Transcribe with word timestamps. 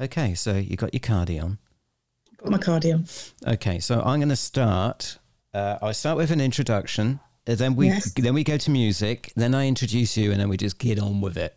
Okay, 0.00 0.34
so 0.34 0.56
you 0.56 0.76
got 0.76 0.92
your 0.94 1.00
cardi 1.00 1.38
on. 1.38 1.58
Got 2.38 2.50
my 2.50 2.58
cardigan. 2.58 3.06
Okay, 3.46 3.78
so 3.78 4.00
I'm 4.00 4.18
going 4.18 4.28
to 4.30 4.36
start. 4.36 5.18
Uh, 5.54 5.78
I 5.82 5.92
start 5.92 6.16
with 6.16 6.30
an 6.30 6.40
introduction. 6.40 7.20
Then 7.44 7.74
we 7.76 7.88
Yes. 7.88 8.12
then 8.14 8.34
we 8.34 8.44
go 8.44 8.56
to 8.56 8.70
music. 8.70 9.32
Then 9.36 9.54
I 9.54 9.66
introduce 9.66 10.16
you, 10.16 10.30
and 10.32 10.40
then 10.40 10.48
we 10.48 10.56
just 10.56 10.78
get 10.78 10.98
on 10.98 11.20
with 11.20 11.36
it. 11.36 11.56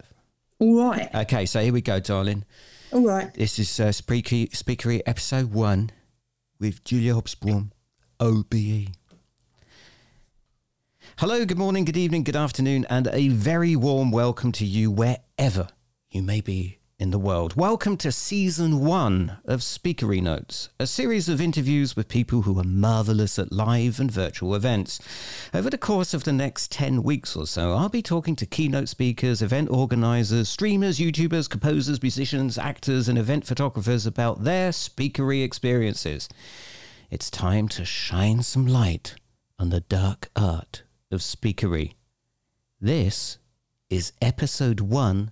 All 0.59 0.77
right. 0.79 1.13
Okay, 1.13 1.45
so 1.45 1.61
here 1.61 1.73
we 1.73 1.81
go, 1.81 1.99
darling. 1.99 2.43
All 2.91 3.01
right. 3.05 3.33
This 3.33 3.59
is 3.59 3.79
uh, 3.79 3.89
Speakery, 3.89 4.49
Speakery 4.51 5.01
episode 5.05 5.53
one 5.53 5.91
with 6.59 6.83
Julia 6.83 7.13
Hobsbawm, 7.13 7.71
OBE. 8.19 8.87
Hello, 11.17 11.45
good 11.45 11.57
morning, 11.57 11.85
good 11.85 11.97
evening, 11.97 12.23
good 12.23 12.35
afternoon, 12.35 12.85
and 12.89 13.07
a 13.11 13.27
very 13.29 13.75
warm 13.75 14.11
welcome 14.11 14.51
to 14.53 14.65
you 14.65 14.89
wherever 14.91 15.67
you 16.09 16.21
may 16.21 16.41
be 16.41 16.79
in 16.97 17.11
the 17.11 17.19
world. 17.19 17.55
Welcome 17.57 17.97
to 17.97 18.11
season 18.11 18.79
one 18.79 19.37
of 19.43 19.59
Speakery 19.59 20.21
Notes, 20.21 20.69
a 20.79 20.87
series 20.87 21.27
of 21.27 21.41
interviews 21.41 21.95
with 21.95 22.07
people 22.07 22.43
who 22.43 22.57
are 22.57 22.63
marvelous 22.63 23.37
at 23.37 23.51
live 23.51 23.99
and 23.99 24.09
virtual 24.09 24.55
events. 24.55 24.99
Over 25.53 25.69
the 25.69 25.77
course 25.77 26.13
of 26.13 26.23
the 26.23 26.31
next 26.31 26.71
10 26.71 27.03
weeks 27.03 27.35
or 27.35 27.47
so, 27.47 27.73
I'll 27.73 27.89
be 27.89 28.01
talking 28.01 28.37
to 28.37 28.45
keynote 28.45 28.87
speakers, 28.87 29.41
event 29.41 29.69
organizers, 29.69 30.47
streamers, 30.47 30.97
YouTubers, 30.97 31.49
composers, 31.49 32.01
musicians, 32.01 32.57
actors, 32.57 33.09
and 33.09 33.17
event 33.17 33.45
photographers 33.45 34.05
about 34.05 34.45
their 34.45 34.71
speakery 34.71 35.43
experiences. 35.43 36.29
It's 37.11 37.29
time 37.29 37.67
to 37.69 37.83
shine 37.83 38.41
some 38.41 38.65
light 38.65 39.15
on 39.59 39.69
the 39.69 39.81
dark 39.81 40.29
art 40.33 40.83
of 41.11 41.19
speakery. 41.19 41.93
This 42.79 43.37
is 43.89 44.13
episode 44.21 44.79
one, 44.79 45.31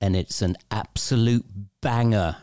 and 0.00 0.16
it's 0.16 0.42
an 0.42 0.56
absolute 0.70 1.44
banger. 1.80 2.36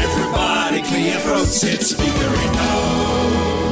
Everybody 0.00 0.82
clear 0.82 1.18
throats, 1.20 1.64
it's 1.64 1.92
speakery 1.94 2.46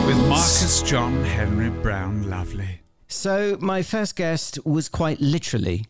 with 0.06 0.18
Marcus 0.28 0.82
John 0.82 1.24
Henry 1.24 1.70
Brown 1.70 2.28
Lovely. 2.28 2.80
So, 3.08 3.56
my 3.60 3.82
first 3.82 4.16
guest 4.16 4.58
was 4.66 4.88
quite 4.88 5.20
literally 5.20 5.86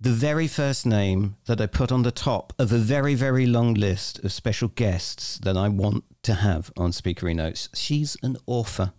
the 0.00 0.10
very 0.10 0.48
first 0.48 0.84
name 0.84 1.36
that 1.46 1.60
I 1.60 1.66
put 1.66 1.92
on 1.92 2.02
the 2.02 2.10
top 2.10 2.52
of 2.58 2.72
a 2.72 2.78
very, 2.78 3.14
very 3.14 3.46
long 3.46 3.74
list 3.74 4.22
of 4.24 4.32
special 4.32 4.68
guests 4.68 5.38
that 5.38 5.56
I 5.56 5.68
want 5.68 6.04
to 6.24 6.34
have 6.34 6.72
on 6.76 6.90
Speakery 6.90 7.34
Notes. 7.34 7.68
She's 7.72 8.16
an 8.22 8.36
author, 8.46 8.92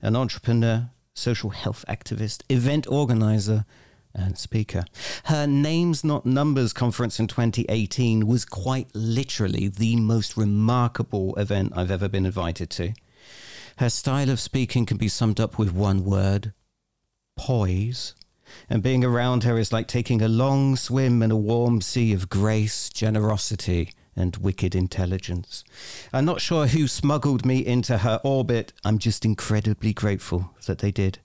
an 0.00 0.16
entrepreneur, 0.16 0.90
social 1.14 1.50
health 1.50 1.84
activist, 1.88 2.42
event 2.48 2.86
organizer, 2.86 3.64
and 4.14 4.36
speaker. 4.36 4.84
Her 5.24 5.46
Names 5.46 6.04
Not 6.04 6.26
Numbers 6.26 6.72
conference 6.72 7.18
in 7.18 7.26
2018 7.26 8.26
was 8.26 8.44
quite 8.44 8.88
literally 8.94 9.68
the 9.68 9.96
most 9.96 10.36
remarkable 10.36 11.34
event 11.36 11.72
I've 11.74 11.90
ever 11.90 12.08
been 12.08 12.26
invited 12.26 12.70
to. 12.70 12.92
Her 13.78 13.88
style 13.88 14.30
of 14.30 14.40
speaking 14.40 14.86
can 14.86 14.98
be 14.98 15.08
summed 15.08 15.40
up 15.40 15.58
with 15.58 15.72
one 15.72 16.04
word 16.04 16.52
poise. 17.36 18.14
And 18.68 18.82
being 18.82 19.02
around 19.02 19.44
her 19.44 19.56
is 19.56 19.72
like 19.72 19.88
taking 19.88 20.20
a 20.20 20.28
long 20.28 20.76
swim 20.76 21.22
in 21.22 21.30
a 21.30 21.36
warm 21.36 21.80
sea 21.80 22.12
of 22.12 22.28
grace, 22.28 22.90
generosity, 22.90 23.92
and 24.16 24.36
wicked 24.36 24.74
intelligence. 24.74 25.64
I'm 26.12 26.24
not 26.24 26.40
sure 26.40 26.66
who 26.66 26.86
smuggled 26.86 27.46
me 27.46 27.64
into 27.64 27.98
her 27.98 28.20
orbit. 28.24 28.72
I'm 28.84 28.98
just 28.98 29.24
incredibly 29.24 29.92
grateful 29.92 30.54
that 30.66 30.78
they 30.78 30.90
did. 30.90 31.18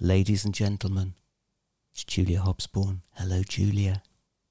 Ladies 0.00 0.44
and 0.44 0.54
gentlemen, 0.54 1.14
it's 1.92 2.04
Julia 2.04 2.40
Hobsbawm. 2.40 3.00
Hello, 3.14 3.42
Julia. 3.42 4.02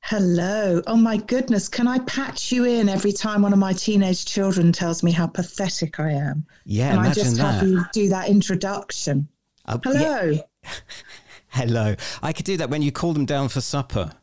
Hello. 0.02 0.82
Oh 0.88 0.96
my 0.96 1.18
goodness. 1.18 1.68
Can 1.68 1.88
I 1.88 2.00
patch 2.00 2.52
you 2.52 2.64
in 2.66 2.88
every 2.88 3.12
time 3.12 3.42
one 3.42 3.54
of 3.54 3.60
my 3.60 3.74
teenage 3.74 4.26
children 4.26 4.72
tells 4.72 5.04
me 5.04 5.12
how 5.12 5.28
pathetic 5.28 6.00
I 6.00 6.12
am? 6.12 6.46
Yeah, 6.66 6.92
and 6.92 7.00
I 7.00 7.06
imagine 7.06 7.24
just 7.24 7.38
have 7.38 7.60
that. 7.60 7.68
you 7.68 7.86
do 7.92 8.10
that 8.10 8.30
introduction. 8.30 9.28
Uh, 9.66 9.78
yeah, 9.86 9.92
Hello. 9.92 10.40
hello. 11.50 11.96
I 12.24 12.32
could 12.32 12.46
do 12.46 12.56
that 12.58 12.70
when 12.70 12.82
you 12.82 12.92
call 12.92 13.14
them 13.14 13.26
down 13.26 13.50
for 13.50 13.62
supper. 13.62 14.14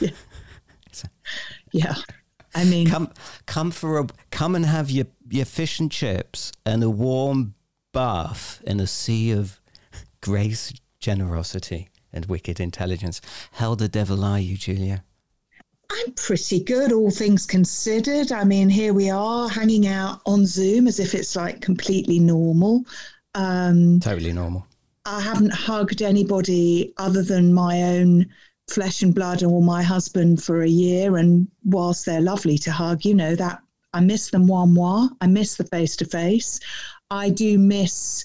Yeah. 0.00 0.10
Yeah. 1.72 1.94
I 2.56 2.64
mean, 2.64 2.88
come 2.88 3.12
come 3.44 3.70
for 3.70 3.98
a 3.98 4.06
come 4.30 4.54
and 4.54 4.64
have 4.64 4.90
your 4.90 5.06
your 5.28 5.44
fish 5.44 5.78
and 5.78 5.92
chips 5.92 6.52
and 6.64 6.82
a 6.82 6.90
warm 6.90 7.54
bath 7.92 8.62
in 8.66 8.80
a 8.80 8.86
sea 8.86 9.30
of 9.32 9.60
grace, 10.22 10.72
generosity, 10.98 11.88
and 12.12 12.26
wicked 12.26 12.58
intelligence. 12.58 13.20
How 13.52 13.74
the 13.74 13.88
devil 13.88 14.24
are 14.24 14.40
you, 14.40 14.56
Julia? 14.56 15.04
I'm 15.90 16.12
pretty 16.14 16.64
good, 16.64 16.92
all 16.92 17.10
things 17.10 17.46
considered. 17.46 18.32
I 18.32 18.44
mean, 18.44 18.68
here 18.68 18.92
we 18.92 19.10
are 19.10 19.48
hanging 19.48 19.86
out 19.86 20.20
on 20.26 20.46
Zoom 20.46 20.88
as 20.88 20.98
if 20.98 21.14
it's 21.14 21.36
like 21.36 21.60
completely 21.60 22.18
normal. 22.18 22.84
Um, 23.34 24.00
Totally 24.00 24.32
normal. 24.32 24.66
I 25.04 25.20
haven't 25.20 25.52
hugged 25.52 26.02
anybody 26.02 26.92
other 26.96 27.22
than 27.22 27.54
my 27.54 27.82
own 27.82 28.26
flesh 28.68 29.02
and 29.02 29.14
blood 29.14 29.42
or 29.42 29.62
my 29.62 29.82
husband 29.82 30.42
for 30.42 30.62
a 30.62 30.68
year. 30.68 31.16
And 31.16 31.48
whilst 31.64 32.06
they're 32.06 32.20
lovely 32.20 32.58
to 32.58 32.72
hug, 32.72 33.04
you 33.04 33.14
know 33.14 33.34
that 33.36 33.60
I 33.92 34.00
miss 34.00 34.30
the 34.30 34.38
moi 34.38 34.66
moi. 34.66 35.08
I 35.20 35.26
miss 35.26 35.56
the 35.56 35.64
face 35.64 35.96
to 35.96 36.04
face. 36.04 36.60
I 37.10 37.30
do 37.30 37.58
miss 37.58 38.24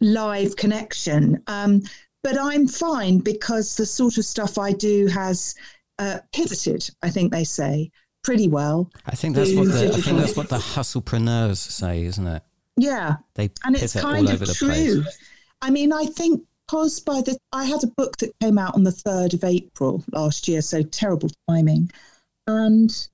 live 0.00 0.56
connection. 0.56 1.42
Um, 1.46 1.82
but 2.22 2.38
I'm 2.38 2.68
fine 2.68 3.18
because 3.18 3.76
the 3.76 3.86
sort 3.86 4.18
of 4.18 4.24
stuff 4.24 4.58
I 4.58 4.72
do 4.72 5.06
has 5.08 5.54
uh, 5.98 6.18
pivoted. 6.32 6.88
I 7.02 7.10
think 7.10 7.32
they 7.32 7.44
say 7.44 7.90
pretty 8.22 8.48
well. 8.48 8.90
I 9.06 9.16
think 9.16 9.34
that's 9.34 9.54
what 9.54 9.68
the 9.68 9.92
I 9.92 10.00
think 10.00 10.18
that's 10.18 10.36
what 10.36 10.48
the 10.48 10.58
hustlepreneurs 10.58 11.56
say, 11.56 12.04
isn't 12.04 12.26
it? 12.26 12.42
Yeah, 12.76 13.16
They 13.34 13.50
and 13.64 13.76
it's 13.76 14.00
kind 14.00 14.28
all 14.28 14.34
of 14.34 14.56
true. 14.56 14.68
place. 14.68 15.18
I 15.60 15.70
mean, 15.70 15.92
I 15.92 16.06
think 16.06 16.42
because 16.72 17.00
by 17.00 17.20
the 17.20 17.36
I 17.52 17.66
had 17.66 17.84
a 17.84 17.92
book 17.98 18.16
that 18.16 18.32
came 18.40 18.56
out 18.56 18.74
on 18.74 18.82
the 18.82 18.92
third 18.92 19.34
of 19.34 19.44
April 19.44 20.02
last 20.10 20.48
year, 20.48 20.62
so 20.62 20.82
terrible 20.82 21.28
timing, 21.46 21.90
and 22.46 23.08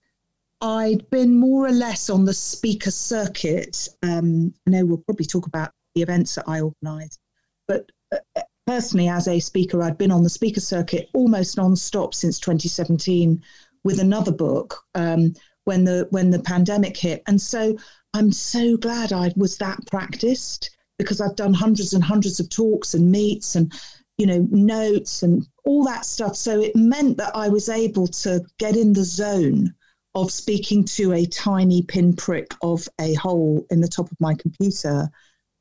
I'd 0.60 1.10
been 1.10 1.34
more 1.34 1.66
or 1.66 1.72
less 1.72 2.08
on 2.08 2.24
the 2.24 2.34
speaker 2.34 2.92
circuit. 2.92 3.88
Um, 4.04 4.54
I 4.64 4.70
know 4.70 4.84
we'll 4.84 4.98
probably 4.98 5.26
talk 5.26 5.48
about 5.48 5.72
the 5.96 6.02
events 6.02 6.36
that 6.36 6.44
I 6.46 6.60
organised, 6.60 7.18
but 7.66 7.90
uh, 8.12 8.42
personally, 8.64 9.08
as 9.08 9.26
a 9.26 9.40
speaker, 9.40 9.82
I'd 9.82 9.98
been 9.98 10.12
on 10.12 10.22
the 10.22 10.30
speaker 10.30 10.60
circuit 10.60 11.10
almost 11.12 11.56
non-stop 11.56 12.14
since 12.14 12.38
2017 12.38 13.42
with 13.82 13.98
another 13.98 14.32
book 14.32 14.84
um, 14.94 15.34
when 15.64 15.82
the 15.82 16.06
when 16.10 16.30
the 16.30 16.38
pandemic 16.38 16.96
hit, 16.96 17.24
and 17.26 17.42
so 17.42 17.76
I'm 18.14 18.30
so 18.30 18.76
glad 18.76 19.12
I 19.12 19.32
was 19.34 19.58
that 19.58 19.84
practiced 19.86 20.77
because 20.98 21.20
I've 21.20 21.36
done 21.36 21.54
hundreds 21.54 21.94
and 21.94 22.02
hundreds 22.04 22.40
of 22.40 22.50
talks 22.50 22.94
and 22.94 23.10
meets 23.10 23.54
and 23.54 23.72
you 24.18 24.26
know 24.26 24.46
notes 24.50 25.22
and 25.22 25.46
all 25.64 25.84
that 25.84 26.04
stuff. 26.04 26.36
So 26.36 26.60
it 26.60 26.74
meant 26.76 27.16
that 27.18 27.34
I 27.34 27.48
was 27.48 27.68
able 27.68 28.06
to 28.08 28.44
get 28.58 28.76
in 28.76 28.92
the 28.92 29.04
zone 29.04 29.74
of 30.14 30.30
speaking 30.32 30.84
to 30.84 31.12
a 31.12 31.24
tiny 31.26 31.82
pinprick 31.82 32.52
of 32.62 32.88
a 33.00 33.14
hole 33.14 33.64
in 33.70 33.80
the 33.80 33.88
top 33.88 34.10
of 34.10 34.20
my 34.20 34.34
computer 34.34 35.08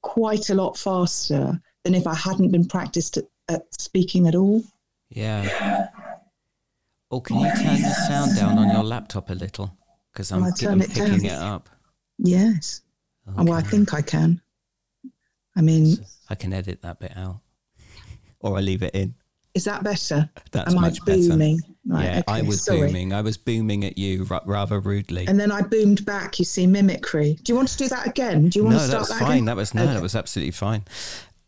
quite 0.01 0.49
a 0.49 0.55
lot 0.55 0.77
faster 0.77 1.59
than 1.83 1.93
if 1.93 2.07
I 2.07 2.15
hadn't 2.15 2.51
been 2.51 2.65
practiced 2.65 3.17
at, 3.17 3.25
at 3.49 3.61
speaking 3.79 4.27
at 4.27 4.35
all. 4.35 4.63
Yeah. 5.09 5.87
Oh, 7.11 7.21
can 7.21 7.39
you 7.39 7.49
turn 7.51 7.81
the 7.81 7.93
sound 8.07 8.35
down 8.35 8.57
on 8.57 8.69
your 8.69 8.83
laptop 8.83 9.29
a 9.29 9.33
little? 9.33 9.77
Because 10.11 10.31
I'm, 10.31 10.43
I'll 10.43 10.51
gi- 10.51 10.65
turn 10.65 10.73
I'm 10.73 10.81
it 10.81 10.89
picking 10.89 11.19
down. 11.19 11.25
it 11.25 11.31
up. 11.31 11.69
Yes. 12.17 12.81
Oh, 13.27 13.43
well, 13.43 13.53
I 13.53 13.61
think 13.61 13.93
I 13.93 14.01
can. 14.01 14.41
I 15.57 15.61
mean, 15.61 15.97
I 16.29 16.35
can 16.35 16.53
edit 16.53 16.81
that 16.83 16.99
bit 16.99 17.17
out, 17.17 17.39
or 18.39 18.57
I 18.57 18.61
leave 18.61 18.83
it 18.83 18.93
in. 18.95 19.15
is 19.55 19.63
that 19.65 19.83
better? 19.83 20.29
That's 20.51 20.71
Am 20.73 20.77
I 20.77 20.81
much 20.81 21.03
better. 21.03 21.17
booming? 21.29 21.59
Right, 21.89 22.03
yeah, 22.03 22.21
I 22.27 22.41
was 22.43 22.63
sorry. 22.63 22.81
booming. 22.87 23.13
I 23.13 23.21
was 23.21 23.37
booming 23.37 23.85
at 23.85 23.97
you 23.97 24.25
ra- 24.25 24.41
rather 24.45 24.79
rudely. 24.79 25.25
And 25.27 25.39
then 25.39 25.51
I 25.51 25.61
boomed 25.61 26.05
back. 26.05 26.37
You 26.37 26.45
see, 26.45 26.67
mimicry. 26.67 27.39
Do 27.43 27.51
you 27.51 27.55
want 27.55 27.69
to 27.69 27.77
do 27.77 27.87
that 27.87 28.05
again? 28.05 28.49
Do 28.49 28.59
you 28.59 28.63
want 28.65 28.75
no, 28.75 28.81
to 28.81 28.87
start 28.87 28.99
that's 29.07 29.19
that 29.19 29.25
fine. 29.25 29.31
again? 29.31 29.45
That 29.45 29.55
was 29.55 29.73
no, 29.73 29.83
Okay. 29.83 29.93
that 29.93 30.01
was 30.01 30.13
absolutely 30.15 30.51
fine. 30.51 30.83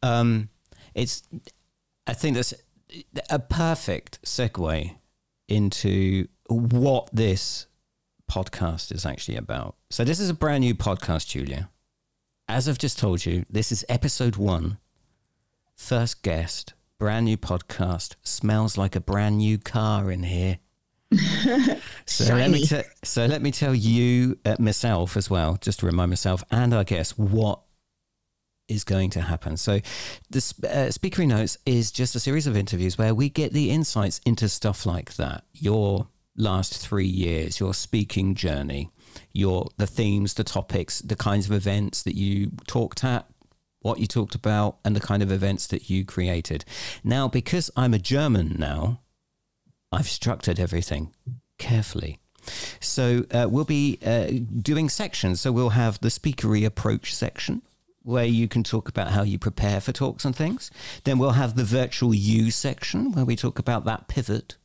Um, 0.02 0.50
it's, 0.96 1.24
I 2.08 2.14
think 2.14 2.36
that's 2.36 2.54
a 3.30 3.38
perfect 3.40 4.22
segue 4.24 4.96
into 5.50 6.28
what 6.48 7.10
this 7.14 7.68
podcast 8.32 8.92
is 8.94 9.06
actually 9.06 9.36
about. 9.36 9.76
So 9.90 10.04
this 10.04 10.20
is 10.22 10.30
a 10.30 10.34
brand 10.34 10.62
new 10.62 10.74
podcast, 10.74 11.28
Julia. 11.28 11.70
As 12.50 12.68
I've 12.68 12.80
just 12.80 12.98
told 12.98 13.28
you, 13.28 13.46
this 13.48 13.72
is 13.72 13.86
episode 13.88 14.36
one. 14.36 14.80
First 15.76 16.24
guest, 16.24 16.74
brand 16.98 17.26
new 17.26 17.38
podcast. 17.38 18.16
Smells 18.24 18.76
like 18.76 18.96
a 18.96 19.00
brand 19.00 19.38
new 19.38 19.60
car 19.60 20.12
in 20.12 20.24
here. 20.24 20.58
So 22.06 22.34
let 22.34 22.50
me 22.50 22.66
te- 22.66 22.82
so 23.04 23.28
let 23.28 23.44
me 23.44 23.52
tell 23.52 23.76
you 23.76 24.40
uh, 24.46 24.56
myself 24.58 25.16
as 25.16 25.30
well, 25.30 25.60
just 25.62 25.82
to 25.82 25.86
remind 25.86 26.10
myself 26.10 26.44
and 26.50 26.74
I 26.74 26.84
guess 26.84 27.16
what 27.20 27.62
is 28.68 28.84
going 28.84 29.12
to 29.12 29.22
happen. 29.22 29.56
So, 29.56 29.80
the 30.32 30.40
uh, 30.40 30.90
Speakery 30.90 31.28
Notes 31.28 31.58
is 31.68 31.92
just 31.92 32.16
a 32.16 32.20
series 32.20 32.48
of 32.48 32.58
interviews 32.58 32.98
where 32.98 33.14
we 33.14 33.30
get 33.30 33.54
the 33.54 33.70
insights 33.70 34.20
into 34.26 34.50
stuff 34.50 34.88
like 34.88 35.16
that. 35.16 35.44
Your 35.54 36.08
last 36.36 36.76
three 36.78 37.06
years, 37.08 37.60
your 37.60 37.76
speaking 37.76 38.34
journey, 38.34 38.90
your 39.34 39.70
the 39.78 39.88
themes, 39.88 40.34
the 40.34 40.44
topics, 40.44 41.00
the 41.00 41.16
kinds 41.16 41.46
of 41.46 41.52
events 41.52 42.04
that 42.04 42.16
you 42.16 42.52
talked 42.68 43.04
at, 43.04 43.26
what 43.82 44.00
you 44.00 44.08
talked 44.08 44.36
about, 44.36 44.78
and 44.84 44.96
the 44.96 45.00
kind 45.00 45.24
of 45.24 45.32
events 45.32 45.68
that 45.68 45.90
you 45.90 46.06
created. 46.06 46.66
Now, 47.04 47.28
because 47.28 47.72
I'm 47.76 47.94
a 47.94 48.00
German 48.00 48.56
now, 48.58 49.02
I've 49.92 50.10
structured 50.10 50.60
everything 50.60 51.14
carefully. 51.58 52.20
So 52.80 53.26
uh, 53.32 53.48
we'll 53.50 53.66
be 53.66 54.00
uh, 54.06 54.32
doing 54.62 54.90
sections. 54.90 55.42
So 55.42 55.52
we'll 55.52 55.70
have 55.70 56.00
the 56.00 56.10
speakery 56.10 56.66
approach 56.66 57.14
section 57.14 57.62
where 58.04 58.26
you 58.26 58.48
can 58.48 58.64
talk 58.64 58.90
about 58.90 59.12
how 59.12 59.24
you 59.24 59.38
prepare 59.38 59.82
for 59.82 59.92
talks 59.92 60.26
and 60.26 60.36
things. 60.36 60.72
Then 61.04 61.20
we'll 61.20 61.32
have 61.32 61.56
the 61.56 61.64
virtual 61.64 62.14
you 62.14 62.50
section 62.50 63.12
where 63.12 63.26
we 63.26 63.36
talk 63.36 63.60
about 63.60 63.86
that 63.86 64.08
pivot. 64.08 64.56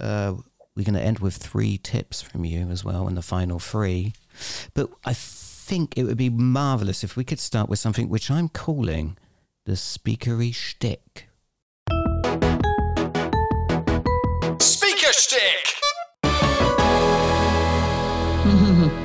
Uh, 0.00 0.34
we're 0.76 0.84
going 0.84 0.94
to 0.94 1.02
end 1.02 1.20
with 1.20 1.36
three 1.36 1.78
tips 1.78 2.20
from 2.20 2.44
you 2.44 2.68
as 2.68 2.84
well 2.84 3.06
in 3.06 3.14
the 3.14 3.22
final 3.22 3.58
three. 3.58 4.12
But 4.74 4.90
I 5.04 5.12
think 5.12 5.96
it 5.96 6.04
would 6.04 6.16
be 6.16 6.30
marvelous 6.30 7.04
if 7.04 7.16
we 7.16 7.24
could 7.24 7.38
start 7.38 7.68
with 7.68 7.78
something 7.78 8.08
which 8.08 8.30
I'm 8.30 8.48
calling 8.48 9.16
the 9.66 9.72
speakery 9.72 10.54
shtick. 10.54 11.28
Speaker 14.60 15.12
Stick! 15.12 15.74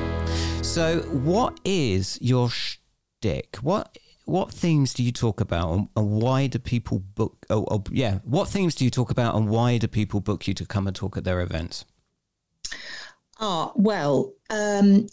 So, 0.62 1.00
what 1.00 1.58
is 1.64 2.16
your 2.20 2.48
shtick? 2.48 3.56
What 3.56 3.98
what 4.24 4.52
themes 4.52 4.94
do 4.94 5.02
you 5.02 5.12
talk 5.12 5.40
about, 5.40 5.72
and, 5.72 5.88
and 5.96 6.10
why 6.10 6.46
do 6.46 6.58
people 6.58 7.00
book? 7.00 7.44
Oh, 7.50 7.66
oh, 7.70 7.82
yeah. 7.90 8.18
What 8.24 8.48
themes 8.48 8.74
do 8.74 8.84
you 8.84 8.90
talk 8.90 9.10
about, 9.10 9.34
and 9.34 9.48
why 9.48 9.78
do 9.78 9.88
people 9.88 10.20
book 10.20 10.46
you 10.46 10.54
to 10.54 10.66
come 10.66 10.86
and 10.86 10.94
talk 10.94 11.16
at 11.16 11.24
their 11.24 11.40
events? 11.40 11.84
Ah, 13.40 13.72
well, 13.74 14.32
um, 14.50 15.06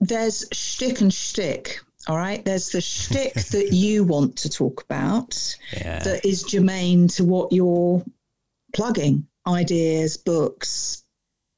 there's 0.00 0.46
shtick 0.52 1.00
and 1.00 1.12
shtick. 1.12 1.78
All 2.06 2.16
right. 2.16 2.44
There's 2.44 2.70
the 2.70 2.80
shtick 2.80 3.34
that 3.50 3.72
you 3.72 4.02
want 4.04 4.36
to 4.38 4.48
talk 4.48 4.82
about 4.82 5.56
Yeah. 5.72 6.02
that 6.04 6.24
is 6.24 6.42
germane 6.44 7.08
to 7.08 7.24
what 7.24 7.52
you're 7.52 8.02
plugging 8.74 9.26
ideas, 9.46 10.16
books, 10.16 11.04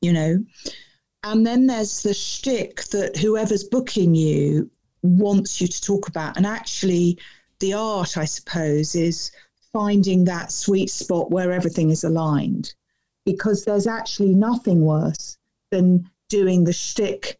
you 0.00 0.12
know. 0.12 0.44
And 1.22 1.46
then 1.46 1.66
there's 1.66 2.02
the 2.02 2.14
shtick 2.14 2.82
that 2.84 3.16
whoever's 3.16 3.62
booking 3.64 4.14
you 4.14 4.70
wants 5.02 5.60
you 5.60 5.68
to 5.68 5.80
talk 5.80 6.08
about. 6.08 6.36
And 6.36 6.46
actually, 6.46 7.18
the 7.60 7.74
art, 7.74 8.16
I 8.16 8.24
suppose, 8.24 8.94
is 8.94 9.30
finding 9.72 10.24
that 10.24 10.52
sweet 10.52 10.90
spot 10.90 11.30
where 11.30 11.52
everything 11.52 11.90
is 11.90 12.04
aligned. 12.04 12.74
Because 13.24 13.64
there's 13.64 13.86
actually 13.86 14.34
nothing 14.34 14.80
worse 14.80 15.38
than 15.70 16.08
doing 16.28 16.64
the 16.64 16.72
shtick 16.72 17.38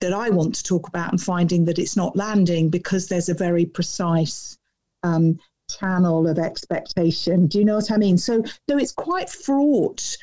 that 0.00 0.12
I 0.12 0.30
want 0.30 0.54
to 0.56 0.64
talk 0.64 0.88
about 0.88 1.10
and 1.10 1.20
finding 1.20 1.64
that 1.64 1.78
it's 1.78 1.96
not 1.96 2.16
landing 2.16 2.68
because 2.68 3.06
there's 3.06 3.28
a 3.28 3.34
very 3.34 3.64
precise 3.64 4.58
um, 5.04 5.38
channel 5.70 6.28
of 6.28 6.38
expectation. 6.38 7.46
Do 7.46 7.58
you 7.58 7.64
know 7.64 7.76
what 7.76 7.90
I 7.90 7.96
mean? 7.96 8.18
So, 8.18 8.42
so 8.68 8.78
it's 8.78 8.92
quite 8.92 9.30
fraught 9.30 10.16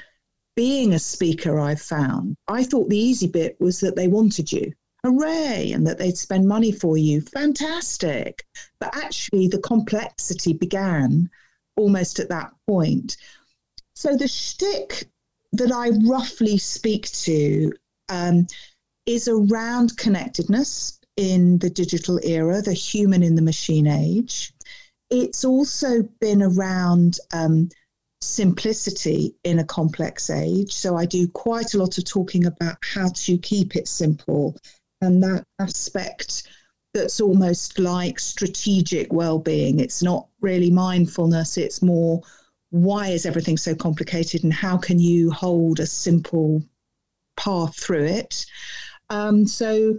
being 0.56 0.94
a 0.94 1.00
speaker, 1.00 1.58
I've 1.60 1.82
found. 1.82 2.36
I 2.50 2.64
thought 2.64 2.90
the 2.90 2.98
easy 2.98 3.28
bit 3.28 3.56
was 3.62 3.80
that 3.80 3.96
they 3.96 4.10
wanted 4.10 4.52
you. 4.52 4.74
Hooray! 5.06 5.72
And 5.72 5.88
that 5.88 5.98
they'd 5.98 6.18
spend 6.18 6.48
money 6.48 6.72
for 6.72 6.98
you. 6.98 7.22
Fantastic. 7.22 8.46
But 8.80 8.96
actually, 8.96 9.48
the 9.48 9.60
complexity 9.60 10.54
began 10.54 11.30
almost 11.78 12.20
at 12.20 12.30
that 12.30 12.52
point. 12.68 13.18
So 13.94 14.16
the 14.16 14.28
shtick 14.28 15.10
that 15.54 15.72
I 15.72 15.90
roughly 16.08 16.58
speak 16.58 17.10
to 17.12 17.74
um, 18.10 18.48
is 19.06 19.28
around 19.28 19.98
connectedness 19.98 21.00
in 21.18 21.58
the 21.60 21.70
digital 21.70 22.20
era, 22.24 22.62
the 22.62 22.74
human 22.74 23.24
in 23.24 23.36
the 23.36 23.42
machine 23.42 23.88
age. 23.88 24.54
It's 25.10 25.44
also 25.44 26.04
been 26.20 26.44
around 26.44 27.20
um, 27.34 27.70
simplicity 28.22 29.36
in 29.44 29.60
a 29.60 29.64
complex 29.64 30.30
age. 30.30 30.74
So 30.74 30.98
I 30.98 31.06
do 31.06 31.28
quite 31.28 31.74
a 31.74 31.78
lot 31.78 31.98
of 31.98 32.06
talking 32.06 32.46
about 32.46 32.78
how 32.82 33.10
to 33.10 33.38
keep 33.38 33.76
it 33.76 33.88
simple 33.88 34.56
and 35.02 35.24
that 35.24 35.46
aspect 35.60 36.44
that's 36.94 37.22
almost 37.22 37.78
like 37.80 38.20
strategic 38.20 39.14
well-being. 39.14 39.80
It's 39.80 40.02
not 40.02 40.28
really 40.42 40.72
mindfulness, 40.72 41.58
it's 41.58 41.82
more 41.82 42.22
why 42.72 43.08
is 43.08 43.26
everything 43.26 43.58
so 43.58 43.74
complicated 43.74 44.44
and 44.44 44.54
how 44.54 44.78
can 44.78 45.00
you 45.00 45.32
hold 45.32 45.80
a 45.80 45.88
simple 45.88 46.64
path 47.36 47.76
through 47.76 48.06
it? 48.06 48.46
Um, 49.10 49.48
so 49.48 49.98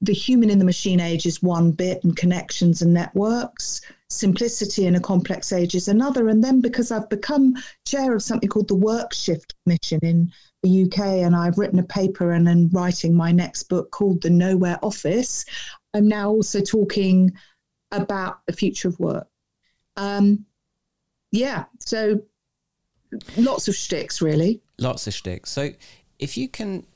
the 0.00 0.14
human 0.14 0.48
in 0.48 0.58
the 0.58 0.64
machine 0.64 1.00
age 1.00 1.26
is 1.26 1.42
one 1.42 1.72
bit 1.72 2.02
and 2.04 2.16
connections 2.16 2.80
and 2.80 2.94
networks 2.94 3.82
simplicity 4.08 4.86
in 4.86 4.96
a 4.96 5.00
complex 5.00 5.52
age 5.52 5.74
is 5.74 5.88
another 5.88 6.28
and 6.28 6.42
then 6.42 6.60
because 6.60 6.90
i've 6.90 7.08
become 7.08 7.54
chair 7.86 8.14
of 8.14 8.22
something 8.22 8.48
called 8.48 8.68
the 8.68 8.74
work 8.74 9.12
shift 9.12 9.54
commission 9.64 10.00
in 10.02 10.32
the 10.62 10.82
uk 10.84 10.98
and 10.98 11.34
i've 11.34 11.56
written 11.58 11.78
a 11.78 11.82
paper 11.84 12.32
and 12.32 12.48
am 12.48 12.68
writing 12.70 13.14
my 13.14 13.32
next 13.32 13.64
book 13.64 13.90
called 13.90 14.20
the 14.22 14.28
nowhere 14.30 14.78
office 14.82 15.44
i'm 15.94 16.06
now 16.08 16.28
also 16.30 16.60
talking 16.60 17.32
about 17.92 18.40
the 18.46 18.52
future 18.52 18.88
of 18.88 18.98
work 19.00 19.26
um, 19.96 20.44
yeah 21.32 21.64
so 21.80 22.20
lots 23.36 23.68
of 23.68 23.74
shticks 23.74 24.20
really 24.22 24.60
Lots 24.78 25.06
of 25.06 25.12
shticks. 25.12 25.50
So, 25.50 25.70
if 26.18 26.38
you 26.38 26.48
can, 26.48 26.86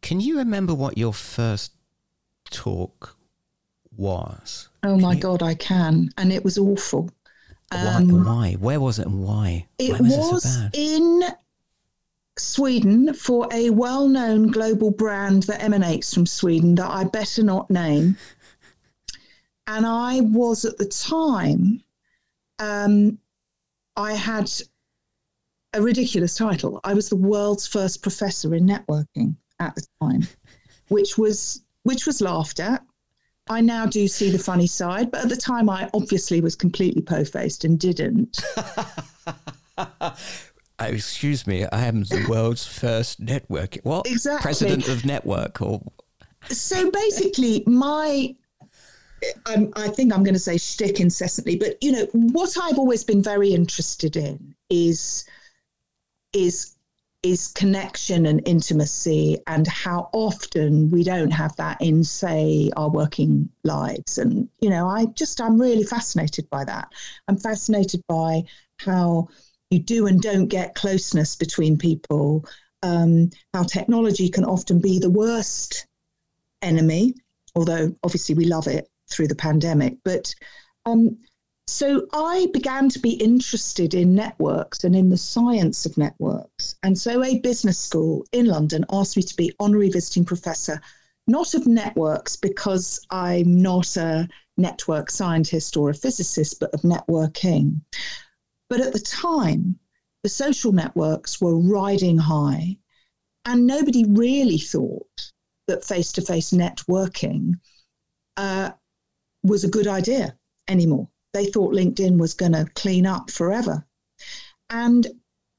can 0.00 0.20
you 0.20 0.38
remember 0.38 0.72
what 0.72 0.96
your 0.96 1.12
first 1.12 1.72
talk 2.50 3.14
was? 3.94 4.68
oh 4.84 4.96
my 4.98 5.12
you- 5.14 5.20
god 5.20 5.42
i 5.42 5.54
can 5.54 6.08
and 6.16 6.32
it 6.32 6.42
was 6.44 6.56
awful 6.56 7.10
why, 7.70 7.78
Um, 7.96 8.24
why? 8.24 8.52
Where 8.60 8.80
was 8.80 8.98
it 8.98 9.06
and 9.06 9.22
why? 9.22 9.66
It 9.78 9.92
why 9.92 10.00
was, 10.00 10.16
was, 10.16 10.44
it 10.44 10.48
so 10.48 10.60
bad? 10.60 10.70
in 10.74 11.22
Sweden 12.38 13.12
for 13.14 13.46
a 13.52 13.70
well 13.70 14.08
known 14.08 14.48
global 14.48 14.90
brand 14.90 15.44
that 15.44 15.62
emanates 15.62 16.14
from 16.14 16.26
Sweden 16.26 16.74
that 16.76 16.90
I 16.90 17.04
better 17.04 17.42
not 17.42 17.70
name. 17.70 18.16
And 19.66 19.86
I 19.86 20.20
was 20.20 20.64
at 20.64 20.78
the 20.78 20.86
time, 20.86 21.82
um, 22.58 23.18
I 23.96 24.14
had 24.14 24.50
a 25.74 25.82
ridiculous 25.82 26.34
title. 26.34 26.80
I 26.84 26.94
was 26.94 27.08
the 27.08 27.16
world's 27.16 27.66
first 27.66 28.02
professor 28.02 28.54
in 28.54 28.66
networking 28.66 29.36
at 29.60 29.74
the 29.74 29.86
time, 30.00 30.26
which 30.88 31.18
was 31.18 31.62
which 31.84 32.06
was 32.06 32.20
laughed 32.20 32.60
at. 32.60 32.84
I 33.48 33.60
now 33.60 33.86
do 33.86 34.06
see 34.06 34.30
the 34.30 34.38
funny 34.38 34.66
side, 34.66 35.10
but 35.10 35.22
at 35.24 35.28
the 35.28 35.36
time 35.36 35.68
I 35.68 35.90
obviously 35.94 36.40
was 36.40 36.54
completely 36.54 37.02
po-faced 37.02 37.64
and 37.64 37.78
didn't. 37.78 38.40
Uh, 40.82 40.86
excuse 40.86 41.46
me, 41.46 41.64
I 41.70 41.86
am 41.86 42.02
the 42.02 42.26
world's 42.28 42.66
first 42.66 43.20
network. 43.20 43.76
What? 43.84 44.06
Exactly. 44.06 44.42
President 44.42 44.88
of 44.88 45.04
network 45.04 45.62
or 45.62 45.80
so 46.48 46.90
basically, 46.90 47.62
my 47.66 48.34
I'm, 49.46 49.72
I 49.76 49.88
think 49.88 50.12
I'm 50.12 50.24
going 50.24 50.34
to 50.34 50.40
say 50.40 50.58
shtick 50.58 50.98
incessantly, 50.98 51.54
but 51.54 51.80
you 51.80 51.92
know 51.92 52.06
what 52.12 52.56
I've 52.60 52.78
always 52.78 53.04
been 53.04 53.22
very 53.22 53.54
interested 53.54 54.16
in 54.16 54.54
is 54.70 55.24
is 56.32 56.74
is 57.22 57.46
connection 57.48 58.26
and 58.26 58.42
intimacy, 58.44 59.38
and 59.46 59.68
how 59.68 60.10
often 60.12 60.90
we 60.90 61.04
don't 61.04 61.30
have 61.30 61.54
that 61.54 61.80
in, 61.80 62.02
say, 62.02 62.72
our 62.76 62.90
working 62.90 63.48
lives. 63.62 64.18
And 64.18 64.48
you 64.60 64.68
know, 64.68 64.88
I 64.88 65.04
just 65.14 65.40
I'm 65.40 65.60
really 65.60 65.84
fascinated 65.84 66.50
by 66.50 66.64
that. 66.64 66.92
I'm 67.28 67.36
fascinated 67.36 68.02
by 68.08 68.42
how 68.78 69.28
you 69.72 69.78
do 69.78 70.06
and 70.06 70.20
don't 70.20 70.46
get 70.46 70.74
closeness 70.74 71.34
between 71.34 71.78
people. 71.78 72.44
Um, 72.82 73.30
how 73.54 73.62
technology 73.62 74.28
can 74.28 74.44
often 74.44 74.80
be 74.80 74.98
the 74.98 75.10
worst 75.10 75.86
enemy, 76.62 77.14
although 77.54 77.94
obviously 78.02 78.34
we 78.34 78.44
love 78.44 78.66
it 78.66 78.88
through 79.10 79.28
the 79.28 79.34
pandemic. 79.34 79.96
But 80.04 80.34
um, 80.84 81.16
so 81.68 82.06
I 82.12 82.48
began 82.52 82.88
to 82.90 82.98
be 82.98 83.12
interested 83.12 83.94
in 83.94 84.14
networks 84.14 84.84
and 84.84 84.96
in 84.96 85.10
the 85.10 85.16
science 85.16 85.86
of 85.86 85.96
networks. 85.96 86.76
And 86.82 86.98
so 86.98 87.22
a 87.22 87.38
business 87.38 87.78
school 87.78 88.26
in 88.32 88.46
London 88.46 88.84
asked 88.90 89.16
me 89.16 89.22
to 89.22 89.36
be 89.36 89.54
honorary 89.60 89.88
visiting 89.88 90.24
professor, 90.24 90.80
not 91.28 91.54
of 91.54 91.66
networks, 91.66 92.36
because 92.36 93.00
I'm 93.10 93.62
not 93.62 93.96
a 93.96 94.28
network 94.56 95.10
scientist 95.10 95.76
or 95.76 95.90
a 95.90 95.94
physicist, 95.94 96.58
but 96.58 96.74
of 96.74 96.82
networking. 96.82 97.80
But 98.72 98.80
at 98.80 98.94
the 98.94 99.00
time, 99.00 99.78
the 100.22 100.30
social 100.30 100.72
networks 100.72 101.42
were 101.42 101.58
riding 101.58 102.16
high, 102.16 102.78
and 103.44 103.66
nobody 103.66 104.06
really 104.06 104.56
thought 104.56 105.30
that 105.66 105.84
face 105.84 106.10
to 106.12 106.22
face 106.22 106.52
networking 106.52 107.60
uh, 108.38 108.70
was 109.42 109.62
a 109.62 109.68
good 109.68 109.86
idea 109.86 110.38
anymore. 110.68 111.10
They 111.34 111.50
thought 111.50 111.74
LinkedIn 111.74 112.16
was 112.16 112.32
going 112.32 112.52
to 112.52 112.64
clean 112.74 113.04
up 113.04 113.30
forever. 113.30 113.86
And 114.70 115.06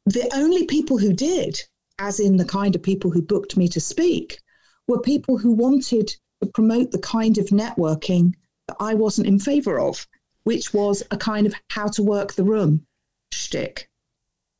the 0.07 0.27
only 0.33 0.65
people 0.65 0.97
who 0.97 1.13
did, 1.13 1.61
as 1.99 2.19
in 2.19 2.37
the 2.37 2.45
kind 2.45 2.73
of 2.75 2.81
people 2.81 3.11
who 3.11 3.21
booked 3.21 3.55
me 3.55 3.67
to 3.67 3.79
speak, 3.79 4.39
were 4.87 4.99
people 4.99 5.37
who 5.37 5.51
wanted 5.51 6.15
to 6.41 6.49
promote 6.55 6.89
the 6.89 6.97
kind 6.97 7.37
of 7.37 7.49
networking 7.49 8.33
that 8.67 8.77
I 8.79 8.95
wasn't 8.95 9.27
in 9.27 9.37
favor 9.37 9.79
of, 9.79 10.07
which 10.45 10.73
was 10.73 11.03
a 11.11 11.17
kind 11.17 11.45
of 11.45 11.53
how 11.69 11.89
to 11.89 12.01
work 12.01 12.33
the 12.33 12.43
room 12.43 12.87
shtick. 13.33 13.89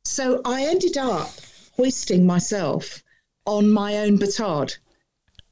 So 0.04 0.40
I 0.44 0.64
ended 0.66 0.96
up 0.96 1.30
hoisting 1.76 2.26
myself 2.26 3.02
on 3.46 3.70
my 3.70 3.98
own 3.98 4.18
batard. 4.18 4.76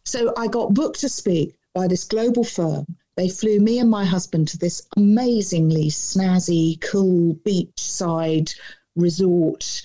So 0.05 0.33
I 0.37 0.47
got 0.47 0.75
booked 0.75 1.01
to 1.01 1.09
speak 1.09 1.57
by 1.75 1.89
this 1.89 2.05
global 2.05 2.45
firm. 2.45 2.87
They 3.17 3.29
flew 3.29 3.61
me 3.61 3.79
and 3.79 3.91
my 3.91 4.05
husband 4.05 4.49
to 4.49 4.59
this 4.59 4.87
amazingly 4.97 5.89
snazzy, 5.89 6.81
cool 6.81 7.35
beachside 7.47 8.55
resort. 8.97 9.83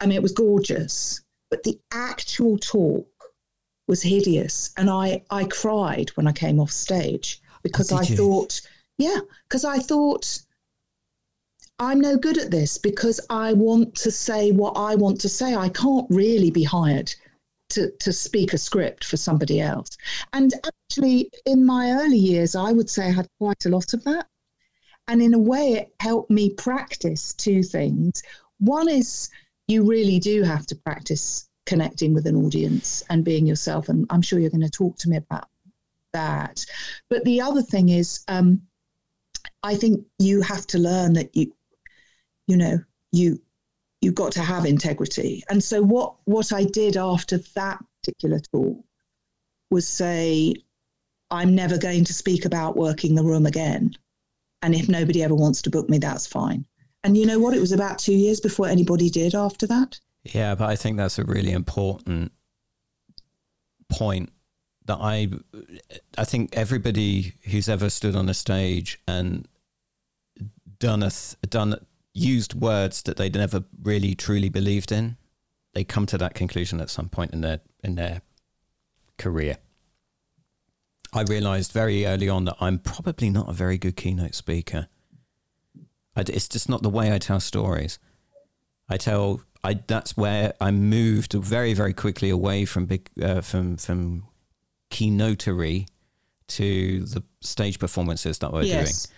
I 0.00 0.06
mean, 0.06 0.16
it 0.16 0.22
was 0.22 0.32
gorgeous, 0.32 1.20
but 1.50 1.62
the 1.62 1.78
actual 1.92 2.58
talk 2.58 3.06
was 3.86 4.02
hideous. 4.02 4.70
And 4.76 4.90
I, 4.90 5.22
I 5.30 5.44
cried 5.44 6.10
when 6.10 6.26
I 6.26 6.32
came 6.32 6.60
off 6.60 6.70
stage 6.70 7.40
because 7.62 7.92
Oh, 7.92 7.96
I 7.96 8.04
you? 8.04 8.16
thought, 8.16 8.60
yeah, 8.98 9.20
because 9.48 9.64
I 9.64 9.78
thought 9.78 10.40
I'm 11.80 12.00
no 12.00 12.16
good 12.16 12.38
at 12.38 12.50
this 12.50 12.76
because 12.76 13.20
I 13.30 13.52
want 13.52 13.94
to 13.96 14.10
say 14.10 14.50
what 14.50 14.72
I 14.76 14.96
want 14.96 15.20
to 15.20 15.28
say. 15.28 15.54
I 15.54 15.68
can't 15.68 16.06
really 16.10 16.50
be 16.50 16.64
hired 16.64 17.14
to, 17.70 17.90
to 18.00 18.12
speak 18.12 18.52
a 18.52 18.58
script 18.58 19.04
for 19.04 19.16
somebody 19.16 19.60
else. 19.60 19.96
And 20.32 20.52
actually, 20.66 21.30
in 21.46 21.64
my 21.64 21.92
early 21.92 22.18
years, 22.18 22.56
I 22.56 22.72
would 22.72 22.90
say 22.90 23.06
I 23.06 23.10
had 23.12 23.28
quite 23.38 23.64
a 23.66 23.68
lot 23.68 23.94
of 23.94 24.02
that. 24.04 24.26
And 25.06 25.22
in 25.22 25.34
a 25.34 25.38
way, 25.38 25.74
it 25.74 25.94
helped 26.00 26.30
me 26.30 26.50
practice 26.54 27.32
two 27.32 27.62
things. 27.62 28.22
One 28.58 28.88
is 28.88 29.30
you 29.68 29.84
really 29.84 30.18
do 30.18 30.42
have 30.42 30.66
to 30.66 30.76
practice 30.76 31.48
connecting 31.66 32.14
with 32.14 32.26
an 32.26 32.36
audience 32.36 33.04
and 33.10 33.24
being 33.24 33.46
yourself. 33.46 33.88
And 33.88 34.06
I'm 34.10 34.22
sure 34.22 34.38
you're 34.38 34.50
going 34.50 34.62
to 34.62 34.70
talk 34.70 34.96
to 34.98 35.08
me 35.08 35.16
about 35.16 35.48
that. 36.12 36.64
But 37.08 37.24
the 37.24 37.40
other 37.40 37.62
thing 37.62 37.90
is, 37.90 38.24
um, 38.28 38.62
I 39.62 39.74
think 39.74 40.04
you 40.18 40.40
have 40.42 40.66
to 40.68 40.78
learn 40.78 41.12
that 41.14 41.34
you, 41.36 41.52
you 42.48 42.56
know, 42.56 42.78
you 43.12 43.40
you've 44.00 44.14
got 44.16 44.32
to 44.32 44.42
have 44.42 44.64
integrity. 44.64 45.44
And 45.48 45.62
so 45.62 45.82
what 45.82 46.14
what 46.24 46.52
I 46.52 46.64
did 46.64 46.96
after 46.96 47.38
that 47.54 47.78
particular 48.02 48.40
talk 48.40 48.84
was 49.70 49.86
say, 49.86 50.54
I'm 51.30 51.54
never 51.54 51.78
going 51.78 52.04
to 52.04 52.14
speak 52.14 52.44
about 52.44 52.76
working 52.76 53.14
the 53.14 53.22
room 53.22 53.46
again. 53.46 53.94
And 54.62 54.74
if 54.74 54.88
nobody 54.88 55.22
ever 55.22 55.34
wants 55.34 55.62
to 55.62 55.70
book 55.70 55.88
me, 55.88 55.98
that's 55.98 56.26
fine. 56.26 56.64
And 57.04 57.16
you 57.16 57.26
know 57.26 57.38
what? 57.38 57.54
It 57.54 57.60
was 57.60 57.72
about 57.72 57.98
two 57.98 58.14
years 58.14 58.40
before 58.40 58.66
anybody 58.66 59.08
did 59.08 59.34
after 59.34 59.66
that. 59.68 60.00
Yeah, 60.24 60.54
but 60.56 60.68
I 60.68 60.74
think 60.74 60.96
that's 60.96 61.18
a 61.18 61.24
really 61.24 61.52
important 61.52 62.32
point 63.88 64.30
that 64.86 64.98
I 65.00 65.28
I 66.16 66.24
think 66.24 66.56
everybody 66.56 67.34
who's 67.44 67.68
ever 67.68 67.90
stood 67.90 68.16
on 68.16 68.28
a 68.28 68.34
stage 68.34 68.98
and 69.06 69.46
done 70.78 71.02
a 71.02 71.10
done 71.46 71.86
used 72.18 72.54
words 72.54 73.02
that 73.02 73.16
they'd 73.16 73.34
never 73.34 73.64
really 73.82 74.14
truly 74.14 74.48
believed 74.48 74.92
in, 74.92 75.16
they 75.74 75.84
come 75.84 76.06
to 76.06 76.18
that 76.18 76.34
conclusion 76.34 76.80
at 76.80 76.90
some 76.90 77.08
point 77.08 77.32
in 77.32 77.40
their 77.40 77.60
in 77.82 77.94
their 77.94 78.22
career. 79.16 79.58
I 81.12 81.22
realized 81.22 81.72
very 81.72 82.04
early 82.04 82.28
on 82.28 82.44
that 82.44 82.56
I'm 82.60 82.78
probably 82.78 83.30
not 83.30 83.48
a 83.48 83.52
very 83.52 83.78
good 83.78 83.96
keynote 83.96 84.34
speaker. 84.34 84.88
I 86.16 86.20
it's 86.20 86.48
just 86.48 86.68
not 86.68 86.82
the 86.82 86.90
way 86.90 87.12
I 87.12 87.18
tell 87.18 87.40
stories. 87.40 87.98
I 88.88 88.96
tell 88.96 89.42
I 89.62 89.74
that's 89.86 90.16
where 90.16 90.54
I 90.60 90.70
moved 90.70 91.32
very 91.32 91.74
very 91.74 91.92
quickly 91.92 92.30
away 92.30 92.64
from 92.64 92.86
big 92.86 93.10
uh, 93.22 93.40
from 93.40 93.76
from 93.76 94.24
keynotery 94.90 95.86
to 96.48 97.04
the 97.04 97.22
stage 97.40 97.78
performances 97.78 98.38
that 98.38 98.52
we're 98.52 98.62
yes. 98.62 99.06
doing. 99.06 99.14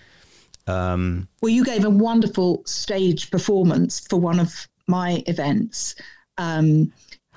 Um, 0.66 1.28
Well, 1.42 1.50
you 1.50 1.64
gave 1.64 1.84
a 1.84 1.90
wonderful 1.90 2.62
stage 2.66 3.30
performance 3.30 4.00
for 4.00 4.18
one 4.20 4.40
of 4.40 4.68
my 4.86 5.22
events. 5.26 5.94
Um, 6.38 6.92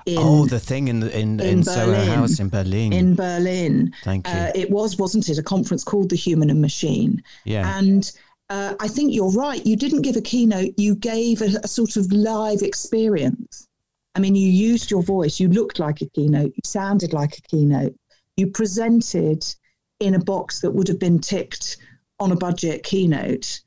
in, 0.06 0.18
oh, 0.20 0.46
the 0.46 0.60
thing 0.60 0.90
in 0.90 1.00
the 1.00 1.18
in, 1.18 1.40
in, 1.40 1.48
in 1.60 1.64
Soho 1.64 1.94
Berlin. 1.94 2.08
House 2.10 2.40
in 2.40 2.50
Berlin. 2.50 2.94
in 2.94 3.16
Berlin. 3.16 3.94
Thank 4.04 4.28
you. 4.28 4.34
Uh, 4.34 4.52
it 4.54 4.70
was, 4.70 4.98
wasn't 4.98 5.30
it, 5.30 5.38
a 5.38 5.44
conference 5.44 5.84
called 5.84 6.10
The 6.10 6.18
Human 6.18 6.50
and 6.50 6.62
Machine? 6.62 7.24
yeah, 7.46 7.78
And 7.78 8.12
uh, 8.50 8.76
I 8.82 8.88
think 8.90 9.14
you're 9.14 9.32
right. 9.32 9.66
You 9.66 9.78
didn't 9.78 10.02
give 10.02 10.18
a 10.18 10.22
keynote, 10.22 10.74
you 10.78 10.96
gave 10.96 11.42
a, 11.42 11.60
a 11.64 11.68
sort 11.68 11.96
of 11.96 12.12
live 12.12 12.62
experience. 12.62 13.68
I 14.16 14.20
mean, 14.20 14.36
you 14.36 14.50
used 14.50 14.92
your 14.92 15.02
voice, 15.02 15.40
you 15.40 15.48
looked 15.48 15.80
like 15.80 16.02
a 16.02 16.10
keynote, 16.10 16.52
you 16.56 16.62
sounded 16.66 17.14
like 17.14 17.38
a 17.38 17.42
keynote, 17.44 17.96
you 18.36 18.48
presented 18.48 19.44
in 20.00 20.16
a 20.16 20.20
box 20.20 20.60
that 20.60 20.72
would 20.72 20.88
have 20.88 21.00
been 21.00 21.20
ticked 21.20 21.78
on 22.20 22.32
a 22.32 22.36
budget 22.36 22.84
keynote, 22.84 23.62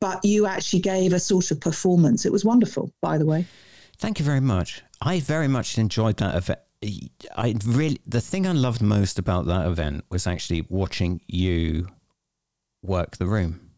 but 0.00 0.24
you 0.24 0.46
actually 0.46 0.80
gave 0.80 1.12
a 1.12 1.20
sort 1.20 1.50
of 1.50 1.60
performance. 1.60 2.24
It 2.24 2.32
was 2.32 2.44
wonderful, 2.44 2.92
by 3.00 3.18
the 3.18 3.26
way. 3.26 3.46
Thank 3.98 4.18
you 4.18 4.24
very 4.24 4.40
much. 4.40 4.82
I 5.00 5.20
very 5.20 5.48
much 5.48 5.78
enjoyed 5.78 6.18
that 6.18 6.34
event. 6.34 6.60
I 7.36 7.56
really 7.66 8.00
the 8.06 8.20
thing 8.20 8.46
I 8.46 8.52
loved 8.52 8.80
most 8.80 9.18
about 9.18 9.46
that 9.46 9.66
event 9.66 10.04
was 10.10 10.28
actually 10.28 10.64
watching 10.68 11.20
you 11.26 11.88
work 12.82 13.16
the 13.16 13.26
room. 13.26 13.68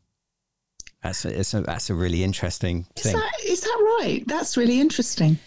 That's 1.02 1.25
a, 1.25 1.40
it's 1.40 1.55
a 1.55 1.62
that's 1.62 1.88
a 1.88 1.95
really 1.95 2.23
interesting 2.23 2.85
thing. 2.97 2.97
Is 2.97 3.02
thing. 3.02 3.14
that, 3.14 3.33
is 3.45 3.61
that 3.62 3.97
right? 4.00 4.23
That's 4.26 4.59
really 4.59 4.81
interesting. 4.81 5.38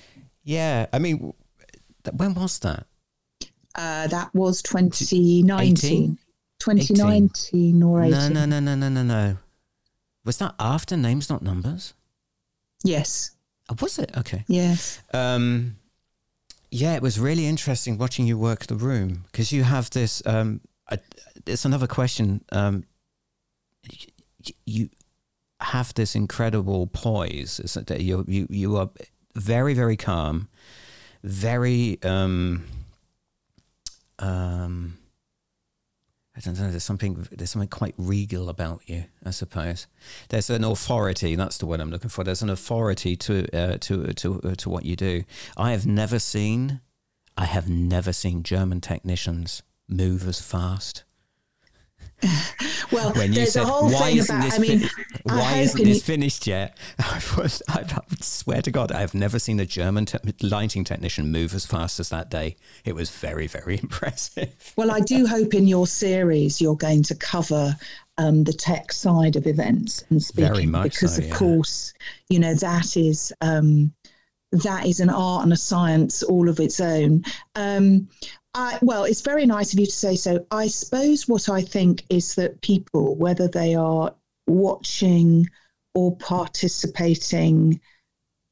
yeah, 0.43 0.87
I 0.91 0.97
mean, 0.97 1.33
when 2.11 2.33
was 2.33 2.57
that? 2.59 2.87
Uh, 3.75 4.07
that 4.07 4.33
was 4.33 4.61
2019. 4.63 5.71
18? 5.71 6.17
2019 6.63 7.83
or 7.83 8.03
18. 8.03 8.11
No, 8.11 8.27
no, 8.29 8.45
no, 8.45 8.59
no, 8.59 8.75
no, 8.75 8.89
no, 8.89 9.03
no. 9.03 9.37
Was 10.25 10.37
that 10.37 10.55
after 10.59 10.95
Names 10.97 11.29
Not 11.29 11.41
Numbers? 11.41 11.93
Yes, 12.83 13.31
Oh, 13.69 13.75
was 13.81 13.97
it? 13.97 14.11
Okay. 14.17 14.43
yes. 14.47 14.99
Um, 15.13 15.77
yeah, 16.69 16.95
it 16.95 17.01
was 17.01 17.17
really 17.19 17.45
interesting 17.45 17.97
watching 17.97 18.27
you 18.27 18.37
work 18.37 18.65
the 18.65 18.75
room 18.75 19.23
because 19.31 19.51
you 19.53 19.63
have 19.63 19.89
this. 19.91 20.21
Um, 20.25 20.59
I, 20.89 20.97
it's 21.45 21.63
another 21.65 21.87
question. 21.87 22.43
Um, 22.51 22.83
you 24.65 24.89
have 25.61 25.93
this 25.93 26.15
incredible 26.15 26.87
poise. 26.87 27.59
Is 27.61 27.75
that 27.75 28.01
you 28.01 28.25
you 28.27 28.47
you 28.49 28.75
are 28.75 28.89
very 29.35 29.73
very 29.73 29.95
calm, 29.95 30.49
very 31.23 31.99
um, 32.03 32.65
um, 34.19 34.97
I 36.35 36.39
don't 36.39 36.59
know. 36.59 36.71
There's 36.71 36.83
something. 36.83 37.27
There's 37.31 37.51
something 37.51 37.69
quite 37.69 37.93
regal 37.97 38.49
about 38.49 38.81
you. 38.87 39.05
I 39.23 39.29
suppose 39.29 39.85
there's 40.29 40.49
an 40.49 40.63
authority. 40.63 41.35
That's 41.35 41.59
the 41.59 41.67
word 41.67 41.79
I'm 41.79 41.91
looking 41.91 42.09
for. 42.09 42.23
There's 42.23 42.41
an 42.41 42.49
authority 42.49 43.15
to 43.17 43.47
uh, 43.55 43.77
to 43.81 44.13
to 44.13 44.41
uh, 44.43 44.55
to 44.55 44.69
what 44.69 44.85
you 44.85 44.95
do. 44.95 45.23
I 45.55 45.71
have 45.71 45.85
never 45.85 46.17
seen. 46.17 46.81
I 47.37 47.45
have 47.45 47.69
never 47.69 48.13
seen 48.13 48.43
German 48.43 48.81
technicians 48.81 49.61
move 49.87 50.27
as 50.27 50.41
fast. 50.41 51.03
Well, 52.91 53.11
When 53.13 53.29
you 53.29 53.35
there's 53.35 53.53
said, 53.53 53.63
a 53.63 53.65
whole 53.65 53.89
"Why 53.91 54.09
thing 54.09 54.17
isn't 54.17 54.35
about. 54.35 54.45
this 54.45 54.55
I 54.55 54.61
mean, 54.61 54.79
fin- 54.79 54.89
why 55.23 55.57
isn't 55.57 55.83
this 55.83 56.03
finished 56.03 56.45
yet?" 56.47 56.77
I, 56.99 57.21
was, 57.37 57.61
I, 57.69 57.79
I 57.81 58.01
swear 58.21 58.61
to 58.61 58.71
God, 58.71 58.91
I 58.91 58.99
have 58.99 59.13
never 59.13 59.39
seen 59.39 59.59
a 59.59 59.65
German 59.65 60.05
te- 60.05 60.19
lighting 60.41 60.83
technician 60.83 61.31
move 61.31 61.53
as 61.53 61.65
fast 61.65 61.99
as 61.99 62.09
that 62.09 62.29
day. 62.29 62.55
It 62.85 62.93
was 62.93 63.09
very, 63.09 63.47
very 63.47 63.79
impressive. 63.81 64.73
Well, 64.75 64.91
I 64.91 64.99
do 64.99 65.25
hope 65.25 65.53
in 65.53 65.67
your 65.67 65.87
series 65.87 66.61
you're 66.61 66.75
going 66.75 67.03
to 67.03 67.15
cover 67.15 67.75
um, 68.17 68.43
the 68.43 68.53
tech 68.53 68.91
side 68.91 69.35
of 69.35 69.47
events 69.47 70.03
and 70.09 70.21
speaking 70.21 70.53
Very 70.53 70.65
much 70.65 70.93
because, 70.93 71.15
so, 71.15 71.21
of 71.23 71.27
yeah. 71.29 71.35
course, 71.35 71.93
you 72.29 72.39
know 72.39 72.53
that 72.55 72.95
is 72.95 73.33
um, 73.41 73.91
that 74.51 74.85
is 74.85 74.99
an 74.99 75.09
art 75.09 75.43
and 75.43 75.53
a 75.53 75.57
science 75.57 76.21
all 76.21 76.47
of 76.47 76.59
its 76.59 76.79
own. 76.79 77.23
Um, 77.55 78.07
I, 78.55 78.77
well, 78.81 79.03
it's 79.03 79.21
very 79.21 79.45
nice 79.45 79.73
of 79.73 79.79
you 79.79 79.85
to 79.85 79.91
say 79.91 80.15
so. 80.15 80.45
I 80.51 80.67
suppose 80.67 81.27
what 81.27 81.49
I 81.49 81.61
think 81.61 82.03
is 82.09 82.35
that 82.35 82.61
people, 82.61 83.15
whether 83.15 83.47
they 83.47 83.73
are 83.73 84.13
watching 84.47 85.47
or 85.95 86.15
participating 86.17 87.79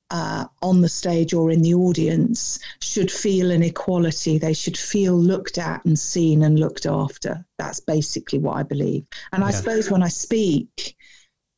uh, 0.10 0.46
on 0.62 0.82
the 0.82 0.90
stage 0.90 1.34
or 1.34 1.52
in 1.52 1.62
the 1.62 1.74
audience 1.74 2.60
should 2.82 3.12
feel 3.12 3.52
an 3.52 3.64
equality. 3.64 4.38
They 4.38 4.54
should 4.54 4.78
feel 4.78 5.16
looked 5.16 5.58
at 5.58 5.86
and 5.86 5.98
seen 5.98 6.44
and 6.44 6.60
looked 6.60 6.86
after. 6.86 7.46
That's 7.58 7.80
basically 7.80 8.40
what 8.40 8.58
I 8.58 8.64
believe. 8.64 9.06
And 9.32 9.44
I 9.44 9.52
suppose 9.52 9.90
when 9.90 10.04
I 10.04 10.10
speak, 10.10 10.98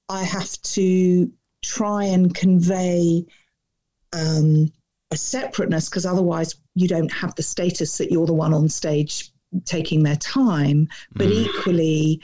I 0.10 0.24
have 0.24 0.62
to 0.62 1.32
try 1.64 2.04
and 2.04 2.36
convey 2.36 3.26
um, 4.12 4.72
a 5.14 5.18
separateness 5.18 5.90
because 5.90 6.06
otherwise 6.06 6.56
you 6.76 6.88
don't 6.88 7.12
have 7.12 7.34
the 7.36 7.44
status 7.44 7.98
that 7.98 8.12
you're 8.12 8.26
the 8.26 8.34
one 8.34 8.54
on 8.54 8.68
stage 8.68 9.32
taking 9.66 10.04
their 10.04 10.16
time, 10.18 10.88
but 11.14 11.28
mm. 11.28 11.46
equally, 11.46 12.22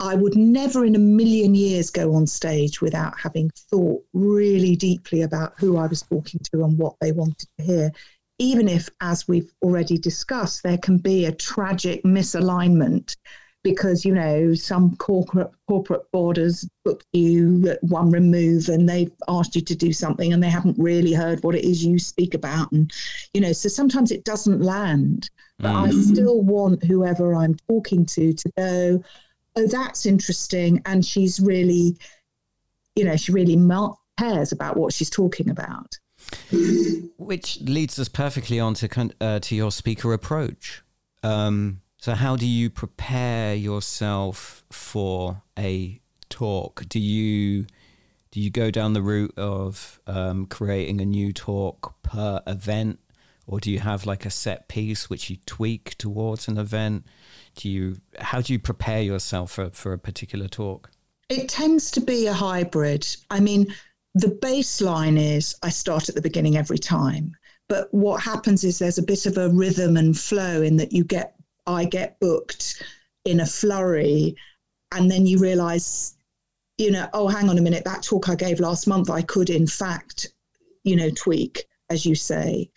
I 0.00 0.14
would 0.14 0.36
never 0.36 0.84
in 0.84 0.96
a 0.96 1.00
million 1.00 1.54
years 1.54 1.90
go 1.90 2.14
on 2.14 2.26
stage 2.26 2.80
without 2.80 3.18
having 3.18 3.50
thought 3.70 4.02
really 4.12 4.74
deeply 4.74 5.22
about 5.22 5.54
who 5.58 5.76
I 5.76 5.86
was 5.86 6.02
talking 6.02 6.40
to 6.52 6.64
and 6.64 6.76
what 6.78 6.96
they 7.00 7.12
wanted 7.12 7.48
to 7.58 7.64
hear. 7.64 7.92
Even 8.38 8.68
if, 8.68 8.88
as 9.02 9.28
we've 9.28 9.52
already 9.62 9.98
discussed, 9.98 10.62
there 10.62 10.78
can 10.78 10.96
be 10.96 11.26
a 11.26 11.32
tragic 11.32 12.02
misalignment 12.02 13.16
because 13.62 14.04
you 14.04 14.14
know 14.14 14.54
some 14.54 14.96
corporate 14.96 15.50
corporate 15.68 16.10
borders 16.12 16.68
book 16.84 17.04
you 17.12 17.68
at 17.68 17.82
one 17.84 18.10
remove 18.10 18.68
and 18.68 18.88
they've 18.88 19.12
asked 19.28 19.54
you 19.54 19.60
to 19.60 19.76
do 19.76 19.92
something 19.92 20.32
and 20.32 20.42
they 20.42 20.48
haven't 20.48 20.78
really 20.78 21.12
heard 21.12 21.42
what 21.42 21.54
it 21.54 21.64
is 21.64 21.84
you 21.84 21.98
speak 21.98 22.32
about 22.32 22.72
and 22.72 22.90
you 23.34 23.40
know 23.40 23.52
so 23.52 23.68
sometimes 23.68 24.10
it 24.10 24.24
doesn't 24.24 24.62
land 24.62 25.28
but 25.58 25.72
mm. 25.72 25.88
i 25.88 25.90
still 25.90 26.40
want 26.40 26.82
whoever 26.84 27.34
i'm 27.34 27.54
talking 27.68 28.06
to 28.06 28.32
to 28.32 28.50
go 28.56 29.04
oh, 29.56 29.66
that's 29.66 30.06
interesting. 30.06 30.80
And 30.86 31.04
she's 31.04 31.40
really, 31.40 31.96
you 32.96 33.04
know, 33.04 33.16
she 33.16 33.32
really 33.32 33.58
cares 34.18 34.52
about 34.52 34.76
what 34.76 34.92
she's 34.92 35.10
talking 35.10 35.50
about. 35.50 35.98
Which 37.16 37.60
leads 37.60 37.98
us 37.98 38.08
perfectly 38.08 38.60
on 38.60 38.74
to, 38.74 39.10
uh, 39.20 39.40
to 39.40 39.54
your 39.54 39.70
speaker 39.70 40.12
approach. 40.12 40.82
Um, 41.22 41.80
so, 42.00 42.14
how 42.14 42.36
do 42.36 42.46
you 42.46 42.70
prepare 42.70 43.54
yourself 43.54 44.64
for 44.70 45.42
a 45.58 46.00
talk? 46.28 46.84
Do 46.88 46.98
you 46.98 47.66
do 48.30 48.40
you 48.40 48.50
go 48.50 48.70
down 48.70 48.92
the 48.92 49.02
route 49.02 49.36
of 49.36 50.00
um, 50.06 50.46
creating 50.46 51.00
a 51.00 51.04
new 51.04 51.32
talk 51.32 51.94
per 52.02 52.40
event, 52.46 53.00
or 53.46 53.60
do 53.60 53.70
you 53.70 53.80
have 53.80 54.06
like 54.06 54.24
a 54.24 54.30
set 54.30 54.68
piece 54.68 55.10
which 55.10 55.30
you 55.30 55.36
tweak 55.46 55.96
towards 55.98 56.48
an 56.48 56.58
event? 56.58 57.04
do 57.54 57.68
you 57.68 58.00
how 58.18 58.40
do 58.40 58.52
you 58.52 58.58
prepare 58.58 59.02
yourself 59.02 59.52
for, 59.52 59.70
for 59.70 59.92
a 59.92 59.98
particular 59.98 60.48
talk? 60.48 60.90
It 61.28 61.48
tends 61.48 61.90
to 61.92 62.00
be 62.00 62.26
a 62.26 62.32
hybrid. 62.32 63.06
I 63.30 63.40
mean, 63.40 63.66
the 64.14 64.38
baseline 64.42 65.18
is 65.18 65.54
I 65.62 65.68
start 65.68 66.08
at 66.08 66.14
the 66.14 66.22
beginning 66.22 66.56
every 66.56 66.78
time. 66.78 67.36
But 67.68 67.92
what 67.94 68.20
happens 68.20 68.64
is 68.64 68.78
there's 68.78 68.98
a 68.98 69.02
bit 69.02 69.26
of 69.26 69.38
a 69.38 69.48
rhythm 69.48 69.96
and 69.96 70.18
flow 70.18 70.60
in 70.60 70.76
that 70.78 70.92
you 70.92 71.04
get 71.04 71.36
I 71.74 71.84
get 71.84 72.18
booked 72.20 72.82
in 73.24 73.40
a 73.40 73.46
flurry 73.46 74.34
and 74.92 75.10
then 75.10 75.26
you 75.26 75.38
realize 75.38 76.16
you 76.78 76.90
know 76.90 77.06
oh 77.12 77.28
hang 77.28 77.50
on 77.50 77.58
a 77.58 77.60
minute 77.60 77.84
that 77.84 78.02
talk 78.02 78.30
i 78.30 78.34
gave 78.34 78.58
last 78.58 78.86
month 78.86 79.10
i 79.10 79.20
could 79.20 79.50
in 79.50 79.66
fact 79.66 80.28
you 80.84 80.96
know 80.96 81.10
tweak 81.10 81.64
as 81.90 82.06
you 82.06 82.14
say 82.14 82.70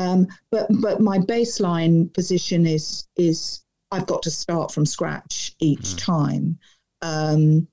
um, 0.00 0.28
but 0.50 0.66
but 0.80 1.00
my 1.00 1.18
baseline 1.18 2.12
position 2.14 2.66
is 2.66 3.06
is 3.16 3.62
I've 3.90 4.06
got 4.06 4.22
to 4.22 4.30
start 4.30 4.72
from 4.72 4.86
scratch 4.86 5.54
each 5.58 5.80
mm. 5.80 5.98
time. 5.98 6.58
Um, 7.02 7.68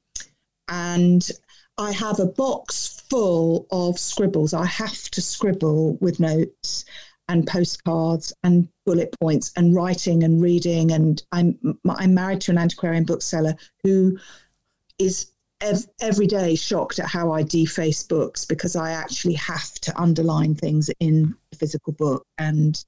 and 0.67 1.29
I 1.77 1.91
have 1.91 2.19
a 2.19 2.25
box 2.25 3.03
full 3.09 3.67
of 3.71 3.99
scribbles. 3.99 4.53
I 4.53 4.65
have 4.65 5.09
to 5.11 5.21
scribble 5.21 5.97
with 6.01 6.19
notes 6.19 6.85
and 7.29 7.45
postcards 7.47 8.33
and 8.43 8.67
bullet 8.85 9.13
points 9.19 9.51
and 9.55 9.75
writing 9.75 10.23
and 10.23 10.41
reading. 10.41 10.91
And 10.91 11.21
I'm 11.31 11.79
I'm 11.89 12.13
married 12.13 12.41
to 12.41 12.51
an 12.51 12.57
antiquarian 12.57 13.03
bookseller 13.03 13.55
who 13.83 14.17
is 14.99 15.31
ev- 15.61 15.87
every 16.01 16.27
day 16.27 16.55
shocked 16.55 16.99
at 16.99 17.07
how 17.07 17.31
I 17.31 17.43
deface 17.43 18.03
books 18.03 18.45
because 18.45 18.75
I 18.75 18.91
actually 18.91 19.35
have 19.35 19.73
to 19.75 19.99
underline 19.99 20.55
things 20.55 20.89
in 20.99 21.35
the 21.51 21.57
physical 21.57 21.93
book. 21.93 22.25
And 22.37 22.83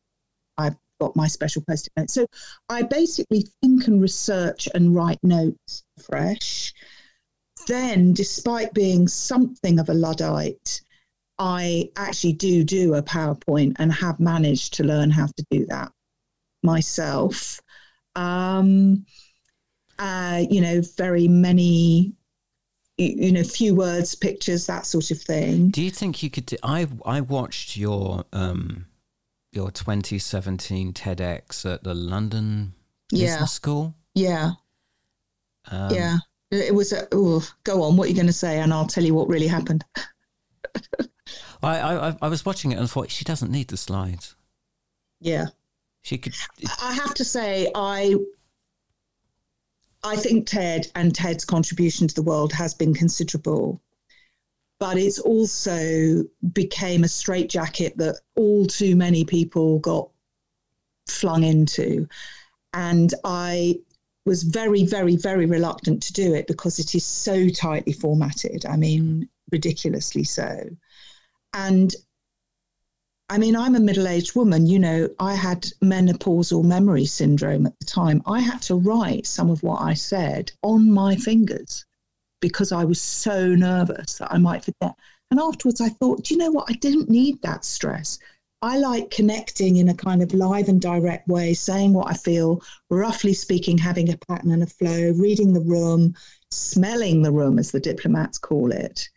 I've 0.58 0.76
got 1.00 1.16
my 1.16 1.28
special 1.28 1.64
post-it 1.68 1.94
notes. 1.98 2.14
So 2.14 2.26
I 2.70 2.84
basically 2.84 3.48
think 3.62 3.88
and 3.88 4.02
research 4.02 4.68
and 4.74 4.96
write 4.96 5.20
notes 5.24 5.84
fresh. 6.02 6.74
Then, 7.68 8.14
despite 8.14 8.74
being 8.74 9.08
something 9.08 9.80
of 9.80 9.90
a 9.90 9.94
Luddite, 9.94 10.82
I 11.40 11.90
actually 11.96 12.34
do 12.34 12.64
do 12.64 12.96
a 12.96 13.02
PowerPoint 13.02 13.78
and 13.80 13.92
have 13.94 14.20
managed 14.20 14.74
to 14.76 14.84
learn 14.84 15.10
how 15.10 15.28
to 15.28 15.46
do 15.50 15.66
that 15.68 15.92
myself. 16.62 17.62
Um, 18.16 19.06
uh, 19.98 20.44
you 20.50 20.60
know, 20.60 20.82
very 20.98 21.28
many, 21.28 22.14
you 22.98 23.32
know, 23.32 23.44
few 23.44 23.74
words, 23.74 24.16
pictures, 24.16 24.68
that 24.68 24.86
sort 24.86 25.12
of 25.12 25.22
thing. 25.22 25.70
Do 25.70 25.82
you 25.82 25.92
think 25.92 26.22
you 26.22 26.30
could? 26.30 26.46
Do, 26.46 26.58
I 26.62 26.88
I 27.06 27.22
watched 27.22 27.78
your 27.78 28.26
um, 28.34 28.86
your 29.52 29.72
2017 29.72 30.94
TEDx 30.94 31.72
at 31.72 31.84
the 31.84 31.94
London 31.94 32.74
Business 33.10 33.40
yeah. 33.40 33.46
School. 33.46 33.96
Yeah. 34.14 34.52
Um, 35.72 35.94
yeah. 35.94 36.18
It 36.52 36.74
was, 36.74 36.94
a, 36.94 37.08
ooh, 37.14 37.42
go 37.64 37.84
on, 37.84 37.96
what 37.96 38.06
are 38.06 38.10
you 38.10 38.16
going 38.16 38.28
to 38.28 38.34
say? 38.34 38.60
And 38.60 38.74
I'll 38.74 38.88
tell 38.88 39.04
you 39.04 39.14
what 39.14 39.28
really 39.28 39.48
happened. 39.48 39.86
I, 41.62 42.10
I, 42.10 42.18
I 42.22 42.28
was 42.28 42.46
watching 42.46 42.72
it 42.72 42.80
and 42.80 42.90
thought 42.90 43.12
she 43.12 43.26
doesn't 43.26 43.52
need 43.52 43.68
the 43.68 43.78
slides. 43.78 44.36
Yeah. 45.20 45.48
She 46.02 46.18
could. 46.18 46.34
I 46.82 46.94
have 46.94 47.14
to 47.16 47.26
say, 47.26 47.70
I 47.76 48.16
I 50.04 50.16
think 50.16 50.48
TED 50.48 50.88
and 50.96 51.14
TED's 51.14 51.44
contribution 51.44 52.08
to 52.08 52.16
the 52.16 52.22
world 52.22 52.54
has 52.54 52.74
been 52.74 52.94
considerable 52.94 53.82
but 54.80 54.98
it's 54.98 55.20
also 55.20 56.24
became 56.54 57.04
a 57.04 57.08
straitjacket 57.08 57.98
that 57.98 58.22
all 58.36 58.66
too 58.66 58.96
many 58.96 59.26
people 59.26 59.80
got 59.80 60.10
flung 61.08 61.44
into. 61.44 62.08
And 62.74 63.14
I 63.26 63.80
was 64.26 64.44
very, 64.44 64.86
very, 64.86 65.18
very 65.18 65.46
reluctant 65.46 66.02
to 66.04 66.14
do 66.14 66.34
it 66.34 66.48
because 66.48 66.80
it 66.80 66.96
is 66.96 67.06
so 67.06 67.50
tightly 67.50 67.92
formatted. 67.92 68.66
I 68.66 68.78
mean, 68.78 69.28
ridiculously 69.52 70.24
so. 70.24 70.70
And 71.54 71.94
I 73.30 73.38
mean, 73.38 73.56
I'm 73.56 73.76
a 73.76 73.80
middle 73.80 74.08
aged 74.08 74.36
woman. 74.36 74.66
You 74.66 74.80
know, 74.80 75.10
I 75.20 75.36
had 75.36 75.68
menopausal 75.84 76.64
memory 76.64 77.06
syndrome 77.06 77.68
at 77.68 77.80
the 77.80 77.86
time. 77.86 78.24
I 78.26 78.40
had 78.40 78.62
to 78.64 78.76
write 78.76 79.28
some 79.28 79.50
of 79.50 79.62
what 79.62 79.82
I 79.82 79.94
said 79.94 80.52
on 80.64 80.92
my 80.92 81.16
fingers 81.16 81.86
because 82.42 82.72
I 82.72 82.86
was 82.86 83.02
so 83.02 83.48
nervous 83.50 84.18
that 84.18 84.32
I 84.32 84.38
might 84.38 84.66
forget. 84.66 84.96
And 85.30 85.40
afterwards, 85.40 85.80
I 85.80 85.90
thought, 85.90 86.24
do 86.24 86.34
you 86.34 86.40
know 86.40 86.52
what? 86.52 86.70
I 86.70 86.74
didn't 86.74 87.10
need 87.10 87.42
that 87.44 87.66
stress. 87.66 88.18
I 88.62 88.78
like 88.78 89.12
connecting 89.12 89.78
in 89.78 89.90
a 89.90 89.94
kind 89.94 90.22
of 90.22 90.34
live 90.34 90.68
and 90.68 90.82
direct 90.82 91.28
way, 91.28 91.54
saying 91.54 91.94
what 91.94 92.10
I 92.10 92.16
feel, 92.16 92.62
roughly 92.90 93.34
speaking, 93.34 93.78
having 93.78 94.12
a 94.12 94.18
pattern 94.18 94.52
and 94.52 94.64
a 94.64 94.68
flow, 94.68 95.12
reading 95.12 95.54
the 95.54 95.62
room, 95.62 96.16
smelling 96.52 97.22
the 97.22 97.32
room, 97.32 97.60
as 97.60 97.72
the 97.72 97.80
diplomats 97.80 98.38
call 98.38 98.72
it. 98.72 99.08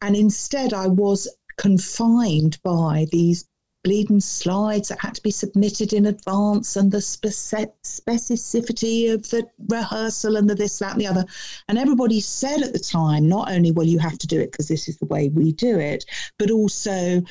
And 0.00 0.16
instead, 0.16 0.72
I 0.72 0.86
was 0.86 1.28
confined 1.56 2.58
by 2.62 3.06
these 3.10 3.48
bleeding 3.84 4.18
slides 4.18 4.88
that 4.88 5.00
had 5.00 5.14
to 5.14 5.22
be 5.22 5.30
submitted 5.30 5.92
in 5.92 6.06
advance 6.06 6.74
and 6.74 6.90
the 6.90 6.98
specificity 6.98 9.12
of 9.12 9.28
the 9.30 9.46
rehearsal 9.68 10.36
and 10.36 10.48
the 10.48 10.54
this, 10.54 10.78
that, 10.78 10.92
and 10.92 11.00
the 11.00 11.06
other. 11.06 11.24
And 11.68 11.78
everybody 11.78 12.20
said 12.20 12.62
at 12.62 12.72
the 12.72 12.78
time, 12.78 13.28
not 13.28 13.52
only, 13.52 13.70
will 13.70 13.84
you 13.84 13.98
have 13.98 14.18
to 14.18 14.26
do 14.26 14.40
it 14.40 14.50
because 14.50 14.68
this 14.68 14.88
is 14.88 14.96
the 14.96 15.06
way 15.06 15.28
we 15.28 15.52
do 15.52 15.78
it, 15.78 16.06
but 16.38 16.50
also 16.50 17.22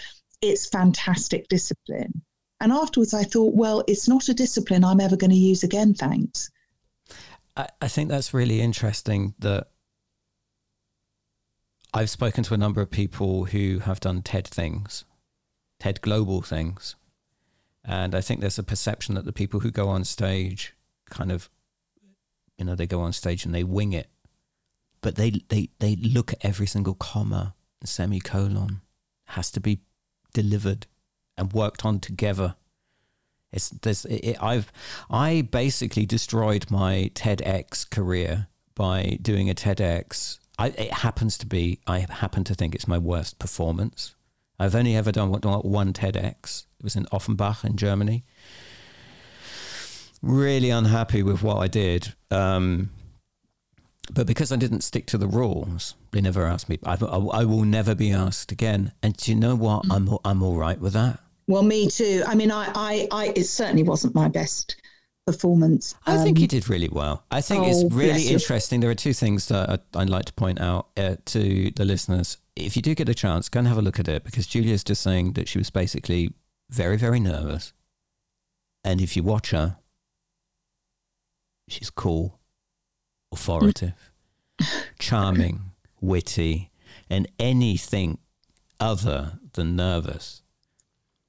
it's 0.42 0.68
fantastic 0.68 1.48
discipline. 1.48 2.22
And 2.62 2.72
afterwards, 2.72 3.14
I 3.14 3.24
thought, 3.24 3.56
well, 3.56 3.84
it's 3.88 4.08
not 4.08 4.30
a 4.30 4.34
discipline 4.34 4.86
I'm 4.86 5.02
ever 5.02 5.18
going 5.18 5.32
to 5.32 5.36
use 5.36 5.64
again, 5.64 5.96
thanks. 5.96 6.50
I, 7.58 7.68
I 7.82 7.88
think 7.88 8.10
that's 8.10 8.34
really 8.34 8.62
interesting 8.62 9.34
that 9.40 9.68
I've 11.94 12.10
spoken 12.10 12.44
to 12.46 12.54
a 12.54 12.58
number 12.58 12.82
of 12.82 12.90
people 12.90 13.46
who 13.46 13.80
have 13.80 14.00
done 14.00 14.22
TED 14.22 14.48
things 14.48 15.06
TED 15.80 16.02
Global 16.02 16.42
things. 16.42 16.96
And 17.84 18.16
I 18.16 18.22
think 18.22 18.40
there's 18.40 18.58
a 18.58 18.64
perception 18.64 19.16
that 19.16 19.26
the 19.26 19.34
people 19.34 19.60
who 19.60 19.70
go 19.70 19.90
on 19.90 20.06
stage 20.06 20.74
kind 21.10 21.30
of, 21.30 21.50
you 22.58 22.64
know, 22.64 22.74
they 22.74 22.88
go 22.88 23.02
on 23.02 23.12
stage 23.12 23.44
and 23.44 23.54
they 23.54 23.66
wing 23.66 23.92
it, 23.92 24.08
but 25.02 25.16
they, 25.16 25.44
they, 25.50 25.70
they 25.80 25.98
look 25.98 26.32
at 26.32 26.46
every 26.46 26.68
single 26.68 26.94
comma 26.94 27.54
and 27.82 27.90
semicolon 27.90 28.80
has 29.26 29.52
to 29.52 29.60
be 29.60 29.82
delivered 30.34 30.88
and 31.38 31.52
worked 31.52 31.84
on 31.84 32.00
together. 32.00 32.56
It's 33.52 33.70
this. 33.70 34.06
It, 34.06 34.38
I've 34.42 34.72
I 35.10 35.42
basically 35.42 36.06
destroyed 36.06 36.72
my 36.72 37.12
TEDx 37.14 37.90
career 37.90 38.48
by 38.74 39.20
doing 39.22 39.50
a 39.50 39.54
TEDx. 39.54 40.40
I, 40.64 40.68
it 40.68 40.94
happens 40.94 41.38
to 41.40 41.46
be. 41.46 41.80
I 41.86 42.06
happen 42.10 42.44
to 42.46 42.56
think 42.56 42.74
it's 42.74 42.88
my 42.88 42.98
worst 42.98 43.38
performance 43.38 44.16
I've 44.60 44.76
only 44.76 44.96
ever 44.96 45.12
done 45.12 45.30
one 45.32 45.92
TEDx. 45.92 46.66
It 46.80 46.84
was 46.84 46.96
in 46.96 47.06
Offenbach 47.12 47.66
in 47.66 47.76
Germany. 47.76 48.24
Really 50.22 50.70
unhappy 50.70 51.22
with 51.22 51.44
what 51.44 51.58
I 51.58 51.68
did. 51.68 52.14
Um, 52.32 52.92
but 54.14 54.26
because 54.26 54.54
I 54.54 54.56
didn't 54.56 54.82
stick 54.82 55.06
to 55.08 55.18
the 55.18 55.28
rules, 55.28 55.96
they 56.12 56.22
never 56.22 56.46
asked 56.46 56.70
me. 56.70 56.80
I, 56.86 56.94
I, 56.94 57.18
I 57.18 57.46
will 57.46 57.66
never 57.66 57.94
be 57.94 58.12
asked 58.12 58.54
again. 58.54 58.94
And 59.02 59.18
do 59.18 59.32
you 59.32 59.38
know 59.38 59.56
what? 59.56 59.84
I'm 59.92 60.18
I'm 60.24 60.42
all 60.42 60.56
right 60.56 60.80
with 60.80 60.94
that. 60.94 61.20
Well, 61.48 61.64
me 61.64 61.90
too. 61.90 62.24
I 62.26 62.36
mean, 62.36 62.52
I, 62.52 62.72
I, 62.74 63.08
I 63.12 63.34
it 63.36 63.46
certainly 63.46 63.84
wasn't 63.84 64.16
my 64.16 64.30
best 64.30 64.78
performance. 65.26 65.96
I 66.06 66.18
think 66.24 66.38
Um, 66.38 66.42
you 66.42 66.48
did 66.48 66.70
really 66.70 66.90
well. 66.90 67.24
I 67.32 67.42
think 67.42 67.64
oh, 67.64 67.70
it's 67.70 67.94
really 67.94 68.28
interesting. 68.30 68.80
There 68.82 68.90
are 68.90 68.96
two 68.96 69.14
things 69.14 69.48
that 69.48 69.82
I'd 69.94 70.10
like 70.10 70.26
to 70.26 70.34
point 70.34 70.60
out 70.60 70.90
uh, 70.98 71.16
to 71.26 71.72
the 71.72 71.86
listeners. 71.86 72.38
If 72.56 72.76
you 72.76 72.82
do 72.82 72.94
get 72.94 73.10
a 73.10 73.14
chance, 73.14 73.50
go 73.50 73.60
and 73.60 73.68
have 73.68 73.78
a 73.78 73.82
look 73.82 74.00
at 74.00 74.08
it 74.08 74.24
because 74.24 74.48
Julia's 74.48 74.84
just 74.84 75.02
saying 75.02 75.34
that 75.34 75.48
she 75.48 75.58
was 75.58 75.70
basically 75.70 76.34
very, 76.70 76.98
very 76.98 77.20
nervous. 77.20 77.74
And 78.84 79.00
if 79.00 79.16
you 79.16 79.24
watch 79.24 79.52
her, 79.52 79.78
she's 81.70 81.90
cool, 81.90 82.40
authoritative, 83.32 84.12
charming, 85.00 85.72
witty, 86.02 86.70
and 87.10 87.28
anything 87.40 88.18
other 88.80 89.40
than 89.54 89.76
nervous. 89.76 90.42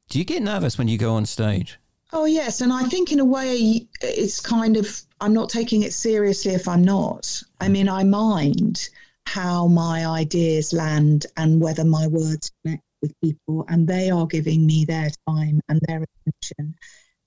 Do 0.09 0.18
you 0.18 0.24
get 0.24 0.42
nervous 0.42 0.76
when 0.76 0.88
you 0.88 0.98
go 0.98 1.14
on 1.14 1.26
stage? 1.26 1.78
Oh 2.16 2.27
yes, 2.27 2.61
and 2.61 2.72
I 2.72 2.85
think 2.85 3.11
in 3.11 3.18
a 3.18 3.24
way 3.24 3.88
it's 4.00 4.40
kind 4.40 4.77
of 4.77 5.03
I'm 5.20 5.35
not 5.35 5.48
taking 5.48 5.83
it 5.83 5.92
seriously 5.92 6.55
if 6.55 6.68
I'm 6.68 6.83
not. 6.83 7.42
I 7.61 7.68
mean, 7.68 7.88
I 7.88 8.05
mind 8.05 8.88
how 9.27 9.66
my 9.66 10.07
ideas 10.07 10.72
land 10.72 11.27
and 11.37 11.61
whether 11.61 11.85
my 11.85 12.07
words 12.07 12.53
connect 12.62 12.85
with 13.03 13.12
people, 13.20 13.64
and 13.68 13.88
they 13.88 14.11
are 14.11 14.29
giving 14.29 14.64
me 14.64 14.85
their 14.85 15.11
time 15.29 15.61
and 15.68 15.81
their 15.88 16.05
attention, 16.05 16.77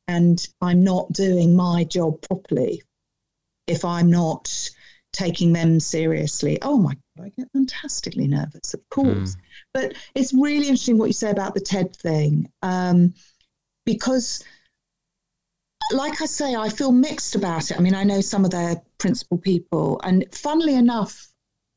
and 0.07 0.47
I'm 0.61 0.85
not 0.85 1.11
doing 1.11 1.53
my 1.53 1.83
job 1.83 2.21
properly 2.21 2.81
if 3.67 3.83
I'm 3.83 4.09
not 4.09 4.71
taking 5.11 5.51
them 5.51 5.81
seriously. 5.81 6.59
Oh 6.61 6.77
my 6.77 6.93
god, 7.17 7.25
I 7.25 7.29
get 7.37 7.51
fantastically 7.51 8.27
nervous, 8.27 8.73
of 8.73 8.87
course. 8.89 9.35
But 9.73 9.95
it's 10.15 10.33
really 10.33 10.67
interesting 10.67 10.97
what 10.97 11.07
you 11.07 11.13
say 11.13 11.31
about 11.31 11.55
the 11.55 11.59
TED 11.59 11.93
thing, 11.93 12.49
um, 12.61 13.13
because 13.85 14.45
like 15.91 16.21
I 16.21 16.25
say, 16.25 16.55
I 16.55 16.69
feel 16.69 16.91
mixed 16.91 17.35
about 17.35 17.71
it. 17.71 17.77
I 17.77 17.81
mean, 17.81 17.95
I 17.95 18.03
know 18.03 18.21
some 18.21 18.45
of 18.45 18.51
their 18.51 18.81
principal 18.97 19.37
people, 19.37 19.99
and 20.03 20.25
funnily 20.33 20.75
enough, 20.75 21.27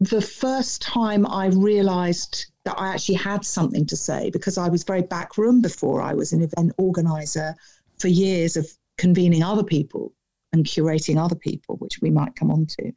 the 0.01 0.23
first 0.23 0.81
time 0.83 1.27
I 1.27 1.47
realised 1.47 2.47
that 2.65 2.79
I 2.79 2.89
actually 2.89 3.17
had 3.17 3.45
something 3.45 3.87
to 3.87 3.97
say 3.97 4.31
because 4.31 4.59
I 4.59 4.69
was 4.69 4.83
very 4.83 5.03
backroom 5.03 5.61
before. 5.61 6.01
I 6.01 6.15
was 6.15 6.33
an 6.33 6.43
event 6.43 6.73
organizer 6.79 7.55
for 7.99 8.09
years 8.09 8.57
of 8.57 8.67
convening 8.99 9.43
other 9.43 9.65
people 9.65 10.13
and 10.53 10.65
curating 10.65 11.23
other 11.23 11.37
people, 11.37 11.77
which 11.77 12.01
we 12.01 12.11
might 12.11 12.35
come 12.37 12.51
on 12.51 12.67
to. 12.67 12.93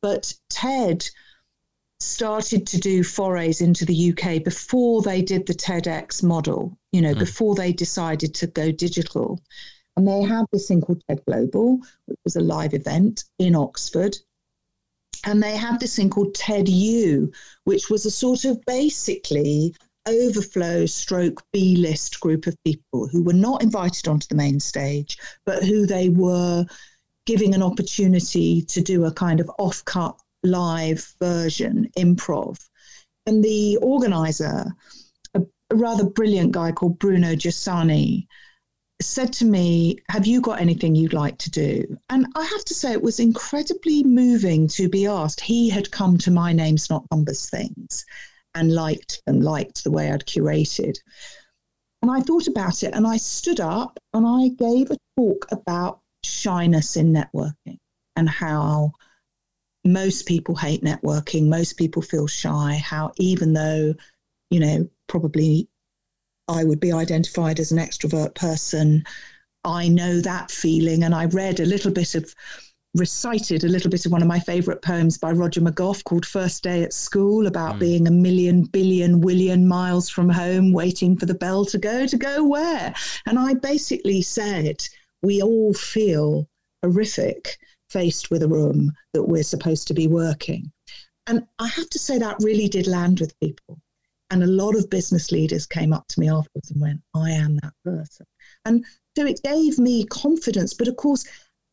But 0.00 0.32
TED 0.48 1.04
started 2.00 2.66
to 2.68 2.78
do 2.78 3.02
forays 3.02 3.60
into 3.60 3.84
the 3.84 4.12
UK 4.12 4.42
before 4.42 5.02
they 5.02 5.22
did 5.22 5.46
the 5.46 5.54
TEDx 5.54 6.22
model, 6.22 6.76
you 6.92 7.00
know, 7.00 7.12
hmm. 7.12 7.18
before 7.18 7.54
they 7.54 7.72
decided 7.72 8.34
to 8.34 8.46
go 8.46 8.70
digital. 8.70 9.40
And 9.96 10.08
they 10.08 10.22
had 10.22 10.46
this 10.52 10.68
thing 10.68 10.80
called 10.80 11.02
TED 11.08 11.24
Global, 11.26 11.78
which 12.06 12.18
was 12.24 12.36
a 12.36 12.40
live 12.40 12.74
event 12.74 13.24
in 13.38 13.54
Oxford. 13.54 14.16
And 15.24 15.42
they 15.42 15.56
had 15.56 15.80
this 15.80 15.96
thing 15.96 16.10
called 16.10 16.34
TED 16.34 16.68
U, 16.68 17.32
which 17.64 17.88
was 17.90 18.04
a 18.04 18.10
sort 18.10 18.44
of 18.44 18.60
basically 18.66 19.74
overflow 20.06 20.84
stroke 20.86 21.42
B 21.52 21.76
list 21.76 22.20
group 22.20 22.46
of 22.46 22.56
people 22.64 23.06
who 23.06 23.22
were 23.22 23.32
not 23.32 23.62
invited 23.62 24.08
onto 24.08 24.26
the 24.26 24.34
main 24.34 24.60
stage, 24.60 25.16
but 25.46 25.64
who 25.64 25.86
they 25.86 26.10
were 26.10 26.66
giving 27.26 27.54
an 27.54 27.62
opportunity 27.62 28.62
to 28.62 28.82
do 28.82 29.04
a 29.04 29.12
kind 29.12 29.40
of 29.40 29.50
off 29.58 29.84
cut 29.84 30.18
live 30.42 31.14
version, 31.20 31.90
improv. 31.96 32.58
And 33.26 33.42
the 33.42 33.78
organizer, 33.78 34.66
a, 35.32 35.42
a 35.70 35.76
rather 35.76 36.04
brilliant 36.04 36.52
guy 36.52 36.72
called 36.72 36.98
Bruno 36.98 37.34
Giussani, 37.34 38.26
said 39.04 39.32
to 39.34 39.44
me, 39.44 39.98
Have 40.08 40.26
you 40.26 40.40
got 40.40 40.60
anything 40.60 40.94
you'd 40.94 41.12
like 41.12 41.38
to 41.38 41.50
do? 41.50 41.98
And 42.10 42.26
I 42.34 42.44
have 42.44 42.64
to 42.64 42.74
say, 42.74 42.92
it 42.92 43.02
was 43.02 43.20
incredibly 43.20 44.02
moving 44.02 44.66
to 44.68 44.88
be 44.88 45.06
asked. 45.06 45.40
He 45.40 45.68
had 45.68 45.90
come 45.90 46.18
to 46.18 46.30
my 46.30 46.52
Names 46.52 46.90
Not 46.90 47.04
Numbers 47.10 47.48
things 47.48 48.04
and 48.54 48.74
liked 48.74 49.22
and 49.26 49.44
liked 49.44 49.84
the 49.84 49.90
way 49.90 50.10
I'd 50.10 50.26
curated. 50.26 50.96
And 52.02 52.10
I 52.10 52.20
thought 52.20 52.46
about 52.46 52.82
it 52.82 52.94
and 52.94 53.06
I 53.06 53.16
stood 53.16 53.60
up 53.60 53.98
and 54.12 54.26
I 54.26 54.48
gave 54.48 54.90
a 54.90 54.96
talk 55.16 55.46
about 55.50 56.00
shyness 56.22 56.96
in 56.96 57.12
networking 57.12 57.78
and 58.16 58.28
how 58.28 58.92
most 59.84 60.26
people 60.26 60.54
hate 60.54 60.82
networking, 60.82 61.48
most 61.48 61.76
people 61.76 62.02
feel 62.02 62.26
shy, 62.26 62.80
how 62.82 63.12
even 63.16 63.52
though, 63.52 63.94
you 64.50 64.60
know, 64.60 64.88
probably 65.08 65.68
I 66.48 66.64
would 66.64 66.80
be 66.80 66.92
identified 66.92 67.58
as 67.58 67.72
an 67.72 67.78
extrovert 67.78 68.34
person. 68.34 69.04
I 69.64 69.88
know 69.88 70.20
that 70.20 70.50
feeling. 70.50 71.04
And 71.04 71.14
I 71.14 71.26
read 71.26 71.60
a 71.60 71.66
little 71.66 71.90
bit 71.90 72.14
of, 72.14 72.34
recited 72.94 73.64
a 73.64 73.68
little 73.68 73.90
bit 73.90 74.06
of 74.06 74.12
one 74.12 74.22
of 74.22 74.28
my 74.28 74.38
favorite 74.38 74.82
poems 74.82 75.18
by 75.18 75.32
Roger 75.32 75.60
McGough 75.60 76.04
called 76.04 76.26
First 76.26 76.62
Day 76.62 76.82
at 76.82 76.92
School 76.92 77.46
about 77.46 77.74
hmm. 77.74 77.80
being 77.80 78.06
a 78.06 78.10
million, 78.10 78.64
billion, 78.64 79.66
miles 79.66 80.08
from 80.08 80.28
home, 80.28 80.72
waiting 80.72 81.16
for 81.16 81.26
the 81.26 81.34
bell 81.34 81.64
to 81.66 81.78
go, 81.78 82.06
to 82.06 82.16
go 82.16 82.44
where? 82.44 82.94
And 83.26 83.38
I 83.38 83.54
basically 83.54 84.22
said, 84.22 84.82
we 85.22 85.42
all 85.42 85.72
feel 85.72 86.46
horrific 86.82 87.58
faced 87.88 88.30
with 88.30 88.42
a 88.42 88.48
room 88.48 88.92
that 89.12 89.22
we're 89.22 89.42
supposed 89.42 89.88
to 89.88 89.94
be 89.94 90.06
working. 90.06 90.70
And 91.26 91.46
I 91.58 91.68
have 91.68 91.88
to 91.90 91.98
say 91.98 92.18
that 92.18 92.42
really 92.42 92.68
did 92.68 92.86
land 92.86 93.20
with 93.20 93.38
people. 93.40 93.80
And 94.34 94.42
a 94.42 94.48
lot 94.48 94.74
of 94.74 94.90
business 94.90 95.30
leaders 95.30 95.64
came 95.64 95.92
up 95.92 96.08
to 96.08 96.18
me 96.18 96.28
afterwards 96.28 96.72
and 96.72 96.80
went, 96.80 97.00
I 97.14 97.30
am 97.30 97.54
that 97.58 97.72
person. 97.84 98.26
And 98.64 98.84
so 99.16 99.24
it 99.24 99.40
gave 99.44 99.78
me 99.78 100.06
confidence. 100.06 100.74
But 100.74 100.88
of 100.88 100.96
course, 100.96 101.24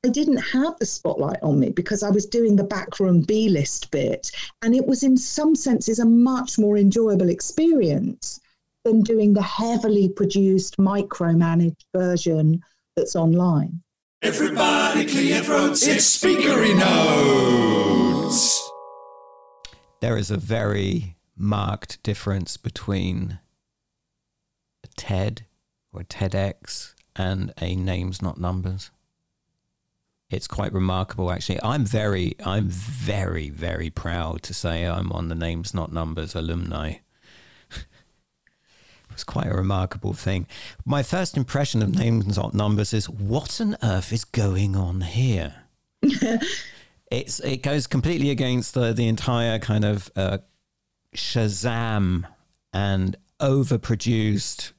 I 0.06 0.10
didn't 0.10 0.38
have 0.38 0.78
the 0.78 0.86
spotlight 0.86 1.41
on 1.41 1.60
me 1.60 1.71
because 1.71 2.04
I 2.04 2.12
was 2.12 2.28
doing 2.28 2.56
the 2.56 2.63
backroom 2.63 3.21
B 3.21 3.50
list 3.50 3.89
bit. 3.89 4.30
And 4.62 4.76
it 4.76 4.86
was, 4.86 5.02
in 5.02 5.17
some 5.17 5.56
senses, 5.56 5.97
a 5.97 6.06
much 6.06 6.60
more 6.60 6.78
enjoyable 6.78 7.30
experience 7.30 8.39
than 8.86 9.02
doing 9.02 9.34
the 9.34 9.41
heavily 9.41 10.10
produced, 10.10 10.78
micromanaged 10.78 11.86
version 11.97 12.62
that's 12.95 13.15
online. 13.15 13.82
Everybody 14.21 15.08
clear 15.08 15.24
your 15.24 15.43
throats, 15.43 15.88
it's 15.88 16.15
Speakery 16.15 16.78
Notes. 16.78 18.69
there 20.00 20.15
is 20.15 20.30
a 20.30 20.38
very 20.38 21.15
marked 21.41 22.01
difference 22.04 22.58
between 22.58 23.39
a 24.84 24.88
TED 24.95 25.45
or 25.91 26.01
a 26.01 26.06
TEDx 26.06 26.93
and 27.15 27.54
a 27.62 27.75
names 27.75 28.21
not 28.21 28.39
numbers. 28.39 28.91
It's 30.30 30.47
quite 30.47 30.71
remarkable, 30.71 31.30
actually. 31.30 31.60
I'm 31.62 31.84
very, 31.84 32.36
I'm 32.45 32.69
very, 32.69 33.49
very 33.49 33.89
proud 33.89 34.43
to 34.43 34.54
say 34.54 34.86
I'm 34.86 35.12
on 35.12 35.27
the 35.27 35.36
names 35.36 35.73
not 35.73 35.91
numbers 35.91 36.36
alumni. 36.36 36.89
it 37.69 37.82
was 39.12 39.25
quite 39.25 39.47
a 39.47 39.54
remarkable 39.54 40.13
thing. 40.13 40.47
My 40.86 41.04
first 41.04 41.36
impression 41.36 41.82
of 41.82 41.93
names 41.93 42.38
not 42.38 42.54
numbers 42.54 42.93
is 42.93 43.10
what 43.10 43.60
on 43.60 43.75
earth 43.84 44.13
is 44.13 44.23
going 44.23 44.77
on 44.77 45.01
here? 45.01 45.63
it's 47.12 47.41
it 47.41 47.62
goes 47.62 47.86
completely 47.86 48.30
against 48.30 48.73
the 48.73 48.93
the 48.93 49.08
entire 49.08 49.60
kind 49.60 49.84
of 49.84 50.10
uh, 50.15 50.38
Shazam 51.15 52.26
and 52.74 53.15
overproduced 53.39 54.71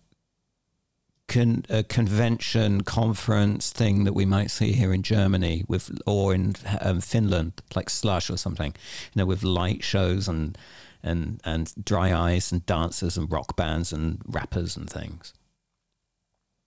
con, 1.28 1.64
uh, 1.68 1.82
convention 1.88 2.82
conference 2.82 3.70
thing 3.70 4.04
that 4.04 4.12
we 4.12 4.24
might 4.24 4.50
see 4.50 4.72
here 4.72 4.92
in 4.92 5.02
Germany 5.02 5.64
with 5.68 5.90
or 6.06 6.34
in 6.34 6.54
um, 6.80 7.00
Finland 7.00 7.60
like 7.74 7.90
Slush 7.90 8.30
or 8.30 8.36
something, 8.36 8.74
you 9.12 9.20
know, 9.20 9.26
with 9.26 9.42
light 9.42 9.82
shows 9.82 10.28
and 10.28 10.56
and 11.02 11.40
and 11.44 11.72
dry 11.84 12.34
ice 12.34 12.52
and 12.52 12.64
dancers 12.66 13.16
and 13.16 13.30
rock 13.30 13.56
bands 13.56 13.92
and 13.92 14.20
rappers 14.26 14.76
and 14.76 14.88
things. 14.88 15.32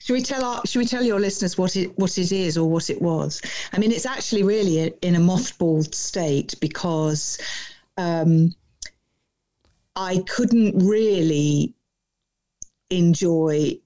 Should 0.01 0.13
we 0.13 0.21
tell 0.21 0.43
our, 0.43 0.61
should 0.65 0.79
we 0.79 0.85
tell 0.85 1.03
your 1.03 1.19
listeners 1.19 1.57
what 1.57 1.75
it 1.75 1.97
what 1.97 2.17
it 2.17 2.31
is 2.31 2.57
or 2.57 2.69
what 2.69 2.89
it 2.89 3.01
was? 3.01 3.41
I 3.73 3.79
mean, 3.79 3.91
it's 3.91 4.05
actually 4.05 4.43
really 4.43 4.93
in 5.01 5.15
a 5.15 5.19
mothballed 5.19 5.95
state 5.95 6.53
because 6.59 7.39
um, 7.97 8.53
I 9.95 10.23
couldn't 10.27 10.77
really 10.85 11.73
enjoy 12.89 13.79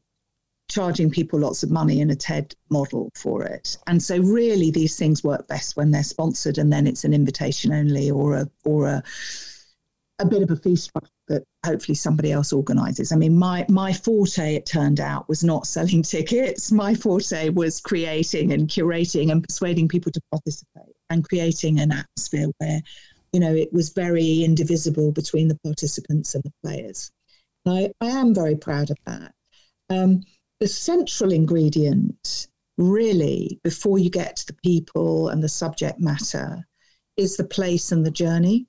charging 0.69 1.09
people 1.09 1.39
lots 1.39 1.63
of 1.63 1.71
money 1.71 1.99
in 1.99 2.11
a 2.11 2.15
TED 2.15 2.55
model 2.69 3.09
for 3.15 3.43
it. 3.43 3.77
And 3.87 4.01
so 4.01 4.19
really 4.19 4.69
these 4.69 4.97
things 4.97 5.23
work 5.23 5.47
best 5.47 5.75
when 5.75 5.91
they're 5.91 6.03
sponsored 6.03 6.57
and 6.57 6.71
then 6.71 6.85
it's 6.85 7.03
an 7.03 7.13
invitation 7.13 7.73
only 7.73 8.11
or 8.11 8.35
a 8.35 8.49
or 8.65 8.87
a 8.87 9.03
a 10.19 10.25
bit 10.25 10.43
of 10.43 10.51
a 10.51 10.55
fee 10.55 10.75
structure 10.75 11.09
that 11.29 11.43
hopefully 11.65 11.95
somebody 11.95 12.31
else 12.31 12.51
organizes. 12.51 13.11
I 13.11 13.15
mean, 13.15 13.37
my 13.37 13.65
my 13.69 13.93
forte, 13.93 14.55
it 14.55 14.65
turned 14.65 14.99
out, 14.99 15.29
was 15.29 15.43
not 15.43 15.65
selling 15.65 16.03
tickets. 16.03 16.71
My 16.71 16.93
forte 16.93 17.49
was 17.49 17.79
creating 17.79 18.51
and 18.51 18.67
curating 18.67 19.31
and 19.31 19.43
persuading 19.43 19.87
people 19.87 20.11
to 20.11 20.21
participate 20.31 20.95
and 21.09 21.27
creating 21.27 21.79
an 21.79 21.91
atmosphere 21.91 22.47
where, 22.57 22.81
you 23.33 23.39
know, 23.39 23.53
it 23.53 23.71
was 23.71 23.89
very 23.89 24.43
indivisible 24.43 25.11
between 25.11 25.47
the 25.47 25.59
participants 25.63 26.35
and 26.35 26.43
the 26.43 26.53
players. 26.63 27.11
I, 27.65 27.91
I 28.01 28.07
am 28.07 28.33
very 28.33 28.55
proud 28.55 28.89
of 28.89 28.97
that. 29.05 29.33
Um, 29.89 30.21
the 30.59 30.67
central 30.67 31.31
ingredient 31.31 32.47
really, 32.77 33.59
before 33.63 33.99
you 33.99 34.09
get 34.09 34.37
to 34.37 34.47
the 34.47 34.57
people 34.63 35.29
and 35.29 35.43
the 35.43 35.49
subject 35.49 35.99
matter, 35.99 36.65
is 37.17 37.35
the 37.35 37.43
place 37.43 37.91
and 37.91 38.05
the 38.05 38.11
journey. 38.11 38.67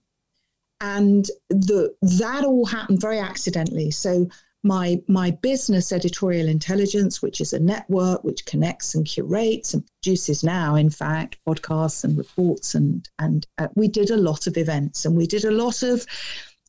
And 0.81 1.27
the, 1.51 1.95
that 2.03 2.45
all 2.45 2.65
happened 2.65 3.01
very 3.01 3.19
accidentally. 3.19 3.91
So 3.91 4.29
my 4.63 5.01
my 5.09 5.31
business 5.31 5.91
editorial 5.91 6.49
intelligence 6.49 7.23
which 7.23 7.41
is 7.41 7.53
a 7.55 7.59
network 7.59 8.23
which 8.25 8.45
connects 8.45 8.95
and 8.95 9.07
curates 9.07 9.73
and 9.73 9.83
produces 10.03 10.45
now 10.45 10.75
in 10.75 10.91
fact 10.91 11.39
podcasts 11.49 12.05
and 12.05 12.19
reports 12.19 12.75
and 12.75 13.09
and 13.19 13.47
uh, 13.59 13.69
we 13.75 13.89
did 13.89 14.11
a 14.11 14.17
lot 14.17 14.47
of 14.47 14.57
events. 14.57 15.05
And 15.05 15.17
we 15.17 15.27
did 15.27 15.45
a 15.45 15.51
lot 15.51 15.83
of 15.83 16.05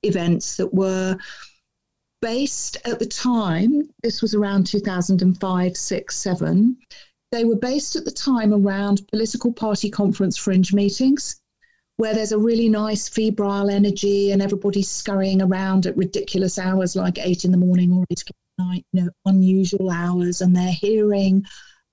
events 0.04 0.58
that 0.58 0.74
were 0.74 1.18
based 2.22 2.78
at 2.86 3.00
the 3.00 3.06
time 3.06 3.82
this 4.04 4.22
was 4.22 4.36
around 4.36 4.68
2005 4.68 5.76
6 5.76 6.16
7 6.16 6.78
they 7.32 7.46
were 7.46 7.56
based 7.56 7.96
at 7.96 8.06
the 8.06 8.12
time 8.12 8.54
around 8.54 9.08
political 9.08 9.52
party 9.52 9.90
conference 9.90 10.38
fringe 10.38 10.72
meetings 10.72 11.41
where 12.02 12.16
there's 12.16 12.32
a 12.32 12.38
really 12.40 12.68
nice 12.68 13.08
febrile 13.08 13.70
energy 13.70 14.32
and 14.32 14.42
everybody's 14.42 14.90
scurrying 14.90 15.40
around 15.40 15.86
at 15.86 15.96
ridiculous 15.96 16.58
hours 16.58 16.96
like 16.96 17.20
eight 17.20 17.46
in 17.46 17.52
the 17.52 17.58
morning 17.58 17.94
or 17.94 18.04
eight 18.10 18.24
at 18.28 18.36
night, 18.58 18.84
you 18.92 19.04
know, 19.04 19.10
unusual 19.26 19.92
hours, 19.92 20.42
and 20.42 20.56
they're 20.56 20.72
hearing 20.72 21.46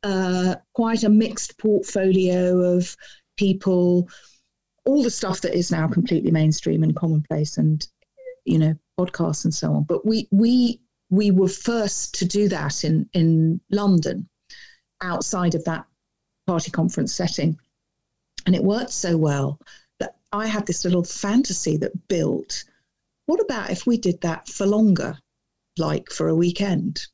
uh, 0.05 0.55
quite 0.73 1.05
a 1.05 1.11
mixed 1.11 1.59
portfolio 1.59 2.59
of 2.59 2.97
people, 3.37 4.09
all 4.87 5.03
the 5.03 5.11
stuff 5.11 5.43
that 5.43 5.55
is 5.55 5.71
now 5.71 5.87
completely 5.87 6.31
mainstream 6.31 6.83
and 6.83 6.97
commonplace, 6.97 7.59
and 7.59 7.87
you 8.47 8.59
know, 8.59 8.75
podcasts 8.99 9.45
and 9.45 9.53
so 9.55 9.75
on. 9.75 9.83
But 9.83 10.07
we 10.07 10.27
we 10.31 10.81
we 11.11 11.33
were 11.33 11.49
first 11.49 12.15
to 12.15 12.25
do 12.25 12.49
that 12.49 12.83
in 12.83 13.07
in 13.13 13.61
London, 13.71 14.27
outside 15.03 15.55
of 15.55 15.65
that 15.65 15.85
party 16.47 16.71
conference 16.71 17.15
setting, 17.15 17.59
and 18.47 18.57
it 18.57 18.65
worked 18.65 18.93
so 18.93 19.19
well 19.19 19.61
I 20.33 20.47
had 20.47 20.67
this 20.67 20.85
little 20.85 21.05
fantasy 21.05 21.77
that 21.79 22.09
built. 22.09 22.65
What 23.27 23.41
about 23.41 23.71
if 23.71 23.87
we 23.87 23.97
did 23.97 24.21
that 24.23 24.49
for 24.49 24.67
longer, 24.67 25.19
like 25.77 26.11
for 26.11 26.29
a 26.29 26.35
weekend? 26.35 27.07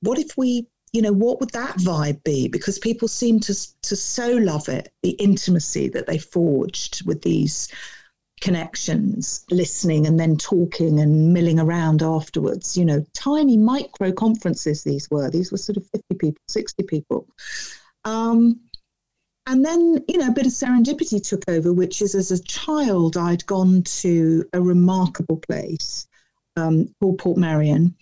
What 0.00 0.18
if 0.18 0.36
we, 0.36 0.66
you 0.92 1.02
know, 1.02 1.12
what 1.12 1.40
would 1.40 1.50
that 1.50 1.76
vibe 1.76 2.22
be? 2.24 2.48
Because 2.48 2.78
people 2.78 3.08
seem 3.08 3.40
to 3.40 3.54
to 3.82 3.96
so 3.96 4.32
love 4.36 4.68
it, 4.68 4.92
the 5.02 5.10
intimacy 5.10 5.88
that 5.88 6.06
they 6.06 6.18
forged 6.18 7.06
with 7.06 7.22
these 7.22 7.68
connections, 8.42 9.44
listening 9.50 10.06
and 10.06 10.18
then 10.18 10.36
talking 10.36 10.98
and 10.98 11.32
milling 11.32 11.60
around 11.60 12.02
afterwards. 12.02 12.76
You 12.76 12.84
know, 12.84 13.06
tiny 13.14 13.56
micro 13.56 14.12
conferences 14.12 14.82
these 14.82 15.10
were. 15.10 15.30
These 15.30 15.52
were 15.52 15.58
sort 15.58 15.76
of 15.76 15.86
50 15.90 16.14
people, 16.16 16.42
60 16.48 16.82
people. 16.82 17.28
Um, 18.04 18.60
and 19.46 19.64
then, 19.64 19.98
you 20.08 20.18
know, 20.18 20.28
a 20.28 20.32
bit 20.32 20.46
of 20.46 20.52
serendipity 20.52 21.26
took 21.26 21.42
over, 21.48 21.72
which 21.72 22.00
is 22.00 22.14
as 22.14 22.30
a 22.30 22.42
child, 22.44 23.16
I'd 23.16 23.44
gone 23.46 23.82
to 23.82 24.44
a 24.52 24.60
remarkable 24.60 25.38
place 25.38 26.06
um, 26.56 26.94
called 27.00 27.18
Portmeirion 27.18 27.94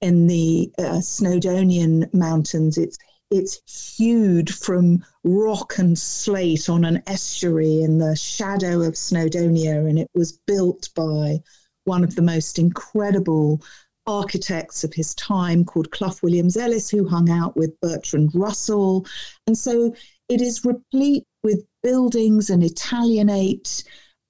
in 0.00 0.26
the 0.26 0.70
uh, 0.78 1.00
Snowdonian 1.00 2.12
Mountains. 2.12 2.76
It's 2.76 2.98
it's 3.30 3.96
hewed 3.96 4.50
from 4.52 5.02
rock 5.24 5.78
and 5.78 5.98
slate 5.98 6.68
on 6.68 6.84
an 6.84 7.02
estuary 7.06 7.80
in 7.80 7.96
the 7.96 8.14
shadow 8.14 8.82
of 8.82 8.92
Snowdonia, 8.92 9.88
and 9.88 9.98
it 9.98 10.10
was 10.14 10.38
built 10.46 10.90
by 10.94 11.40
one 11.84 12.04
of 12.04 12.14
the 12.14 12.20
most 12.20 12.58
incredible 12.58 13.62
architects 14.06 14.84
of 14.84 14.92
his 14.92 15.14
time 15.14 15.64
called 15.64 15.90
Clough 15.92 16.18
Williams 16.22 16.58
Ellis, 16.58 16.90
who 16.90 17.08
hung 17.08 17.30
out 17.30 17.56
with 17.56 17.80
Bertrand 17.80 18.32
Russell. 18.34 19.06
And 19.46 19.56
so 19.56 19.94
it 20.32 20.40
is 20.40 20.64
replete 20.64 21.24
with 21.42 21.66
buildings 21.82 22.48
and 22.48 22.64
Italianate 22.64 23.84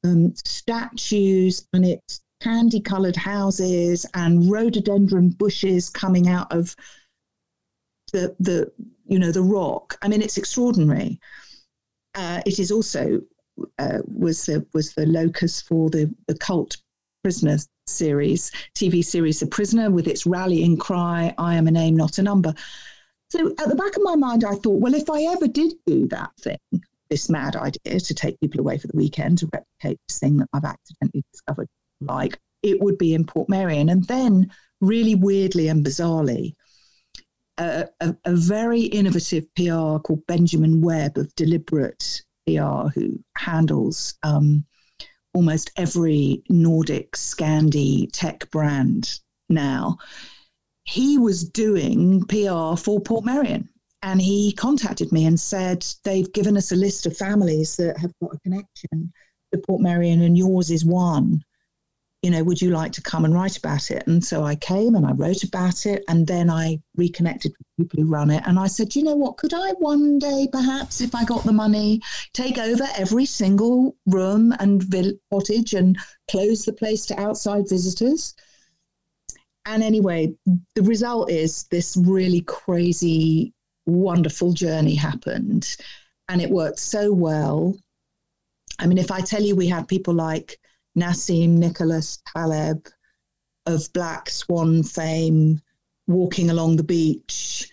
um, 0.05 0.35
statues, 0.45 1.69
and 1.73 1.85
it's 1.85 2.21
candy 2.41 2.81
coloured 2.81 3.15
houses 3.15 4.05
and 4.15 4.51
rhododendron 4.51 5.31
bushes 5.31 5.89
coming 5.89 6.29
out 6.29 6.51
of 6.51 6.75
the 8.13 8.35
the 8.41 8.73
you 9.05 9.19
know 9.19 9.31
the 9.31 9.43
rock. 9.43 9.97
I 10.03 10.09
mean, 10.09 10.23
it's 10.23 10.39
extraordinary. 10.39 11.21
Uh, 12.17 12.43
it 12.45 12.59
is 12.59 12.73
also 12.73 13.21
uh, 13.79 13.99
was 14.07 14.47
the 14.47 14.67
was 14.75 14.95
the 14.95 15.07
locus 15.07 15.63
for 15.63 15.89
the 15.89 16.13
the 16.27 16.37
cult 16.37 16.79
prisoner 17.23 17.59
series 17.87 18.51
TV 18.75 19.05
series 19.05 19.39
The 19.39 19.47
Prisoner 19.47 19.89
with 19.91 20.09
its 20.09 20.27
rallying 20.27 20.77
cry 20.77 21.33
"I 21.39 21.55
am 21.55 21.69
a 21.69 21.71
name, 21.71 21.97
not 21.97 22.19
a 22.19 22.23
number." 22.25 22.55
So 23.33 23.49
at 23.59 23.67
the 23.71 23.75
back 23.75 23.97
of 23.97 24.03
my 24.03 24.15
mind, 24.15 24.45
I 24.45 24.57
thought, 24.57 24.83
well, 24.83 24.93
if 24.93 25.09
I 25.09 25.23
ever 25.23 25.49
did 25.49 25.73
do 25.87 26.07
that 26.09 26.33
thing, 26.39 26.59
this 27.09 27.31
mad 27.31 27.57
idea 27.57 27.99
to 27.99 28.13
take 28.15 28.39
people 28.41 28.61
away 28.61 28.77
for 28.77 28.89
the 28.89 28.97
weekend 28.99 29.39
to 29.39 29.49
replicate 29.51 29.99
this 30.07 30.19
thing 30.19 30.37
that 30.37 30.51
I've 30.53 30.67
accidentally 30.67 31.25
discovered, 31.33 31.67
like 32.03 32.39
it 32.63 32.79
would 32.83 32.99
be 32.99 33.15
in 33.15 33.25
Portmeirion. 33.25 33.91
And 33.91 34.05
then, 34.05 34.53
really 34.83 35.15
weirdly 35.15 35.69
and 35.69 35.83
bizarrely, 35.83 36.53
a, 37.57 37.89
a, 38.03 38.15
a, 38.27 38.37
very 38.37 38.83
innovative 38.83 39.47
PR 39.55 39.97
called 40.01 40.27
Benjamin 40.27 40.83
Webb 40.83 41.17
of 41.17 41.35
Deliberate 41.35 42.21
PR, 42.47 42.89
who 42.95 43.19
handles 43.39 44.15
um, 44.25 44.63
almost 45.33 45.71
every 45.79 46.43
Nordic 46.51 47.13
Scandi 47.13 48.11
tech 48.13 48.51
brand 48.51 49.21
now, 49.49 49.97
he 50.85 51.19
was 51.19 51.45
doing 51.45 52.25
PR 52.27 52.77
for 52.77 53.01
Portmeirion. 53.01 53.69
And 54.05 54.21
he 54.21 54.53
contacted 54.53 55.13
me 55.13 55.27
and 55.27 55.39
said, 55.39 55.87
they've 56.03 56.33
given 56.33 56.57
us 56.57 56.73
a 56.73 56.77
list 56.77 57.07
of 57.07 57.17
families 57.17 57.77
that 57.77 57.97
have 57.99 58.13
got 58.21 58.35
a 58.35 58.41
connection 58.41 59.13
to 59.53 59.59
Portmeirion, 59.59 60.25
and 60.25 60.37
yours 60.37 60.73
is 60.73 60.85
one. 60.85 61.45
You 62.23 62.31
know, 62.31 62.43
would 62.45 62.61
you 62.61 62.71
like 62.71 62.93
to 62.93 63.03
come 63.03 63.25
and 63.25 63.35
write 63.35 63.57
about 63.57 63.91
it? 63.91 64.05
And 64.07 64.25
so 64.25 64.45
I 64.45 64.55
came 64.57 64.95
and 64.95 65.07
I 65.07 65.13
wrote 65.13 65.43
about 65.43 65.87
it. 65.87 66.05
And 66.09 66.27
then 66.27 66.51
I 66.51 66.81
reconnected 66.97 67.53
with 67.59 67.67
people 67.77 68.03
who 68.03 68.11
run 68.11 68.31
it. 68.31 68.43
And 68.47 68.59
I 68.59 68.69
said, 68.69 68.95
you 68.95 69.03
know 69.03 69.17
what? 69.17 69.39
Could 69.39 69.55
I 69.55 69.71
one 69.79 70.21
day, 70.21 70.49
perhaps, 70.51 71.01
if 71.01 71.15
I 71.17 71.25
got 71.25 71.45
the 71.45 71.53
money, 71.53 72.01
take 72.33 72.59
over 72.59 72.85
every 72.97 73.27
single 73.27 73.97
room 74.07 74.53
and 74.61 74.85
cottage 75.33 75.75
and 75.75 75.97
close 76.31 76.65
the 76.65 76.73
place 76.73 77.07
to 77.07 77.21
outside 77.21 77.69
visitors? 77.69 78.35
And 79.65 79.83
anyway, 79.83 80.35
the 80.75 80.83
result 80.83 81.31
is 81.31 81.65
this 81.65 81.97
really 81.97 82.41
crazy, 82.43 83.53
wonderful 83.87 84.53
journey 84.53 84.95
happened. 84.95 85.77
And 86.29 86.41
it 86.41 86.51
worked 86.51 86.79
so 86.79 87.13
well. 87.13 87.77
I 88.79 88.87
mean, 88.87 88.99
if 88.99 89.11
I 89.11 89.21
tell 89.21 89.43
you 89.43 89.55
we 89.55 89.69
had 89.69 89.87
people 89.87 90.15
like 90.15 90.59
Nassim 90.99 91.51
Nicholas 91.51 92.23
Taleb 92.35 92.89
of 93.67 93.93
Black 93.93 94.29
Swan 94.29 94.83
fame 94.83 95.61
walking 96.07 96.51
along 96.51 96.77
the 96.77 96.83
beach, 96.83 97.69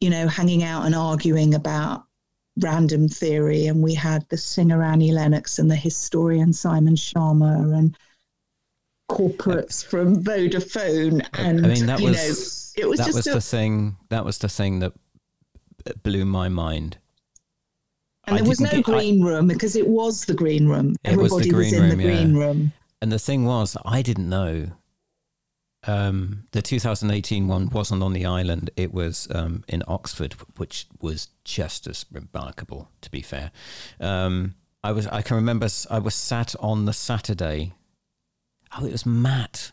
you 0.00 0.10
know, 0.10 0.26
hanging 0.26 0.64
out 0.64 0.84
and 0.86 0.94
arguing 0.94 1.54
about 1.54 2.04
random 2.60 3.08
theory. 3.08 3.66
And 3.66 3.82
we 3.82 3.94
had 3.94 4.28
the 4.28 4.36
singer 4.36 4.82
Annie 4.82 5.12
Lennox 5.12 5.58
and 5.58 5.70
the 5.70 5.76
historian 5.76 6.52
Simon 6.52 6.96
Schama 6.96 7.76
and 7.76 7.96
corporates 9.10 9.84
from 9.84 10.22
Vodafone, 10.22 11.26
and 11.34 11.64
I 11.64 11.68
mean 11.68 11.86
that 11.86 12.00
was 12.00 12.74
know, 12.76 12.82
it 12.82 12.88
was 12.88 12.98
that 13.00 13.14
was 13.14 13.26
a, 13.26 13.34
the 13.34 13.40
thing. 13.40 13.96
That 14.08 14.24
was 14.24 14.38
the 14.38 14.48
thing 14.48 14.80
that 14.80 14.92
blew 16.02 16.24
my 16.24 16.48
mind. 16.48 16.98
And 18.26 18.36
I 18.36 18.38
there 18.40 18.48
was 18.48 18.60
no 18.60 18.70
get, 18.70 18.84
green 18.84 19.22
I, 19.22 19.26
room 19.26 19.48
because 19.48 19.76
it 19.76 19.86
was 19.86 20.24
the 20.24 20.34
green 20.34 20.66
room. 20.66 20.96
Everybody 21.04 21.52
was, 21.52 21.66
was 21.66 21.72
in 21.72 21.80
room, 21.82 21.98
the 21.98 22.04
green 22.04 22.34
yeah. 22.34 22.42
room. 22.42 22.72
And 23.02 23.12
the 23.12 23.18
thing 23.18 23.44
was, 23.44 23.76
I 23.84 24.00
didn't 24.00 24.28
know. 24.28 24.68
Um, 25.86 26.44
the 26.52 26.62
2018 26.62 27.46
one 27.46 27.68
wasn't 27.68 28.02
on 28.02 28.14
the 28.14 28.24
island; 28.24 28.70
it 28.74 28.94
was 28.94 29.28
um, 29.34 29.64
in 29.68 29.82
Oxford, 29.86 30.32
which 30.56 30.86
was 31.02 31.28
just 31.44 31.86
as 31.86 32.06
remarkable. 32.10 32.88
To 33.02 33.10
be 33.10 33.20
fair, 33.20 33.50
um, 34.00 34.54
I 34.82 34.92
was. 34.92 35.06
I 35.08 35.20
can 35.20 35.36
remember. 35.36 35.68
I 35.90 35.98
was 35.98 36.14
sat 36.14 36.56
on 36.58 36.86
the 36.86 36.94
Saturday 36.94 37.74
oh, 38.78 38.86
it 38.86 38.92
was 38.92 39.06
Matt. 39.06 39.72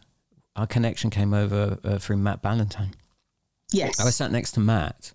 Our 0.56 0.68
connection 0.68 1.10
came 1.10 1.34
over 1.34 1.78
uh, 1.84 1.98
through 1.98 2.18
Matt 2.18 2.42
Ballantyne. 2.42 2.94
Yes. 3.72 4.00
I 4.00 4.04
was 4.04 4.16
sat 4.16 4.32
next 4.32 4.52
to 4.54 4.60
Matt 4.60 5.14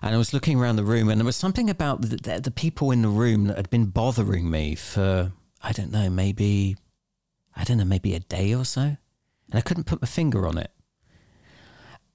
and 0.00 0.14
I 0.14 0.18
was 0.18 0.32
looking 0.32 0.58
around 0.58 0.76
the 0.76 0.84
room 0.84 1.08
and 1.10 1.20
there 1.20 1.26
was 1.26 1.36
something 1.36 1.68
about 1.68 2.00
the, 2.00 2.16
the, 2.16 2.40
the, 2.40 2.50
people 2.50 2.90
in 2.90 3.02
the 3.02 3.08
room 3.08 3.48
that 3.48 3.56
had 3.56 3.68
been 3.68 3.86
bothering 3.86 4.50
me 4.50 4.74
for, 4.74 5.32
I 5.62 5.72
don't 5.72 5.92
know, 5.92 6.08
maybe, 6.08 6.76
I 7.54 7.64
don't 7.64 7.76
know, 7.76 7.84
maybe 7.84 8.14
a 8.14 8.20
day 8.20 8.54
or 8.54 8.64
so. 8.64 8.80
And 8.80 8.98
I 9.52 9.60
couldn't 9.60 9.84
put 9.84 10.00
my 10.00 10.08
finger 10.08 10.46
on 10.46 10.56
it. 10.56 10.70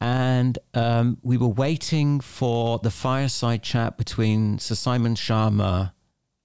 And 0.02 0.58
um, 0.74 1.17
we 1.22 1.38
were 1.38 1.48
waiting 1.48 2.20
for 2.22 2.80
the 2.80 2.91
fireside 2.91 3.62
chat 3.62 3.98
between 3.98 4.58
Sir 4.58 4.76
Simon 4.76 5.15
Schama 5.15 5.93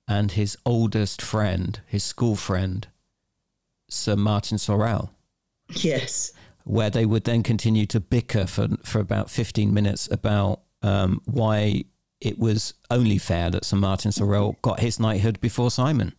and 0.07 0.33
his 0.33 0.59
oldest 0.67 1.23
friend, 1.23 1.81
his 1.87 2.05
school 2.05 2.37
friend, 2.37 2.87
Sir 3.93 4.17
Martin 4.17 4.59
Sorrell. 4.59 5.11
Yes. 5.71 6.33
Where 6.65 6.91
they 6.91 7.07
would 7.07 7.25
then 7.25 7.43
continue 7.43 7.87
to 7.87 8.01
bicker 8.01 8.47
for, 8.47 8.69
for 8.85 9.01
about 9.01 9.31
15 9.31 9.73
minutes 9.73 10.09
about 10.11 10.61
um, 10.83 11.21
why 11.25 11.85
it 12.21 12.39
was 12.39 12.75
only 12.91 13.19
fair 13.19 13.51
that 13.51 13.65
Sir 13.65 13.77
Martin 13.77 14.11
Sorrell 14.11 14.61
got 14.63 14.81
his 14.81 15.01
knighthood 15.01 15.41
before 15.41 15.71
Simon. 15.71 16.15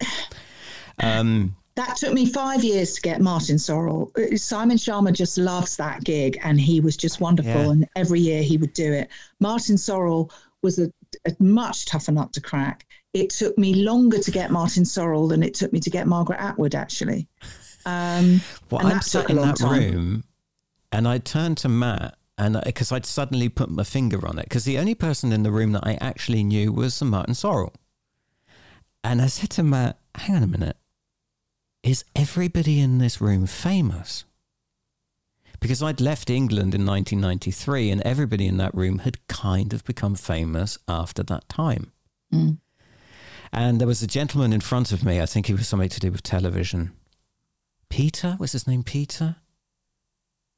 Um, 0.99 1.55
that 1.75 1.97
took 1.97 2.13
me 2.13 2.25
five 2.27 2.63
years 2.63 2.93
to 2.93 3.01
get 3.01 3.19
Martin 3.19 3.55
Sorrell. 3.55 4.15
Uh, 4.17 4.37
Simon 4.37 4.77
Schama 4.77 5.11
just 5.11 5.37
loves 5.37 5.75
that 5.77 6.03
gig, 6.03 6.37
and 6.43 6.59
he 6.59 6.79
was 6.79 6.95
just 6.95 7.19
wonderful. 7.19 7.51
Yeah. 7.51 7.71
And 7.71 7.89
every 7.95 8.19
year 8.19 8.43
he 8.43 8.57
would 8.57 8.73
do 8.73 8.93
it. 8.93 9.09
Martin 9.39 9.75
Sorrell 9.75 10.31
was 10.61 10.77
a, 10.77 10.91
a, 11.25 11.35
much 11.39 11.85
tougher 11.85 12.11
nut 12.11 12.31
to 12.33 12.41
crack. 12.41 12.85
It 13.13 13.31
took 13.31 13.57
me 13.57 13.73
longer 13.75 14.19
to 14.19 14.31
get 14.31 14.51
Martin 14.51 14.83
Sorrell 14.83 15.27
than 15.27 15.41
it 15.41 15.53
took 15.55 15.73
me 15.73 15.79
to 15.79 15.89
get 15.89 16.07
Margaret 16.07 16.39
Atwood, 16.39 16.75
actually. 16.75 17.27
Um, 17.85 18.41
well, 18.69 18.85
I'm 18.85 19.01
sat 19.01 19.29
in 19.29 19.37
that 19.37 19.57
time. 19.57 19.79
room, 19.79 20.23
and 20.91 21.07
I 21.07 21.17
turned 21.17 21.57
to 21.59 21.69
Matt, 21.69 22.15
and 22.37 22.59
because 22.65 22.91
I'd 22.91 23.05
suddenly 23.05 23.49
put 23.49 23.69
my 23.69 23.83
finger 23.83 24.25
on 24.27 24.39
it, 24.39 24.45
because 24.45 24.65
the 24.65 24.77
only 24.77 24.95
person 24.95 25.31
in 25.31 25.43
the 25.43 25.51
room 25.51 25.71
that 25.73 25.85
I 25.85 25.97
actually 26.01 26.43
knew 26.43 26.71
was 26.71 27.01
Martin 27.01 27.33
Sorrell, 27.33 27.73
and 29.03 29.21
I 29.21 29.27
said 29.27 29.49
to 29.51 29.63
Matt, 29.63 29.99
"Hang 30.15 30.35
on 30.35 30.43
a 30.43 30.47
minute, 30.47 30.77
is 31.83 32.05
everybody 32.15 32.79
in 32.79 32.99
this 32.99 33.19
room 33.19 33.45
famous?" 33.45 34.25
Because 35.59 35.81
I'd 35.81 36.01
left 36.01 36.29
England 36.29 36.75
in 36.75 36.85
1993, 36.85 37.89
and 37.89 38.01
everybody 38.01 38.47
in 38.47 38.57
that 38.57 38.75
room 38.75 38.99
had 38.99 39.25
kind 39.27 39.71
of 39.73 39.85
become 39.85 40.15
famous 40.15 40.77
after 40.89 41.23
that 41.23 41.47
time. 41.47 41.93
Mm. 42.33 42.57
And 43.53 43.79
there 43.79 43.87
was 43.87 44.01
a 44.01 44.07
gentleman 44.07 44.51
in 44.51 44.61
front 44.61 44.91
of 44.91 45.05
me. 45.05 45.21
I 45.21 45.25
think 45.25 45.45
he 45.45 45.53
was 45.53 45.67
something 45.67 45.87
to 45.89 45.99
do 45.99 46.11
with 46.11 46.23
television. 46.23 46.91
Peter 47.93 48.35
was 48.39 48.53
his 48.53 48.65
name. 48.65 48.81
Peter, 48.81 49.35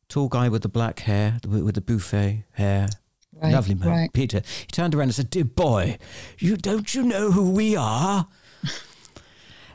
tall 0.07 0.29
guy 0.29 0.47
with 0.47 0.61
the 0.61 0.69
black 0.69 0.99
hair, 1.01 1.39
with 1.45 1.75
the 1.75 1.81
buffet 1.81 2.45
hair, 2.53 2.87
Right, 3.33 3.51
lovely 3.51 3.75
man. 3.75 3.89
right. 3.89 4.13
Peter. 4.13 4.41
He 4.61 4.67
turned 4.67 4.95
around 4.95 5.07
and 5.09 5.15
said, 5.15 5.29
"Dear 5.29 5.43
boy, 5.43 5.97
you 6.39 6.55
don't 6.55 6.95
you 6.95 7.03
know 7.03 7.31
who 7.31 7.51
we 7.51 7.75
are?" 7.75 8.27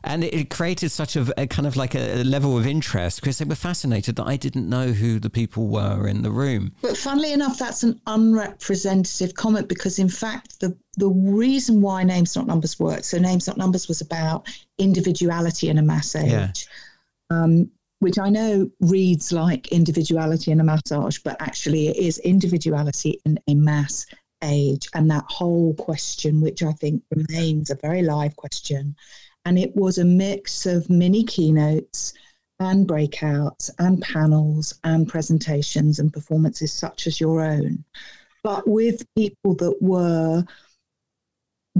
And 0.02 0.24
it, 0.24 0.32
it 0.32 0.48
created 0.48 0.88
such 0.88 1.14
a, 1.14 1.30
a 1.38 1.46
kind 1.46 1.66
of 1.66 1.76
like 1.76 1.94
a, 1.94 2.22
a 2.22 2.24
level 2.24 2.56
of 2.56 2.66
interest 2.66 3.20
because 3.20 3.36
they 3.36 3.44
were 3.44 3.54
fascinated 3.54 4.16
that 4.16 4.24
I 4.26 4.36
didn't 4.38 4.66
know 4.66 4.92
who 4.92 5.20
the 5.20 5.28
people 5.28 5.66
were 5.68 6.08
in 6.08 6.22
the 6.22 6.30
room. 6.30 6.72
But 6.80 6.96
funnily 6.96 7.34
enough, 7.34 7.58
that's 7.58 7.82
an 7.82 8.00
unrepresentative 8.06 9.34
comment 9.34 9.68
because, 9.68 9.98
in 9.98 10.08
fact, 10.08 10.60
the 10.60 10.74
the 10.96 11.10
reason 11.10 11.82
why 11.82 12.02
names 12.02 12.34
not 12.34 12.46
numbers 12.46 12.80
worked. 12.80 13.04
So, 13.04 13.18
names 13.18 13.46
not 13.46 13.58
numbers 13.58 13.88
was 13.88 14.00
about 14.00 14.48
individuality 14.78 15.68
in 15.68 15.76
a 15.76 15.82
mass 15.82 16.16
age, 16.16 16.30
Yeah. 16.32 16.50
Um, 17.30 17.70
which 18.00 18.18
I 18.18 18.28
know 18.28 18.70
reads 18.80 19.32
like 19.32 19.68
individuality 19.68 20.50
in 20.50 20.60
a 20.60 20.64
massage, 20.64 21.18
but 21.18 21.36
actually 21.40 21.88
it 21.88 21.96
is 21.96 22.18
individuality 22.18 23.20
in 23.24 23.38
a 23.46 23.54
mass 23.54 24.06
age, 24.42 24.88
and 24.94 25.10
that 25.10 25.24
whole 25.28 25.74
question, 25.74 26.40
which 26.40 26.62
I 26.62 26.72
think 26.72 27.02
remains 27.14 27.70
a 27.70 27.76
very 27.76 28.02
live 28.02 28.36
question, 28.36 28.96
and 29.44 29.58
it 29.58 29.74
was 29.76 29.98
a 29.98 30.04
mix 30.04 30.66
of 30.66 30.88
mini 30.90 31.24
keynotes 31.24 32.14
and 32.58 32.86
breakouts 32.86 33.70
and 33.78 34.02
panels 34.02 34.78
and 34.84 35.08
presentations 35.08 35.98
and 35.98 36.12
performances 36.12 36.72
such 36.72 37.06
as 37.06 37.20
your 37.20 37.42
own, 37.42 37.84
but 38.42 38.66
with 38.66 39.06
people 39.14 39.54
that 39.56 39.76
were 39.80 40.44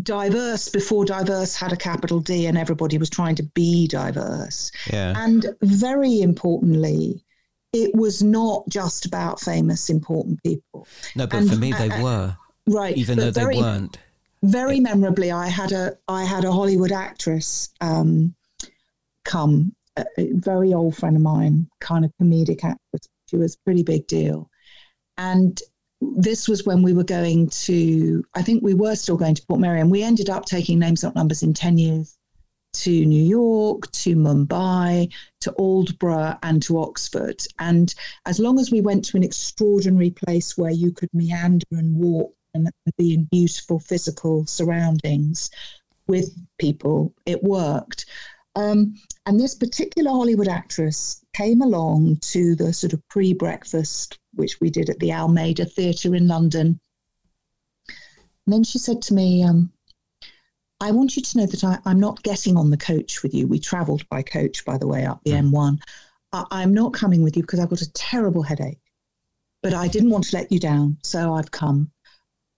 diverse 0.02 0.68
before 0.68 1.04
diverse 1.04 1.54
had 1.56 1.72
a 1.72 1.76
capital 1.76 2.20
D 2.20 2.46
and 2.46 2.56
everybody 2.58 2.98
was 2.98 3.10
trying 3.10 3.34
to 3.36 3.42
be 3.42 3.86
diverse. 3.88 4.70
Yeah. 4.92 5.14
And 5.16 5.46
very 5.62 6.20
importantly, 6.20 7.24
it 7.72 7.94
was 7.94 8.22
not 8.22 8.68
just 8.68 9.06
about 9.06 9.40
famous, 9.40 9.90
important 9.90 10.42
people. 10.42 10.86
No, 11.14 11.26
but 11.26 11.40
and- 11.40 11.50
for 11.50 11.56
me, 11.56 11.72
they 11.72 11.88
uh, 11.90 12.02
were, 12.02 12.36
Right. 12.66 12.96
even 12.96 13.18
though 13.18 13.30
they 13.30 13.44
weren't. 13.44 13.98
very 14.42 14.80
memorably, 14.80 15.30
I 15.30 15.48
had 15.48 15.72
a 15.72 15.96
I 16.08 16.24
had 16.24 16.44
a 16.44 16.52
Hollywood 16.52 16.92
actress 16.92 17.68
um, 17.80 18.34
come, 19.24 19.74
a, 19.96 20.04
a 20.18 20.32
very 20.32 20.72
old 20.74 20.96
friend 20.96 21.16
of 21.16 21.22
mine, 21.22 21.68
kind 21.80 22.04
of 22.04 22.12
comedic 22.20 22.64
actress. 22.64 23.08
She 23.26 23.36
was 23.36 23.54
a 23.54 23.58
pretty 23.64 23.82
big 23.82 24.06
deal, 24.06 24.50
and 25.16 25.60
this 26.00 26.48
was 26.48 26.64
when 26.64 26.82
we 26.82 26.92
were 26.92 27.04
going 27.04 27.48
to. 27.48 28.24
I 28.34 28.42
think 28.42 28.62
we 28.62 28.74
were 28.74 28.94
still 28.94 29.16
going 29.16 29.34
to 29.34 29.42
Portmeirion. 29.42 29.90
We 29.90 30.02
ended 30.02 30.30
up 30.30 30.46
taking 30.46 30.78
names 30.78 31.02
not 31.02 31.14
numbers 31.14 31.42
in 31.42 31.54
ten 31.54 31.78
years 31.78 32.16
to 32.72 33.04
New 33.04 33.22
York, 33.22 33.90
to 33.92 34.14
Mumbai, 34.14 35.12
to 35.40 35.52
Aldeburgh, 35.52 36.38
and 36.42 36.62
to 36.62 36.80
Oxford. 36.80 37.42
And 37.58 37.94
as 38.26 38.38
long 38.38 38.58
as 38.58 38.70
we 38.70 38.80
went 38.80 39.04
to 39.06 39.16
an 39.16 39.24
extraordinary 39.24 40.10
place 40.10 40.56
where 40.56 40.70
you 40.70 40.92
could 40.92 41.12
meander 41.12 41.66
and 41.72 41.96
walk 41.96 42.32
and 42.54 42.70
be 42.96 43.14
in 43.14 43.24
beautiful 43.24 43.80
physical 43.80 44.46
surroundings 44.46 45.50
with 46.06 46.34
people, 46.58 47.12
it 47.26 47.42
worked. 47.42 48.06
Um, 48.56 48.94
and 49.26 49.38
this 49.38 49.54
particular 49.54 50.10
Hollywood 50.10 50.48
actress 50.48 51.19
came 51.34 51.62
along 51.62 52.16
to 52.16 52.54
the 52.54 52.72
sort 52.72 52.92
of 52.92 53.06
pre 53.08 53.32
breakfast, 53.32 54.18
which 54.34 54.60
we 54.60 54.70
did 54.70 54.90
at 54.90 54.98
the 54.98 55.12
Almeida 55.12 55.64
Theatre 55.64 56.14
in 56.14 56.28
London. 56.28 56.80
And 58.46 58.54
then 58.54 58.64
she 58.64 58.78
said 58.78 59.02
to 59.02 59.14
me, 59.14 59.42
um, 59.42 59.72
I 60.80 60.90
want 60.92 61.16
you 61.16 61.22
to 61.22 61.38
know 61.38 61.46
that 61.46 61.62
I, 61.62 61.78
I'm 61.84 62.00
not 62.00 62.22
getting 62.22 62.56
on 62.56 62.70
the 62.70 62.76
coach 62.76 63.22
with 63.22 63.34
you. 63.34 63.46
We 63.46 63.58
travelled 63.58 64.08
by 64.08 64.22
coach, 64.22 64.64
by 64.64 64.78
the 64.78 64.86
way, 64.86 65.04
up 65.04 65.20
the 65.24 65.32
M1. 65.32 65.78
I, 66.32 66.44
I'm 66.50 66.72
not 66.72 66.94
coming 66.94 67.22
with 67.22 67.36
you 67.36 67.42
because 67.42 67.60
I've 67.60 67.68
got 67.68 67.82
a 67.82 67.92
terrible 67.92 68.42
headache. 68.42 68.80
But 69.62 69.74
I 69.74 69.88
didn't 69.88 70.10
want 70.10 70.24
to 70.24 70.36
let 70.36 70.50
you 70.50 70.58
down, 70.58 70.96
so 71.02 71.34
I've 71.34 71.50
come. 71.50 71.90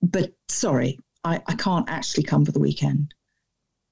But 0.02 0.32
sorry, 0.48 1.00
I, 1.24 1.42
I 1.46 1.54
can't 1.54 1.88
actually 1.90 2.22
come 2.22 2.44
for 2.44 2.52
the 2.52 2.60
weekend. 2.60 3.12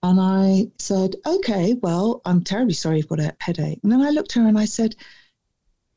And 0.02 0.18
I 0.20 0.70
said, 0.78 1.16
okay, 1.26 1.74
well, 1.74 2.22
I'm 2.24 2.42
terribly 2.42 2.74
sorry 2.74 2.98
you've 2.98 3.08
got 3.08 3.20
a 3.20 3.36
headache. 3.40 3.80
And 3.82 3.92
then 3.92 4.00
I 4.00 4.10
looked 4.10 4.36
at 4.36 4.42
her 4.42 4.48
and 4.48 4.58
I 4.58 4.64
said, 4.64 4.96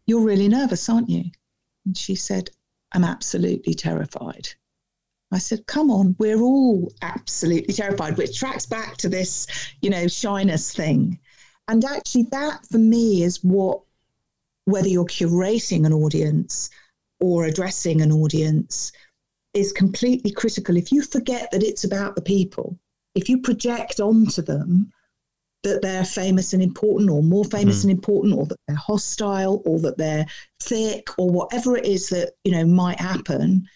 You're 0.05 0.25
really 0.25 0.49
nervous, 0.49 0.89
aren't 0.89 1.09
you? 1.09 1.25
And 1.85 1.97
she 1.97 2.15
said, 2.15 2.49
I'm 2.91 3.03
absolutely 3.03 3.73
terrified. 3.73 4.49
I 5.33 5.39
said, 5.39 5.65
come 5.65 5.89
on, 5.89 6.15
we're 6.19 6.41
all 6.41 6.93
absolutely 7.01 7.73
terrified, 7.73 8.17
which 8.17 8.37
tracks 8.37 8.67
back 8.67 8.97
to 8.97 9.09
this, 9.09 9.47
you 9.81 9.89
know, 9.89 10.07
shyness 10.07 10.71
thing. 10.73 11.19
And 11.67 11.83
actually, 11.83 12.27
that 12.31 12.65
for 12.67 12.77
me 12.77 13.23
is 13.23 13.43
what, 13.43 13.81
whether 14.65 14.87
you're 14.87 15.05
curating 15.05 15.87
an 15.87 15.93
audience 15.93 16.69
or 17.19 17.45
addressing 17.45 18.01
an 18.01 18.11
audience, 18.11 18.91
is 19.55 19.71
completely 19.71 20.29
critical. 20.31 20.77
If 20.77 20.91
you 20.91 21.01
forget 21.01 21.49
that 21.51 21.63
it's 21.63 21.83
about 21.83 22.15
the 22.15 22.21
people, 22.21 22.77
if 23.15 23.29
you 23.29 23.39
project 23.39 23.99
onto 23.99 24.41
them 24.41 24.91
that 25.63 25.81
they're 25.81 26.03
famous 26.03 26.53
and 26.53 26.61
important, 26.61 27.09
or 27.09 27.23
more 27.23 27.45
famous 27.45 27.79
Mhm. 27.79 27.83
and 27.83 27.91
important, 27.91 28.33
or 28.33 28.45
that 28.47 28.59
they're 28.67 28.75
hostile, 28.75 29.61
or 29.65 29.79
that 29.79 29.97
they're 29.97 30.25
thick, 30.59 31.07
or 31.17 31.29
whatever 31.29 31.77
it 31.77 31.85
is 31.85 32.09
that 32.09 32.33
you 32.43 32.51
know 32.51 32.65
might 32.65 32.99
happen, 32.99 33.67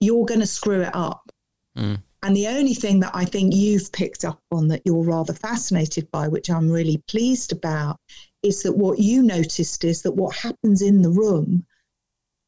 you're 0.00 0.26
going 0.26 0.40
to 0.40 0.46
screw 0.46 0.82
it 0.82 0.94
up. 0.94 1.30
Mm. 1.76 2.00
And 2.22 2.36
the 2.36 2.46
only 2.46 2.74
thing 2.74 3.00
that 3.00 3.10
I 3.14 3.24
think 3.24 3.54
you've 3.54 3.90
picked 3.92 4.24
up 4.24 4.40
on 4.50 4.68
that 4.68 4.82
you're 4.84 5.02
rather 5.02 5.34
fascinated 5.34 6.10
by, 6.10 6.28
which 6.28 6.48
I'm 6.48 6.70
really 6.70 6.98
pleased 7.08 7.52
about, 7.52 7.98
is 8.42 8.62
that 8.62 8.78
what 8.78 8.98
you 8.98 9.22
noticed 9.22 9.84
is 9.84 10.02
that 10.02 10.12
what 10.12 10.36
happens 10.36 10.82
in 10.82 11.02
the 11.02 11.10
room 11.10 11.66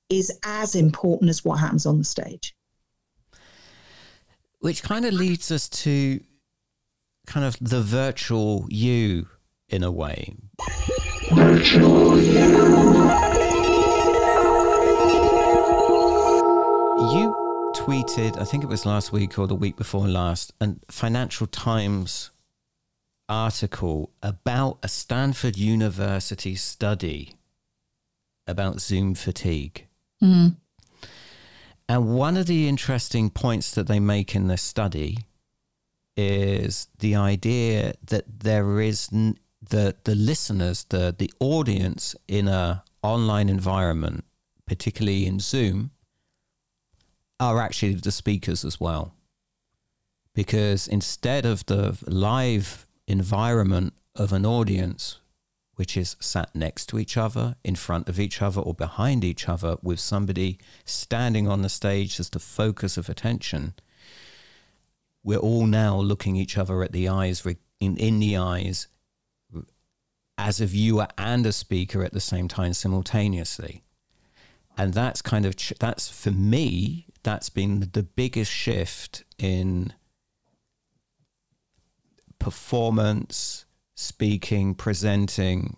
is 0.09 0.31
as 0.45 0.75
important 0.75 1.29
as 1.29 1.45
what 1.45 1.59
happens 1.59 1.87
on 1.87 1.99
the 1.99 2.05
stage. 2.05 2.55
Which 4.61 4.83
kind 4.83 5.05
of 5.05 5.15
leads 5.15 5.51
us 5.51 5.69
to 5.69 6.21
kind 7.27 7.45
of 7.45 7.57
the 7.61 7.83
virtual 7.83 8.67
you 8.71 9.29
in 9.69 9.83
a 9.83 9.91
way. 9.91 10.37
Virtual 11.33 12.19
you 12.19 12.47
You 17.13 17.73
tweeted, 17.77 18.41
I 18.41 18.45
think 18.45 18.65
it 18.65 18.69
was 18.69 18.87
last 18.87 19.13
week 19.13 19.39
or 19.39 19.47
the 19.47 19.55
week 19.55 19.77
before 19.77 20.09
last, 20.09 20.53
a 20.61 20.77
Financial 20.89 21.47
Times 21.47 22.31
article 23.29 24.11
about 24.23 24.79
a 24.83 24.89
Stanford 24.89 25.57
University 25.57 26.55
study 26.55 27.35
about 28.47 28.81
Zoom 28.81 29.15
fatigue. 29.15 29.87
Mm-hmm. 30.23 30.55
And 31.89 32.15
one 32.17 32.37
of 32.37 32.47
the 32.47 32.69
interesting 32.69 33.31
points 33.31 33.71
that 33.73 33.87
they 33.87 34.01
make 34.01 34.35
in 34.35 34.49
this 34.49 34.63
study 34.63 35.19
is 36.17 36.89
the 36.99 37.15
idea 37.15 37.95
that 38.05 38.25
there 38.41 38.81
is 38.81 39.09
n- 39.13 39.39
the 39.69 39.97
the 40.05 40.15
listeners, 40.15 40.85
the 40.89 41.15
the 41.17 41.31
audience 41.41 42.17
in 42.27 42.49
a 42.49 42.83
online 43.03 43.49
environment, 43.49 44.25
particularly 44.67 45.27
in 45.27 45.39
Zoom, 45.39 45.91
are 47.39 47.61
actually 47.61 47.95
the 47.95 48.11
speakers 48.11 48.65
as 48.65 48.81
well. 48.81 49.15
Because 50.35 50.89
instead 50.89 51.47
of 51.47 51.65
the 51.67 51.97
live 52.07 52.87
environment 53.07 53.95
of 54.15 54.33
an 54.33 54.45
audience, 54.45 55.19
which 55.77 55.97
is 55.97 56.17
sat 56.21 56.55
next 56.55 56.87
to 56.87 56.99
each 56.99 57.17
other, 57.17 57.57
in 57.63 57.77
front 57.77 58.09
of 58.09 58.19
each 58.19 58.43
other, 58.43 58.61
or 58.61 58.75
behind 58.75 59.23
each 59.23 59.49
other, 59.49 59.77
with 59.83 60.01
somebody 60.01 60.59
standing 60.85 61.47
on 61.47 61.63
the 61.63 61.69
stage 61.69 62.19
as 62.19 62.31
the 62.31 62.39
focus 62.39 62.97
of 62.97 63.09
attention, 63.09 63.75
we're 65.23 65.39
all 65.39 65.67
now 65.67 65.97
looking 65.99 66.35
each 66.35 66.57
other 66.57 66.83
at 66.83 66.93
the 66.93 67.09
eyes, 67.09 67.45
in, 67.79 67.97
in 67.97 68.19
the 68.21 68.37
eyes, 68.37 68.89
as 70.39 70.61
a 70.61 70.67
viewer 70.67 71.09
and 71.19 71.45
a 71.45 71.53
speaker 71.53 72.03
at 72.03 72.13
the 72.13 72.21
same 72.21 72.49
time 72.49 72.73
simultaneously. 72.73 73.83
And 74.79 74.95
that's 74.95 75.21
kind 75.23 75.45
of, 75.45 75.57
that's 75.79 76.09
for 76.09 76.31
me, 76.31 77.07
that's 77.23 77.51
been 77.51 77.89
the 77.93 78.03
biggest 78.03 78.51
shift 78.51 79.25
in 79.39 79.93
performance, 82.39 83.66
speaking, 83.97 84.75
presenting, 84.75 85.77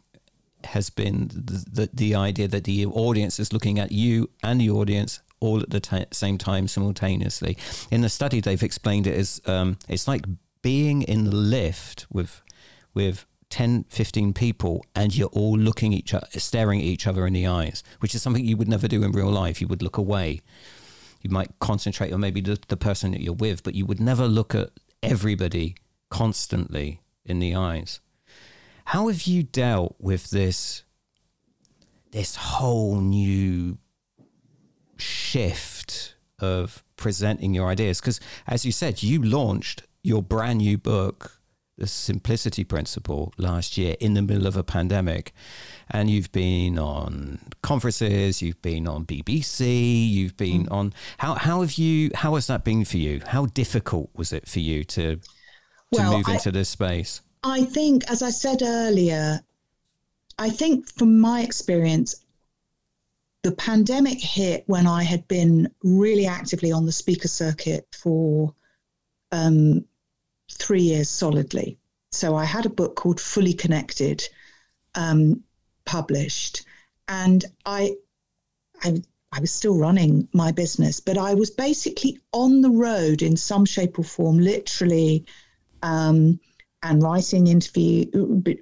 has 0.65 0.91
been 0.91 1.29
the, 1.29 1.65
the, 1.71 1.91
the, 1.95 2.15
idea 2.15 2.49
that 2.49 2.65
the 2.65 2.85
audience 2.85 3.39
is 3.39 3.53
looking 3.53 3.79
at 3.79 3.93
you 3.93 4.29
and 4.43 4.61
the 4.61 4.69
audience 4.69 5.21
all 5.39 5.61
at 5.61 5.71
the 5.71 5.79
t- 5.79 6.05
same 6.11 6.37
time 6.37 6.67
simultaneously. 6.67 7.57
In 7.93 8.01
the 8.01 8.09
study, 8.09 8.41
they've 8.41 8.63
explained 8.63 9.07
it 9.07 9.15
as 9.15 9.41
um, 9.47 9.79
it's 9.89 10.09
like 10.09 10.27
being 10.63 11.03
in 11.03 11.25
the 11.25 11.35
lift 11.35 12.07
with 12.13 12.43
with 12.93 13.25
10, 13.51 13.85
15 13.89 14.33
people 14.33 14.85
and 14.95 15.17
you're 15.17 15.29
all 15.29 15.57
looking 15.57 15.93
each 15.93 16.13
other, 16.13 16.27
staring 16.33 16.81
at 16.81 16.85
each 16.85 17.07
other 17.07 17.27
in 17.27 17.33
the 17.33 17.47
eyes, 17.47 17.85
which 18.01 18.15
is 18.15 18.21
something 18.21 18.45
you 18.45 18.57
would 18.57 18.69
never 18.69 18.89
do 18.89 19.05
in 19.05 19.13
real 19.13 19.31
life. 19.31 19.61
You 19.61 19.69
would 19.69 19.83
look 19.83 19.97
away. 19.97 20.41
You 21.23 21.31
might 21.31 21.59
concentrate 21.61 22.13
on 22.13 22.21
maybe 22.21 22.41
the, 22.41 22.59
the 22.67 22.77
person 22.77 23.13
that 23.13 23.21
you're 23.21 23.33
with, 23.33 23.63
but 23.63 23.77
you 23.77 23.87
would 23.87 24.01
never 24.01 24.27
look 24.27 24.55
at 24.55 24.71
everybody 25.03 25.77
constantly 26.11 27.01
in 27.25 27.39
the 27.39 27.55
eyes. 27.55 28.01
How 28.89 29.09
have 29.09 29.25
you 29.25 29.43
dealt 29.43 29.97
with 30.01 30.31
this 30.31 30.83
this 32.11 32.37
whole 32.37 33.03
new 33.03 33.77
shift 34.97 36.15
of 36.39 36.83
presenting 36.97 37.53
your 37.53 37.69
ideas? 37.69 38.01
Because 38.01 38.19
as 38.47 38.65
you 38.65 38.73
said, 38.73 39.03
you 39.03 39.23
launched 39.23 39.83
your 40.03 40.23
brand 40.23 40.61
new 40.61 40.79
book, 40.79 41.43
The 41.77 41.87
Simplicity 41.87 42.65
Principle, 42.65 43.35
last 43.37 43.77
year 43.77 43.95
in 44.01 44.15
the 44.15 44.23
middle 44.23 44.47
of 44.47 44.57
a 44.57 44.65
pandemic. 44.65 45.35
And 45.91 46.09
you've 46.09 46.33
been 46.33 46.79
on 46.79 47.41
conferences, 47.61 48.41
you've 48.41 48.63
been 48.63 48.89
on 48.89 49.05
BBC, 49.05 50.09
you've 50.09 50.39
been 50.39 50.65
mm. 50.65 50.73
on 50.73 50.95
how 51.19 51.35
how 51.35 51.61
have 51.61 51.75
you 51.75 52.11
how 52.15 52.37
has 52.37 52.47
that 52.47 52.65
been 52.65 52.87
for 52.87 52.97
you? 52.97 53.21
How 53.27 53.45
difficult 53.45 54.09
was 54.15 54.33
it 54.33 54.49
for 54.49 54.61
you 54.61 54.83
to 54.85 55.17
to 55.17 55.23
well, 55.93 56.17
move 56.17 56.29
into 56.29 56.49
I, 56.49 56.53
this 56.53 56.71
space? 56.71 57.21
I 57.43 57.65
think, 57.65 58.05
as 58.11 58.23
I 58.23 58.31
said 58.31 58.63
earlier, 58.63 59.41
I 60.39 60.51
think 60.51 60.89
from 60.93 61.21
my 61.21 61.43
experience, 61.43 62.25
the 63.43 63.53
pandemic 63.53 64.21
hit 64.21 64.65
when 64.67 64.87
I 64.87 65.03
had 65.05 65.27
been 65.29 65.71
really 65.83 66.27
actively 66.27 66.73
on 66.73 66.87
the 66.87 66.93
speaker 66.93 67.29
circuit 67.29 67.87
for 67.93 68.55
um, 69.33 69.85
three 70.51 70.83
years 70.83 71.09
solidly. 71.09 71.79
So 72.11 72.35
I 72.37 72.45
had 72.45 72.67
a 72.67 72.71
book 72.71 72.97
called 72.97 73.21
Fully 73.21 73.53
Connected 73.53 74.23
um, 74.95 75.43
published, 75.85 76.65
and 77.07 77.45
I, 77.65 77.95
I, 78.83 79.03
I 79.33 79.41
was 79.41 79.53
still 79.53 79.77
running 79.77 80.29
my 80.33 80.51
business, 80.53 81.01
but 81.01 81.19
I 81.19 81.35
was 81.35 81.51
basically 81.51 82.19
on 82.33 82.63
the 82.63 82.71
road 82.71 83.23
in 83.23 83.37
some 83.37 83.65
shape 83.65 83.99
or 83.99 84.05
form, 84.05 84.39
literally. 84.39 85.25
Um, 85.83 86.41
and 86.83 87.03
writing 87.03 87.47
interview, 87.49 88.07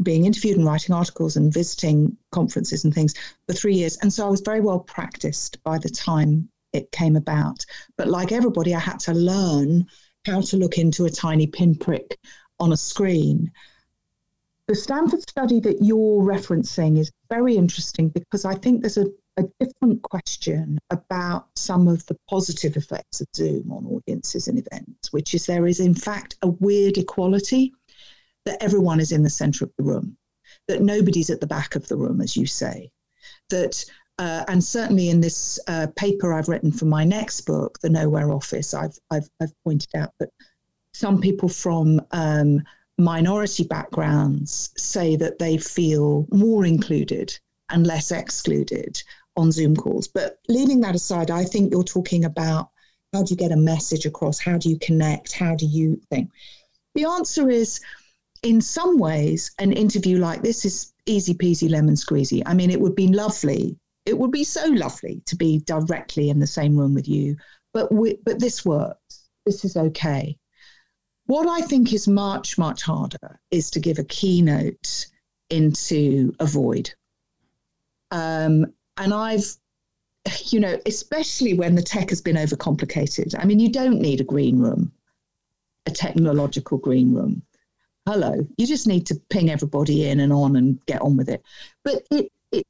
being 0.02 0.24
interviewed 0.24 0.56
and 0.56 0.66
writing 0.66 0.94
articles 0.94 1.36
and 1.36 1.52
visiting 1.52 2.16
conferences 2.32 2.84
and 2.84 2.94
things 2.94 3.14
for 3.46 3.54
three 3.54 3.74
years. 3.74 3.98
And 3.98 4.12
so 4.12 4.26
I 4.26 4.30
was 4.30 4.40
very 4.40 4.60
well 4.60 4.80
practiced 4.80 5.62
by 5.62 5.78
the 5.78 5.90
time 5.90 6.48
it 6.72 6.92
came 6.92 7.16
about. 7.16 7.64
But 7.96 8.08
like 8.08 8.32
everybody, 8.32 8.74
I 8.74 8.78
had 8.78 9.00
to 9.00 9.12
learn 9.12 9.86
how 10.26 10.40
to 10.40 10.56
look 10.56 10.78
into 10.78 11.04
a 11.04 11.10
tiny 11.10 11.46
pinprick 11.46 12.18
on 12.58 12.72
a 12.72 12.76
screen. 12.76 13.50
The 14.66 14.74
Stanford 14.74 15.22
study 15.22 15.60
that 15.60 15.82
you're 15.82 16.22
referencing 16.22 16.98
is 16.98 17.12
very 17.28 17.56
interesting 17.56 18.08
because 18.08 18.44
I 18.44 18.54
think 18.54 18.80
there's 18.80 18.96
a, 18.96 19.06
a 19.36 19.44
different 19.60 20.02
question 20.02 20.78
about 20.90 21.46
some 21.54 21.86
of 21.86 22.04
the 22.06 22.16
positive 22.28 22.76
effects 22.76 23.20
of 23.20 23.28
Zoom 23.36 23.70
on 23.70 23.86
audiences 23.86 24.48
and 24.48 24.58
events, 24.58 25.12
which 25.12 25.34
is 25.34 25.46
there 25.46 25.66
is, 25.66 25.78
in 25.78 25.94
fact, 25.94 26.36
a 26.42 26.48
weird 26.48 26.98
equality 26.98 27.72
that 28.46 28.62
everyone 28.62 29.00
is 29.00 29.12
in 29.12 29.22
the 29.22 29.30
center 29.30 29.64
of 29.64 29.72
the 29.76 29.84
room, 29.84 30.16
that 30.68 30.80
nobody's 30.80 31.30
at 31.30 31.40
the 31.40 31.46
back 31.46 31.76
of 31.76 31.86
the 31.88 31.96
room, 31.96 32.20
as 32.20 32.36
you 32.36 32.46
say, 32.46 32.90
that 33.50 33.84
uh, 34.18 34.44
and 34.48 34.64
certainly 34.64 35.10
in 35.10 35.20
this 35.20 35.60
uh, 35.68 35.86
paper 35.96 36.32
I've 36.32 36.48
written 36.48 36.72
for 36.72 36.86
my 36.86 37.04
next 37.04 37.42
book, 37.42 37.78
The 37.80 37.90
Nowhere 37.90 38.32
Office, 38.32 38.72
I've, 38.72 38.98
I've, 39.10 39.28
I've 39.42 39.52
pointed 39.62 39.94
out 39.94 40.14
that 40.20 40.30
some 40.92 41.20
people 41.20 41.50
from 41.50 42.00
um, 42.12 42.62
minority 42.96 43.64
backgrounds 43.64 44.70
say 44.78 45.16
that 45.16 45.38
they 45.38 45.58
feel 45.58 46.26
more 46.30 46.64
included 46.64 47.38
and 47.68 47.86
less 47.86 48.10
excluded 48.10 49.02
on 49.36 49.52
Zoom 49.52 49.76
calls. 49.76 50.08
But 50.08 50.38
leaving 50.48 50.80
that 50.80 50.94
aside, 50.94 51.30
I 51.30 51.44
think 51.44 51.70
you're 51.70 51.84
talking 51.84 52.24
about 52.24 52.70
how 53.12 53.22
do 53.22 53.30
you 53.34 53.36
get 53.36 53.52
a 53.52 53.56
message 53.56 54.06
across? 54.06 54.38
How 54.38 54.56
do 54.56 54.70
you 54.70 54.78
connect? 54.78 55.32
How 55.32 55.54
do 55.54 55.66
you 55.66 56.00
think? 56.10 56.30
The 56.94 57.04
answer 57.04 57.50
is 57.50 57.80
in 58.46 58.60
some 58.60 58.96
ways, 58.96 59.50
an 59.58 59.72
interview 59.72 60.18
like 60.18 60.40
this 60.40 60.64
is 60.64 60.92
easy 61.04 61.34
peasy 61.34 61.68
lemon 61.68 61.96
squeezy. 61.96 62.44
I 62.46 62.54
mean, 62.54 62.70
it 62.70 62.80
would 62.80 62.94
be 62.94 63.08
lovely. 63.08 63.76
It 64.04 64.16
would 64.16 64.30
be 64.30 64.44
so 64.44 64.64
lovely 64.66 65.20
to 65.26 65.34
be 65.34 65.58
directly 65.58 66.30
in 66.30 66.38
the 66.38 66.46
same 66.46 66.76
room 66.76 66.94
with 66.94 67.08
you, 67.08 67.36
but 67.74 67.92
we, 67.92 68.18
but 68.24 68.38
this 68.38 68.64
works. 68.64 69.28
This 69.44 69.64
is 69.64 69.76
okay. 69.76 70.38
What 71.24 71.48
I 71.48 71.66
think 71.66 71.92
is 71.92 72.06
much 72.06 72.56
much 72.56 72.82
harder 72.82 73.40
is 73.50 73.68
to 73.72 73.80
give 73.80 73.98
a 73.98 74.04
keynote 74.04 75.06
into 75.50 76.32
a 76.38 76.46
void. 76.46 76.88
Um, 78.12 78.72
and 78.96 79.12
I've, 79.12 79.56
you 80.44 80.60
know, 80.60 80.78
especially 80.86 81.54
when 81.54 81.74
the 81.74 81.82
tech 81.82 82.10
has 82.10 82.20
been 82.20 82.36
overcomplicated. 82.36 83.34
I 83.36 83.44
mean, 83.44 83.58
you 83.58 83.72
don't 83.72 84.00
need 84.00 84.20
a 84.20 84.30
green 84.32 84.60
room, 84.60 84.92
a 85.86 85.90
technological 85.90 86.78
green 86.78 87.12
room 87.12 87.42
hello. 88.06 88.46
You 88.56 88.66
just 88.66 88.86
need 88.86 89.06
to 89.06 89.20
ping 89.30 89.50
everybody 89.50 90.08
in 90.08 90.20
and 90.20 90.32
on 90.32 90.56
and 90.56 90.84
get 90.86 91.02
on 91.02 91.16
with 91.16 91.28
it. 91.28 91.42
But 91.82 92.06
it, 92.10 92.32
it 92.52 92.64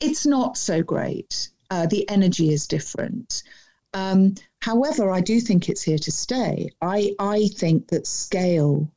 it's 0.00 0.26
not 0.26 0.56
so 0.56 0.82
great. 0.82 1.50
Uh, 1.70 1.86
the 1.86 2.08
energy 2.08 2.52
is 2.52 2.66
different. 2.66 3.42
Um, 3.94 4.34
however, 4.60 5.10
I 5.10 5.20
do 5.20 5.40
think 5.40 5.68
it's 5.68 5.82
here 5.82 5.98
to 5.98 6.10
stay. 6.10 6.70
I 6.80 7.14
I 7.18 7.48
think 7.56 7.88
that 7.88 8.06
scale 8.06 8.90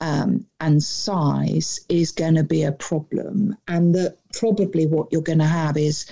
um, 0.00 0.44
and 0.60 0.82
size 0.82 1.80
is 1.88 2.10
going 2.10 2.34
to 2.34 2.44
be 2.44 2.64
a 2.64 2.72
problem, 2.72 3.56
and 3.68 3.94
that 3.94 4.18
probably 4.32 4.86
what 4.86 5.08
you're 5.12 5.22
going 5.22 5.38
to 5.38 5.44
have 5.44 5.76
is 5.76 6.06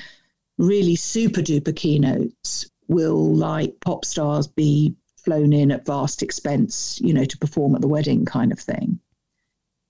really 0.58 0.94
super 0.94 1.40
duper 1.40 1.74
keynotes 1.74 2.70
will 2.88 3.34
like 3.34 3.78
pop 3.80 4.04
stars 4.04 4.46
be 4.46 4.94
flown 5.30 5.52
in 5.52 5.70
at 5.70 5.86
vast 5.86 6.24
expense, 6.24 7.00
you 7.00 7.14
know, 7.14 7.24
to 7.24 7.38
perform 7.38 7.76
at 7.76 7.80
the 7.80 7.86
wedding 7.86 8.24
kind 8.24 8.50
of 8.50 8.58
thing. 8.58 8.98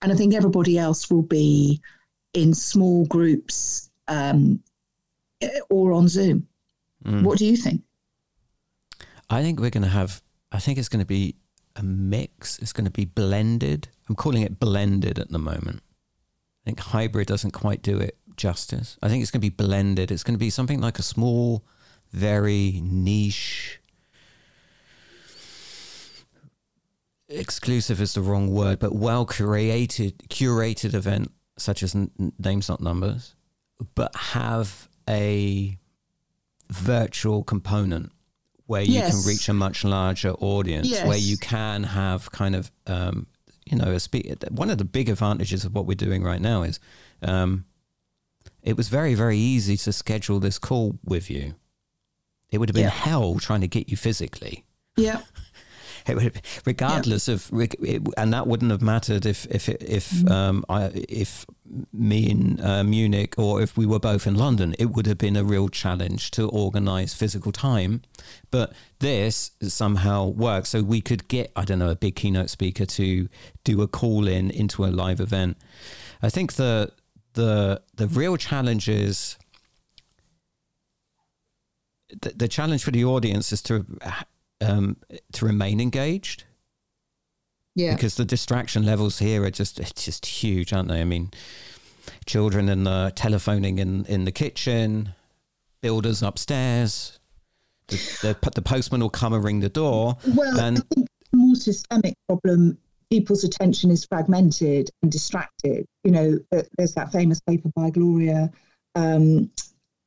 And 0.03 0.13
I 0.13 0.15
think 0.15 0.35
everybody 0.35 0.77
else 0.77 1.11
will 1.11 1.23
be 1.23 1.81
in 2.35 2.53
small 2.53 3.07
groups 3.07 3.91
um, 4.07 4.61
or 5.71 5.93
on 5.93 6.09
Zoom. 6.09 6.47
Mm. 7.07 7.23
What 7.23 7.39
do 7.39 7.47
you 7.47 7.57
think? 7.57 7.81
I 9.31 9.41
think 9.41 9.61
we're 9.61 9.71
going 9.71 9.83
to 9.83 9.89
have, 9.89 10.21
I 10.53 10.59
think 10.59 10.79
it's 10.79 10.91
going 10.91 11.01
to 11.01 11.07
be 11.07 11.37
a 11.75 11.83
mix. 11.83 12.59
It's 12.59 12.75
going 12.75 12.85
to 12.85 12.91
be 12.91 13.07
blended. 13.07 13.89
I'm 14.11 14.17
calling 14.17 14.43
it 14.43 14.61
blended 14.61 15.19
at 15.19 15.31
the 15.31 15.39
moment. 15.39 15.81
I 16.63 16.63
think 16.67 16.81
hybrid 16.81 17.29
doesn't 17.29 17.53
quite 17.53 17.81
do 17.81 17.99
it 17.99 18.19
justice. 18.37 18.99
I 19.03 19.09
think 19.09 19.23
it's 19.23 19.31
going 19.31 19.41
to 19.41 19.51
be 19.51 19.65
blended. 19.65 20.11
It's 20.11 20.23
going 20.23 20.35
to 20.35 20.39
be 20.39 20.51
something 20.51 20.83
like 20.83 20.99
a 20.99 21.03
small, 21.03 21.65
very 22.13 22.83
niche 22.85 23.80
exclusive 27.31 28.01
is 28.01 28.15
the 28.15 28.21
wrong 28.21 28.51
word, 28.51 28.79
but 28.79 28.95
well 28.95 29.25
curated 29.25 30.17
curated 30.29 30.95
event 30.95 31.31
such 31.59 31.83
as 31.83 31.95
n- 31.95 32.11
names 32.39 32.69
not 32.69 32.81
numbers, 32.81 33.35
but 33.95 34.15
have 34.15 34.89
a 35.09 35.79
virtual 36.71 37.43
component 37.43 38.13
where 38.67 38.83
you 38.83 38.95
yes. 38.95 39.11
can 39.11 39.29
reach 39.29 39.49
a 39.49 39.53
much 39.53 39.85
larger 39.85 40.31
audience, 40.35 40.87
yes. 40.89 41.07
where 41.07 41.19
you 41.19 41.37
can 41.37 41.83
have 41.83 42.31
kind 42.33 42.55
of 42.55 42.71
um, 42.87 43.27
you 43.67 43.77
know 43.77 43.93
a 43.93 44.01
speak. 44.01 44.33
One 44.51 44.71
of 44.71 44.79
the 44.79 44.85
big 44.85 45.09
advantages 45.09 45.65
of 45.65 45.75
what 45.75 45.87
we're 45.87 45.95
doing 45.95 46.23
right 46.23 46.41
now 46.41 46.63
is 46.63 46.81
um, 47.23 47.65
it 48.63 48.77
was 48.77 48.89
very 48.89 49.15
very 49.15 49.39
easy 49.39 49.77
to 49.77 49.93
schedule 49.93 50.41
this 50.41 50.59
call 50.59 50.99
with 51.05 51.31
you. 51.31 51.55
It 52.51 52.59
would 52.59 52.69
have 52.69 52.75
been 52.75 52.85
yeah. 52.85 52.91
hell 52.91 53.39
trying 53.39 53.61
to 53.61 53.69
get 53.69 53.89
you 53.89 53.97
physically. 53.97 54.65
Yeah. 54.97 55.21
regardless 56.65 57.29
yeah. 57.29 57.35
of, 57.35 57.51
and 58.17 58.33
that 58.33 58.47
wouldn't 58.47 58.71
have 58.71 58.83
mattered 58.83 59.27
if 59.27 59.47
if 59.47 59.69
if 59.69 60.11
mm. 60.11 60.31
um, 60.31 60.65
I, 60.69 60.91
if 61.09 61.47
me 61.93 62.31
in 62.31 62.61
uh, 62.61 62.83
Munich 62.83 63.35
or 63.39 63.63
if 63.63 63.77
we 63.77 63.87
were 63.87 63.99
both 63.99 64.27
in 64.27 64.35
London, 64.35 64.75
it 64.79 64.87
would 64.87 65.07
have 65.07 65.19
been 65.19 65.37
a 65.37 65.45
real 65.45 65.69
challenge 65.69 66.31
to 66.33 66.49
organise 66.49 67.15
physical 67.15 67.53
time. 67.53 68.03
But 68.51 68.73
this 68.99 69.53
somehow 69.63 70.27
works, 70.27 70.71
so 70.71 70.83
we 70.83 71.01
could 71.01 71.29
get 71.29 71.53
I 71.57 71.65
don't 71.65 71.79
know 71.79 71.91
a 71.91 71.97
big 71.97 72.17
keynote 72.17 72.51
speaker 72.51 72.87
to 72.87 73.29
do 73.65 73.83
a 73.83 73.89
call 73.89 74.27
in 74.27 74.51
into 74.51 74.85
a 74.85 74.89
live 74.89 75.21
event. 75.21 75.57
I 76.23 76.29
think 76.29 76.55
the 76.55 76.93
the 77.35 77.83
the 77.95 78.09
real 78.09 78.37
challenge 78.37 78.89
is 78.89 79.37
the, 82.23 82.31
the 82.31 82.49
challenge 82.49 82.83
for 82.83 82.91
the 82.91 83.05
audience 83.05 83.53
is 83.53 83.63
to 83.63 83.87
um, 84.61 84.97
to 85.33 85.47
remain 85.47 85.81
engaged. 85.81 86.45
Yeah, 87.75 87.95
because 87.95 88.17
the 88.17 88.25
distraction 88.25 88.85
levels 88.85 89.19
here 89.19 89.45
are 89.45 89.51
just 89.51 89.79
it's 89.79 90.05
just 90.05 90.27
huge, 90.27 90.73
aren't 90.73 90.89
they? 90.89 91.01
I 91.01 91.05
mean, 91.05 91.31
children 92.27 92.69
in 92.69 92.85
the 92.85 93.13
telephoning 93.15 93.79
in 93.79 94.05
in 94.07 94.25
the 94.25 94.33
kitchen, 94.33 95.15
builders 95.81 96.23
upstairs. 96.23 97.19
The, 97.89 98.37
the, 98.41 98.51
the 98.55 98.63
postman 98.63 99.01
will 99.01 99.11
come 99.11 99.33
and 99.33 99.43
ring 99.43 99.61
the 99.61 99.69
door. 99.69 100.17
Well, 100.35 100.61
and, 100.61 100.79
I 100.79 100.95
think 100.95 101.09
the 101.33 101.37
more 101.37 101.57
systemic 101.57 102.15
problem 102.29 102.79
people's 103.11 103.43
attention 103.43 103.91
is 103.91 104.05
fragmented 104.05 104.91
and 105.03 105.11
distracted. 105.11 105.85
You 106.05 106.13
know, 106.13 106.39
there's 106.79 106.95
that 106.95 107.13
famous 107.13 107.41
paper 107.41 107.69
by 107.75 107.91
Gloria 107.91 108.51
um, 108.95 109.51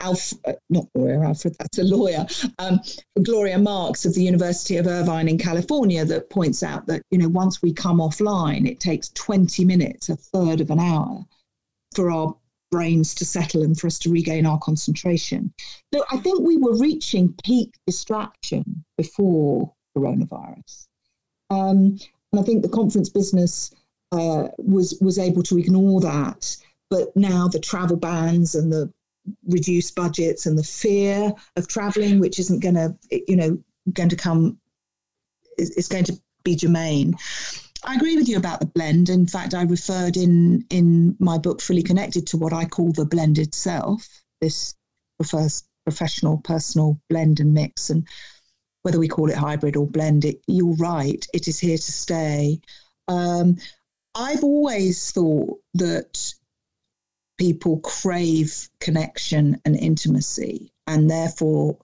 Alf, 0.03 0.33
uh, 0.45 0.53
not 0.69 0.85
Gloria 0.95 1.19
Allred, 1.19 1.55
that's 1.57 1.77
a 1.79 1.83
lawyer, 1.83 2.25
um, 2.59 2.79
Gloria 3.23 3.57
Marks 3.57 4.05
of 4.05 4.13
the 4.13 4.23
University 4.23 4.77
of 4.77 4.87
Irvine 4.87 5.29
in 5.29 5.37
California 5.37 6.03
that 6.05 6.29
points 6.29 6.61
out 6.61 6.85
that, 6.87 7.01
you 7.09 7.17
know, 7.17 7.29
once 7.29 7.61
we 7.61 7.71
come 7.73 7.99
offline, 7.99 8.69
it 8.69 8.79
takes 8.79 9.09
20 9.09 9.63
minutes, 9.65 10.09
a 10.09 10.15
third 10.15 10.61
of 10.61 10.69
an 10.71 10.79
hour, 10.79 11.23
for 11.95 12.11
our 12.11 12.35
brains 12.69 13.13
to 13.15 13.23
settle 13.23 13.61
and 13.61 13.79
for 13.79 13.87
us 13.87 13.99
to 13.99 14.11
regain 14.11 14.45
our 14.45 14.59
concentration. 14.59 15.53
So 15.93 16.03
I 16.11 16.17
think 16.17 16.41
we 16.41 16.57
were 16.57 16.77
reaching 16.77 17.33
peak 17.45 17.73
distraction 17.85 18.83
before 18.97 19.71
coronavirus. 19.95 20.87
Um, 21.49 21.99
and 22.31 22.39
I 22.39 22.41
think 22.41 22.63
the 22.63 22.69
conference 22.69 23.09
business 23.09 23.71
uh, 24.11 24.47
was 24.57 24.97
was 25.01 25.19
able 25.19 25.43
to 25.43 25.57
ignore 25.57 26.01
that. 26.01 26.57
But 26.89 27.15
now 27.15 27.47
the 27.47 27.59
travel 27.59 27.97
bans 27.97 28.55
and 28.55 28.71
the 28.71 28.91
reduced 29.47 29.95
budgets 29.95 30.45
and 30.45 30.57
the 30.57 30.63
fear 30.63 31.31
of 31.55 31.67
traveling, 31.67 32.19
which 32.19 32.39
isn't 32.39 32.61
going 32.61 32.75
to, 32.75 32.95
you 33.27 33.35
know, 33.35 33.57
going 33.93 34.09
to 34.09 34.15
come, 34.15 34.57
is 35.57 35.87
going 35.87 36.03
to 36.05 36.19
be 36.43 36.55
germane. 36.55 37.15
I 37.85 37.95
agree 37.95 38.15
with 38.15 38.29
you 38.29 38.37
about 38.37 38.59
the 38.59 38.65
blend. 38.65 39.09
In 39.09 39.27
fact, 39.27 39.53
I 39.53 39.63
referred 39.63 40.15
in 40.15 40.65
in 40.69 41.15
my 41.19 41.37
book 41.37 41.61
Fully 41.61 41.83
Connected 41.83 42.25
to 42.27 42.37
what 42.37 42.53
I 42.53 42.65
call 42.65 42.93
the 42.93 43.05
blended 43.05 43.53
self. 43.53 44.07
This 44.39 44.75
refers 45.19 45.63
professional, 45.83 46.37
personal 46.37 46.99
blend 47.09 47.39
and 47.39 47.53
mix, 47.53 47.89
and 47.89 48.07
whether 48.83 48.99
we 48.99 49.07
call 49.07 49.29
it 49.29 49.37
hybrid 49.37 49.75
or 49.75 49.87
blend, 49.87 50.25
it, 50.25 50.41
you're 50.47 50.75
right. 50.75 51.25
It 51.33 51.47
is 51.47 51.59
here 51.59 51.77
to 51.77 51.91
stay. 51.91 52.59
Um, 53.07 53.57
I've 54.15 54.43
always 54.43 55.11
thought 55.11 55.59
that 55.73 56.33
people 57.37 57.79
crave 57.79 58.69
connection 58.79 59.59
and 59.65 59.75
intimacy, 59.75 60.71
and 60.87 61.09
therefore, 61.09 61.77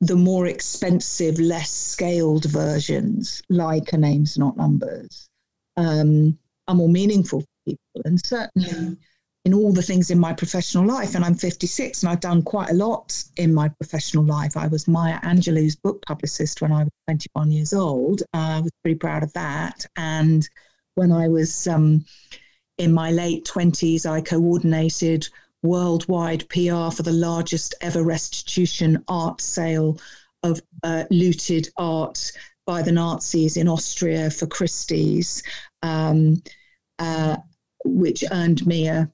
the 0.00 0.16
more 0.16 0.46
expensive, 0.46 1.38
less 1.40 1.70
scaled 1.70 2.44
versions, 2.44 3.42
like 3.48 3.92
a 3.92 3.96
names 3.96 4.36
not 4.36 4.56
numbers, 4.56 5.28
um, 5.76 6.38
are 6.68 6.74
more 6.74 6.88
meaningful 6.88 7.40
for 7.40 7.46
people. 7.64 8.02
And 8.04 8.24
certainly, 8.24 8.96
in 9.46 9.54
all 9.54 9.72
the 9.72 9.82
things 9.82 10.10
in 10.10 10.18
my 10.18 10.32
professional 10.32 10.84
life, 10.84 11.14
and 11.14 11.24
I'm 11.24 11.36
56, 11.36 12.02
and 12.02 12.10
I've 12.10 12.20
done 12.20 12.42
quite 12.42 12.70
a 12.70 12.74
lot 12.74 13.22
in 13.36 13.54
my 13.54 13.68
professional 13.68 14.24
life. 14.24 14.56
I 14.56 14.66
was 14.66 14.88
Maya 14.88 15.20
Angelou's 15.20 15.76
book 15.76 16.04
publicist 16.04 16.60
when 16.60 16.72
I 16.72 16.82
was 16.82 16.92
21 17.06 17.52
years 17.52 17.72
old. 17.72 18.22
I 18.32 18.60
was 18.60 18.72
pretty 18.82 18.98
proud 18.98 19.22
of 19.22 19.32
that. 19.34 19.86
And 19.96 20.48
when 20.96 21.12
I 21.12 21.28
was 21.28 21.68
um, 21.68 22.04
in 22.78 22.92
my 22.92 23.10
late 23.10 23.44
20s, 23.44 24.06
I 24.06 24.20
coordinated 24.20 25.28
worldwide 25.62 26.48
PR 26.48 26.90
for 26.90 27.02
the 27.02 27.12
largest 27.12 27.74
ever 27.80 28.02
restitution 28.02 29.02
art 29.08 29.40
sale 29.40 29.98
of 30.42 30.60
uh, 30.82 31.04
looted 31.10 31.68
art 31.76 32.32
by 32.66 32.82
the 32.82 32.92
Nazis 32.92 33.56
in 33.56 33.68
Austria 33.68 34.30
for 34.30 34.46
Christie's, 34.46 35.42
um, 35.82 36.42
uh, 36.98 37.36
which 37.84 38.24
earned 38.30 38.66
me 38.66 38.88
a 38.88 39.10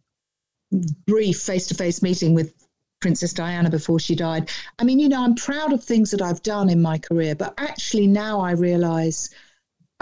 brief 1.07 1.39
face 1.39 1.67
to 1.69 1.75
face 1.75 2.03
meeting 2.03 2.35
with 2.35 2.55
Princess 3.01 3.33
Diana 3.33 3.69
before 3.69 3.99
she 3.99 4.15
died. 4.15 4.49
I 4.79 4.85
mean, 4.85 4.99
you 4.99 5.09
know, 5.09 5.23
I'm 5.23 5.35
proud 5.35 5.73
of 5.73 5.85
things 5.85 6.11
that 6.13 6.23
I've 6.23 6.43
done 6.43 6.71
in 6.71 6.81
my 6.81 6.99
career, 6.99 7.35
but 7.35 7.55
actually 7.59 8.07
now 8.07 8.41
I 8.41 8.53
realize 8.53 9.31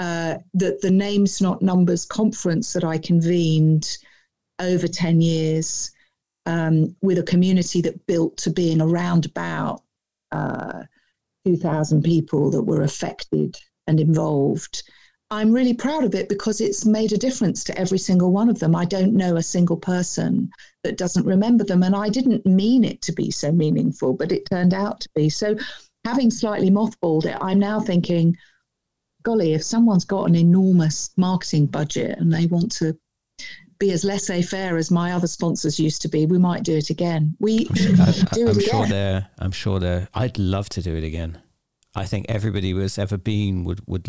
uh, 0.01 0.39
that 0.55 0.81
the 0.81 0.91
Names 0.91 1.43
Not 1.43 1.61
Numbers 1.61 2.07
conference 2.07 2.73
that 2.73 2.85
I 2.85 2.97
convened 2.97 3.99
over 4.59 4.89
10 4.89 5.21
years 5.21 5.91
um, 6.47 6.97
with 7.03 7.19
a 7.19 7.23
community 7.23 7.83
that 7.83 8.07
built 8.07 8.39
to 8.39 8.51
being 8.51 8.81
around 8.81 9.27
about 9.27 9.83
uh, 10.33 10.85
2,000 11.45 12.03
people 12.03 12.51
that 12.51 12.63
were 12.63 12.81
affected 12.81 13.59
and 13.87 14.01
involved. 14.01 14.83
I'm 15.31 15.53
really 15.53 15.75
proud 15.75 16.05
of 16.05 16.15
it 16.15 16.31
because 16.31 16.63
it's 16.63 16.87
made 16.87 17.13
a 17.13 17.19
difference 17.19 17.63
to 17.65 17.79
every 17.79 17.99
single 17.99 18.33
one 18.33 18.49
of 18.49 18.59
them. 18.59 18.75
I 18.75 18.87
don't 18.87 19.13
know 19.13 19.37
a 19.37 19.43
single 19.43 19.77
person 19.77 20.51
that 20.83 20.97
doesn't 20.97 21.27
remember 21.27 21.63
them. 21.63 21.83
And 21.83 21.95
I 21.95 22.09
didn't 22.09 22.47
mean 22.47 22.85
it 22.85 23.03
to 23.03 23.13
be 23.13 23.31
so 23.31 23.53
meaningful, 23.53 24.15
but 24.15 24.33
it 24.33 24.49
turned 24.51 24.73
out 24.73 25.01
to 25.01 25.11
be. 25.15 25.29
So, 25.29 25.57
having 26.07 26.31
slightly 26.31 26.71
mothballed 26.71 27.27
it, 27.27 27.37
I'm 27.43 27.59
now 27.59 27.81
thinking, 27.81 28.35
golly, 29.23 29.55
if 29.55 29.63
someone's 29.63 30.05
got 30.05 30.29
an 30.29 30.35
enormous 30.35 31.11
marketing 31.17 31.67
budget 31.67 32.19
and 32.19 32.33
they 32.33 32.47
want 32.47 32.73
to 32.73 32.97
be 33.79 33.93
as 33.93 34.05
laissez-faire 34.05 34.77
as 34.77 34.91
my 34.91 35.13
other 35.13 35.27
sponsors 35.27 35.81
used 35.81 36.03
to 36.03 36.09
be, 36.09 36.27
we 36.27 36.39
might 36.39 36.63
do 36.63 36.77
it 36.77 36.91
again. 36.91 37.35
We 37.41 37.67
I'm 37.71 37.77
sure, 37.77 37.95
I, 37.99 38.13
do 38.33 38.47
it 38.47 38.51
I'm 38.51 38.59
again. 38.59 38.61
Sure 38.61 38.87
they're, 38.87 39.29
I'm 39.39 39.53
sure 39.53 39.81
they're. 39.81 40.09
I'd 40.15 40.39
love 40.39 40.69
to 40.71 40.83
do 40.83 40.95
it 40.95 41.05
again. 41.05 41.41
I 41.95 42.05
think 42.05 42.27
everybody 42.29 42.71
who's 42.71 42.99
ever 42.99 43.17
been 43.17 43.65
would 43.65 43.81
would 43.87 44.07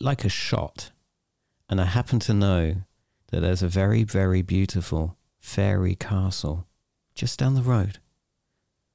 like 0.00 0.24
a 0.24 0.28
shot, 0.28 0.90
and 1.68 1.80
I 1.80 1.84
happen 1.84 2.18
to 2.20 2.32
know 2.32 2.76
that 3.30 3.40
there's 3.40 3.62
a 3.62 3.68
very 3.68 4.04
very 4.04 4.42
beautiful 4.42 5.18
fairy 5.40 5.94
castle 5.94 6.66
just 7.14 7.38
down 7.38 7.54
the 7.54 7.62
road. 7.62 7.98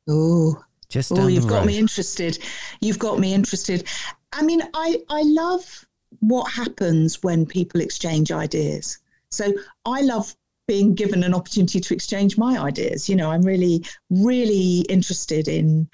Oh, 0.07 0.63
just 0.89 1.11
oh, 1.11 1.27
you've 1.27 1.47
got 1.47 1.65
me 1.65 1.77
interested. 1.77 2.39
You've 2.79 2.99
got 2.99 3.19
me 3.19 3.33
interested. 3.33 3.87
I 4.33 4.43
mean, 4.43 4.61
I, 4.73 5.01
I 5.09 5.21
love 5.23 5.85
what 6.19 6.51
happens 6.51 7.21
when 7.23 7.45
people 7.45 7.81
exchange 7.81 8.31
ideas. 8.31 8.99
So 9.29 9.51
I 9.85 10.01
love 10.01 10.35
being 10.67 10.95
given 10.95 11.23
an 11.23 11.33
opportunity 11.33 11.79
to 11.79 11.93
exchange 11.93 12.37
my 12.37 12.57
ideas. 12.57 13.09
You 13.09 13.15
know, 13.15 13.31
I'm 13.31 13.41
really, 13.41 13.85
really 14.09 14.79
interested 14.89 15.47
in 15.47 15.89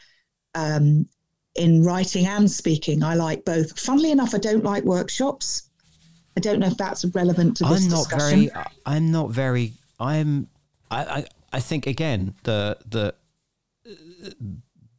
um, 0.56 1.08
in 1.56 1.84
writing 1.84 2.26
and 2.28 2.50
speaking. 2.50 3.04
I 3.04 3.16
like 3.16 3.46
both. 3.46 3.80
Funnily 3.80 4.12
enough, 4.12 4.36
I 4.36 4.38
don't 4.38 4.64
like 4.64 4.84
workshops. 4.84 5.70
I 6.38 6.40
don't 6.40 6.60
know 6.60 6.68
if 6.68 6.78
that's 6.78 7.04
relevant 7.06 7.58
to 7.58 7.66
this 7.66 7.86
I'm 7.86 7.92
not 7.92 8.10
discussion. 8.10 8.50
very. 8.50 8.66
I'm 8.86 9.12
not 9.12 9.32
very. 9.32 9.74
I'm. 10.00 10.48
I. 10.92 11.04
I, 11.04 11.26
I 11.54 11.60
think 11.60 11.88
again 11.88 12.36
the 12.44 12.78
the. 12.88 13.16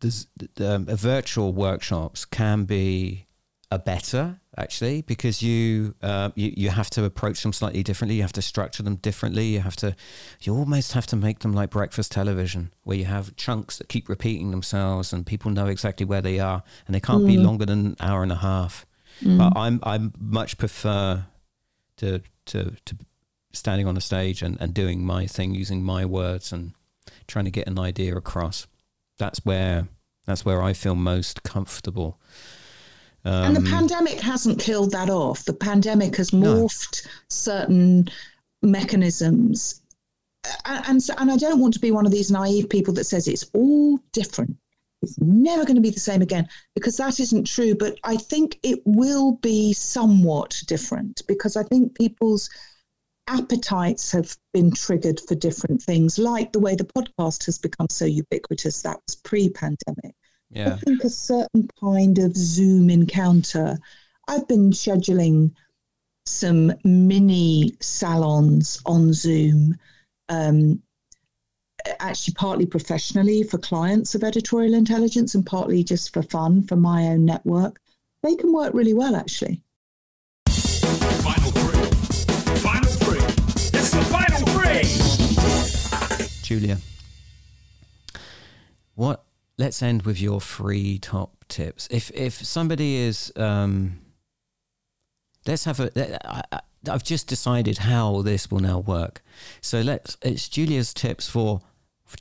the, 0.00 0.26
the 0.54 0.74
um, 0.74 0.86
virtual 0.86 1.52
workshops 1.52 2.24
can 2.24 2.64
be 2.64 3.26
are 3.70 3.78
better 3.78 4.40
actually 4.58 5.00
because 5.02 5.42
you, 5.42 5.94
uh, 6.02 6.30
you 6.34 6.52
you 6.56 6.70
have 6.70 6.90
to 6.90 7.04
approach 7.04 7.42
them 7.42 7.52
slightly 7.52 7.82
differently. 7.82 8.16
You 8.16 8.22
have 8.22 8.32
to 8.32 8.42
structure 8.42 8.82
them 8.82 8.96
differently. 8.96 9.46
You 9.46 9.60
have 9.60 9.76
to 9.76 9.94
you 10.40 10.54
almost 10.54 10.92
have 10.92 11.06
to 11.08 11.16
make 11.16 11.40
them 11.40 11.52
like 11.52 11.70
breakfast 11.70 12.12
television, 12.12 12.72
where 12.82 12.96
you 12.96 13.04
have 13.04 13.36
chunks 13.36 13.78
that 13.78 13.88
keep 13.88 14.08
repeating 14.08 14.50
themselves 14.50 15.12
and 15.12 15.24
people 15.24 15.50
know 15.50 15.66
exactly 15.66 16.04
where 16.04 16.20
they 16.20 16.40
are, 16.40 16.62
and 16.86 16.94
they 16.94 17.00
can't 17.00 17.24
mm. 17.24 17.28
be 17.28 17.38
longer 17.38 17.66
than 17.66 17.86
an 17.86 17.96
hour 18.00 18.22
and 18.22 18.32
a 18.32 18.36
half. 18.36 18.86
Mm. 19.22 19.38
But 19.38 19.58
I'm 19.58 19.80
I 19.84 20.10
much 20.18 20.58
prefer 20.58 21.26
to 21.98 22.22
to 22.46 22.72
to 22.84 22.96
standing 23.52 23.86
on 23.86 23.96
a 23.96 24.00
stage 24.00 24.42
and, 24.42 24.60
and 24.60 24.72
doing 24.74 25.04
my 25.04 25.26
thing 25.26 25.54
using 25.54 25.82
my 25.82 26.04
words 26.04 26.52
and 26.52 26.72
trying 27.26 27.44
to 27.44 27.50
get 27.50 27.66
an 27.66 27.78
idea 27.78 28.14
across. 28.16 28.66
That's 29.18 29.44
where 29.44 29.88
that's 30.26 30.44
where 30.44 30.62
I 30.62 30.72
feel 30.72 30.94
most 30.94 31.42
comfortable. 31.42 32.20
Um, 33.24 33.44
and 33.44 33.56
the 33.56 33.60
um, 33.60 33.66
pandemic 33.66 34.20
hasn't 34.20 34.58
killed 34.58 34.92
that 34.92 35.10
off. 35.10 35.44
The 35.44 35.52
pandemic 35.52 36.16
has 36.16 36.30
morphed 36.30 37.04
no. 37.04 37.10
certain 37.28 38.08
mechanisms. 38.62 39.82
And, 40.64 40.84
and, 40.88 41.02
so, 41.02 41.14
and 41.18 41.30
I 41.30 41.36
don't 41.36 41.60
want 41.60 41.74
to 41.74 41.80
be 41.80 41.90
one 41.90 42.06
of 42.06 42.12
these 42.12 42.30
naive 42.30 42.68
people 42.68 42.94
that 42.94 43.04
says 43.04 43.28
it's 43.28 43.50
all 43.52 43.98
different. 44.12 44.56
it's 45.02 45.20
never 45.20 45.64
going 45.64 45.76
to 45.76 45.82
be 45.82 45.90
the 45.90 46.00
same 46.00 46.22
again 46.22 46.48
because 46.74 46.96
that 46.96 47.20
isn't 47.20 47.46
true. 47.46 47.74
But 47.74 47.98
I 48.04 48.16
think 48.16 48.58
it 48.62 48.80
will 48.86 49.32
be 49.32 49.74
somewhat 49.74 50.62
different 50.66 51.22
because 51.28 51.56
I 51.56 51.62
think 51.64 51.94
people's 51.94 52.48
appetites 53.26 54.10
have 54.12 54.36
been 54.52 54.72
triggered 54.72 55.20
for 55.20 55.34
different 55.34 55.82
things, 55.82 56.18
like 56.18 56.52
the 56.52 56.58
way 56.58 56.74
the 56.74 56.84
podcast 56.84 57.44
has 57.46 57.58
become 57.58 57.88
so 57.90 58.06
ubiquitous. 58.06 58.82
That 58.82 58.98
was 59.06 59.16
pre 59.16 59.50
pandemic. 59.50 60.14
Yeah. 60.50 60.74
I 60.74 60.76
think 60.78 61.04
a 61.04 61.10
certain 61.10 61.68
kind 61.80 62.18
of 62.18 62.36
Zoom 62.36 62.90
encounter. 62.90 63.78
I've 64.28 64.48
been 64.48 64.70
scheduling 64.70 65.52
some 66.26 66.72
mini 66.84 67.74
salons 67.80 68.80
on 68.86 69.12
Zoom, 69.12 69.76
um, 70.28 70.82
actually 72.00 72.34
partly 72.34 72.66
professionally 72.66 73.42
for 73.42 73.58
clients 73.58 74.14
of 74.14 74.22
editorial 74.22 74.74
intelligence 74.74 75.34
and 75.34 75.46
partly 75.46 75.82
just 75.82 76.12
for 76.12 76.22
fun 76.22 76.62
for 76.62 76.76
my 76.76 77.08
own 77.08 77.24
network. 77.24 77.80
They 78.22 78.34
can 78.34 78.52
work 78.52 78.74
really 78.74 78.94
well, 78.94 79.16
actually. 79.16 79.62
Final 80.48 81.50
three. 81.52 81.86
Final 82.58 82.90
three. 82.90 83.24
It's 83.78 83.90
the 83.90 84.04
final 84.10 84.46
three. 84.46 84.82
Julia, 86.42 86.78
what? 88.94 89.24
Let's 89.60 89.82
end 89.82 90.04
with 90.04 90.18
your 90.22 90.40
free 90.40 90.98
top 90.98 91.44
tips. 91.48 91.86
If 91.90 92.10
if 92.12 92.32
somebody 92.32 92.96
is, 92.96 93.30
um, 93.36 94.00
let's 95.46 95.64
have 95.64 95.80
a. 95.80 95.90
I, 96.26 96.42
I, 96.50 96.60
I've 96.88 97.04
just 97.04 97.26
decided 97.26 97.76
how 97.76 98.22
this 98.22 98.50
will 98.50 98.60
now 98.60 98.78
work. 98.78 99.20
So 99.60 99.82
let's. 99.82 100.16
It's 100.22 100.48
Julia's 100.48 100.94
tips 100.94 101.28
for. 101.28 101.60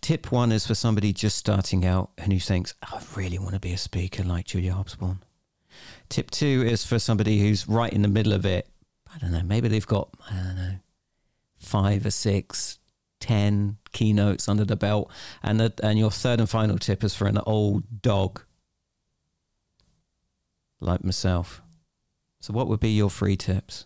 Tip 0.02 0.34
one 0.34 0.52
is 0.52 0.68
for 0.68 0.76
somebody 0.76 1.14
just 1.14 1.38
starting 1.38 1.86
out 1.86 2.12
and 2.18 2.34
who 2.34 2.40
thinks, 2.40 2.76
I 2.84 3.00
really 3.16 3.40
want 3.40 3.54
to 3.54 3.60
be 3.60 3.72
a 3.72 3.78
speaker 3.78 4.24
like 4.24 4.46
Julia 4.46 4.74
Hobsbawm. 4.74 5.20
Tip 6.10 6.32
two 6.32 6.66
is 6.68 6.86
for 6.86 7.00
somebody 7.00 7.40
who's 7.40 7.70
right 7.70 7.94
in 7.94 8.02
the 8.02 8.10
middle 8.10 8.34
of 8.34 8.46
it. 8.46 8.68
I 9.16 9.18
don't 9.18 9.32
know. 9.32 9.44
Maybe 9.44 9.70
they've 9.70 9.88
got 9.88 10.10
I 10.30 10.36
don't 10.36 10.56
know 10.58 10.76
five 11.58 12.06
or 12.06 12.12
six 12.12 12.79
10 13.20 13.78
keynotes 13.92 14.48
under 14.48 14.66
the 14.66 14.76
belt. 14.76 15.12
And, 15.44 15.60
the, 15.60 15.74
and 15.84 16.00
your 16.00 16.12
third 16.12 16.40
and 16.40 16.50
final 16.50 16.78
tip 16.78 17.04
is 17.04 17.16
for 17.16 17.28
an 17.28 17.40
old 17.46 18.02
dog 18.02 18.42
like 20.80 21.04
myself. 21.04 21.62
So, 22.42 22.54
what 22.54 22.68
would 22.68 22.80
be 22.80 22.92
your 22.92 23.10
free 23.10 23.36
tips? 23.36 23.86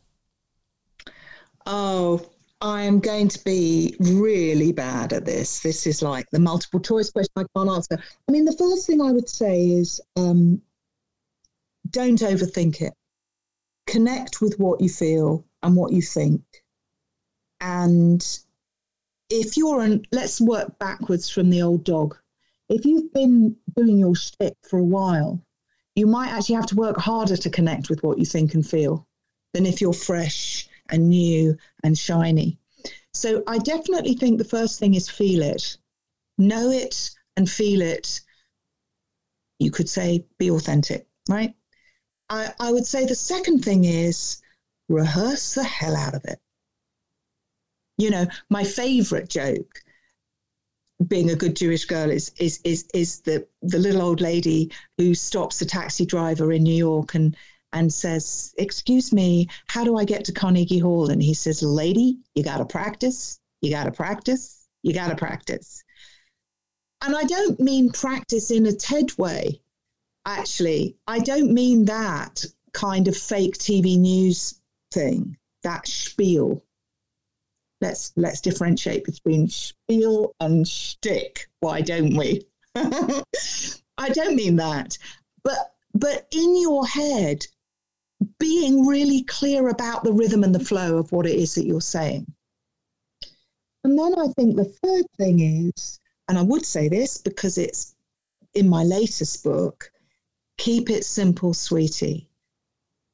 Oh, 1.66 2.30
I'm 2.62 3.00
going 3.00 3.28
to 3.30 3.44
be 3.44 3.96
really 4.00 4.72
bad 4.72 5.12
at 5.12 5.26
this. 5.26 5.62
This 5.62 5.88
is 5.88 6.02
like 6.02 6.30
the 6.30 6.40
multiple 6.40 6.80
choice 6.80 7.10
question 7.10 7.34
I 7.36 7.46
can't 7.58 7.70
answer. 7.70 7.98
I 8.28 8.32
mean, 8.32 8.46
the 8.46 8.56
first 8.56 8.88
thing 8.88 9.02
I 9.02 9.12
would 9.12 9.28
say 9.28 9.68
is 9.68 10.00
um, 10.16 10.62
don't 11.90 12.20
overthink 12.20 12.82
it. 12.82 12.94
Connect 13.88 14.42
with 14.42 14.60
what 14.60 14.82
you 14.82 14.90
feel 14.90 15.44
and 15.62 15.76
what 15.76 15.92
you 15.92 16.02
think. 16.02 16.42
And 17.60 18.26
if 19.30 19.58
you're 19.58 19.82
an, 19.82 20.06
let's 20.12 20.42
work 20.42 20.78
backwards 20.80 21.30
from 21.30 21.50
the 21.50 21.62
old 21.62 21.84
dog. 21.84 22.18
If 22.70 22.86
you've 22.86 23.14
been 23.14 23.56
doing 23.76 23.98
your 23.98 24.16
shtick 24.16 24.56
for 24.62 24.80
a 24.80 24.84
while, 24.84 25.44
you 25.96 26.08
might 26.08 26.30
actually 26.30 26.56
have 26.56 26.66
to 26.68 26.76
work 26.76 26.98
harder 26.98 27.38
to 27.38 27.50
connect 27.50 27.90
with 27.90 28.04
what 28.04 28.18
you 28.18 28.26
think 28.26 28.54
and 28.54 28.68
feel 28.68 29.08
than 29.54 29.66
if 29.66 29.82
you're 29.82 29.94
fresh 29.94 30.68
and 30.90 31.10
new 31.10 31.56
and 31.84 31.98
shiny. 31.98 32.58
So 33.14 33.44
I 33.48 33.60
definitely 33.60 34.16
think 34.16 34.38
the 34.38 34.44
first 34.44 34.80
thing 34.80 34.96
is 34.96 35.10
feel 35.10 35.42
it, 35.44 35.78
know 36.38 36.72
it 36.72 37.12
and 37.38 37.50
feel 37.50 37.82
it. 37.82 38.22
You 39.60 39.72
could 39.72 39.88
say 39.88 40.26
be 40.40 40.50
authentic, 40.50 41.08
right? 41.30 41.54
I, 42.30 42.54
I 42.60 42.72
would 42.72 42.86
say 42.86 43.06
the 43.06 43.16
second 43.16 43.64
thing 43.64 43.86
is 43.86 44.42
rehearse 44.90 45.54
the 45.54 45.64
hell 45.64 45.96
out 45.96 46.16
of 46.16 46.26
it. 46.26 46.40
You 48.04 48.10
know, 48.10 48.28
my 48.50 48.66
favorite 48.66 49.30
joke 49.30 49.82
being 51.08 51.32
a 51.32 51.38
good 51.38 51.56
Jewish 51.56 51.86
girl 51.86 52.12
is 52.12 52.34
is 52.38 52.60
is 52.66 52.86
is 52.94 53.22
the 53.22 53.48
the 53.62 53.80
little 53.80 54.02
old 54.02 54.20
lady 54.20 54.74
who 54.98 55.16
stops 55.16 55.60
the 55.60 55.66
taxi 55.66 56.06
driver 56.06 56.52
in 56.52 56.64
New 56.64 56.76
York 56.76 57.16
and 57.16 57.34
and 57.72 57.94
says, 57.94 58.54
"Excuse 58.58 59.14
me, 59.14 59.48
how 59.68 59.86
do 59.86 59.96
I 59.96 60.04
get 60.04 60.26
to 60.26 60.34
Carnegie 60.34 60.80
Hall?" 60.80 61.12
And 61.12 61.24
he 61.24 61.34
says, 61.34 61.64
"Lady, 61.64 62.18
you 62.36 62.44
got 62.44 62.58
to 62.58 62.66
practice. 62.66 63.40
You 63.62 63.70
got 63.70 63.86
to 63.86 63.92
practice. 63.94 64.68
You 64.82 64.94
got 64.94 65.08
to 65.08 65.16
practice." 65.16 65.82
And 67.04 67.16
I 67.16 67.24
don't 67.24 67.58
mean 67.58 67.90
practice 67.90 68.52
in 68.52 68.66
a 68.66 68.74
TED 68.74 69.18
way. 69.18 69.62
Actually, 70.26 70.98
I 71.08 71.20
don't 71.20 71.54
mean 71.54 71.86
that 71.86 72.44
kind 72.74 73.08
of 73.08 73.16
fake 73.16 73.58
TV 73.58 73.98
news 73.98 74.56
thing, 74.92 75.38
that 75.62 75.88
spiel. 75.88 76.62
Let's 77.84 78.14
let's 78.16 78.40
differentiate 78.40 79.04
between 79.04 79.50
spiel 79.50 80.34
and 80.40 80.66
shtick. 80.66 81.50
Why 81.60 81.82
don't 81.82 82.16
we? 82.16 82.48
I 82.76 84.10
don't 84.10 84.38
mean 84.38 84.56
that, 84.56 84.98
but 85.44 85.76
but 85.94 86.26
in 86.32 86.62
your 86.62 86.88
head, 86.88 87.46
being 88.40 88.88
really 88.88 89.24
clear 89.24 89.68
about 89.68 90.06
the 90.06 90.14
rhythm 90.14 90.46
and 90.46 90.56
the 90.56 90.64
flow 90.64 90.98
of 90.98 91.12
what 91.12 91.26
it 91.26 91.36
is 91.36 91.56
that 91.56 91.66
you're 91.66 91.82
saying. 91.82 92.26
And 93.84 94.00
then 94.00 94.18
I 94.18 94.28
think 94.30 94.56
the 94.56 94.74
third 94.82 95.06
thing 95.18 95.42
is, 95.42 96.00
and 96.30 96.38
I 96.38 96.42
would 96.42 96.66
say 96.66 96.88
this 96.88 97.18
because 97.18 97.58
it's 97.58 97.96
in 98.54 98.70
my 98.70 98.84
latest 98.84 99.44
book, 99.44 99.92
keep 100.58 100.90
it 100.90 101.04
simple, 101.04 101.54
sweetie. 101.54 102.30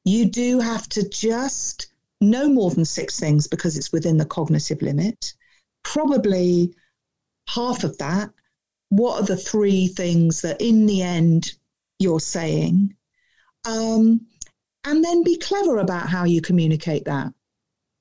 You 0.04 0.26
do 0.26 0.60
have 0.60 0.88
to 0.90 1.08
just 1.08 1.89
no 2.20 2.48
more 2.48 2.70
than 2.70 2.84
six 2.84 3.18
things 3.18 3.46
because 3.46 3.76
it's 3.76 3.92
within 3.92 4.16
the 4.16 4.24
cognitive 4.24 4.82
limit. 4.82 5.34
Probably 5.82 6.74
half 7.48 7.84
of 7.84 7.96
that. 7.98 8.30
What 8.90 9.20
are 9.20 9.26
the 9.26 9.36
three 9.36 9.86
things 9.86 10.42
that 10.42 10.60
in 10.60 10.86
the 10.86 11.02
end 11.02 11.52
you're 11.98 12.20
saying? 12.20 12.94
Um, 13.64 14.26
and 14.84 15.04
then 15.04 15.22
be 15.22 15.36
clever 15.36 15.78
about 15.78 16.08
how 16.08 16.24
you 16.24 16.40
communicate 16.40 17.04
that. 17.04 17.32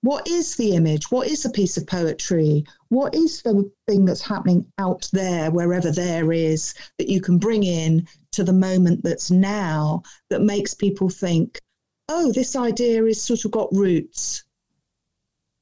What 0.02 0.28
is 0.30 0.56
the 0.56 0.76
image? 0.76 1.12
What 1.12 1.28
is 1.28 1.44
a 1.44 1.50
piece 1.50 1.76
of 1.76 1.86
poetry? 1.86 2.64
What 2.88 3.14
is 3.14 3.42
the 3.42 3.70
thing 3.86 4.06
that's 4.06 4.22
happening 4.22 4.66
out 4.78 5.10
there, 5.12 5.52
wherever 5.52 5.92
there 5.92 6.32
is, 6.32 6.74
that 6.98 7.10
you 7.10 7.20
can 7.20 7.38
bring 7.38 7.64
in 7.64 8.08
to 8.32 8.46
the 8.46 8.54
moment 8.54 9.04
that's 9.04 9.30
now 9.30 10.02
that 10.30 10.42
makes 10.42 10.74
people 10.74 11.10
think, 11.10 11.60
oh, 12.10 12.32
this 12.34 12.55
idea 12.55 13.05
is 13.05 13.22
sort 13.22 13.45
of 13.45 13.51
got 13.51 13.70
roots. 13.72 14.43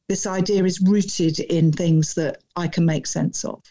This 0.07 0.25
idea 0.25 0.63
is 0.63 0.81
rooted 0.81 1.39
in 1.39 1.71
things 1.71 2.15
that 2.15 2.41
I 2.55 2.67
can 2.67 2.85
make 2.85 3.05
sense 3.05 3.43
of. 3.43 3.61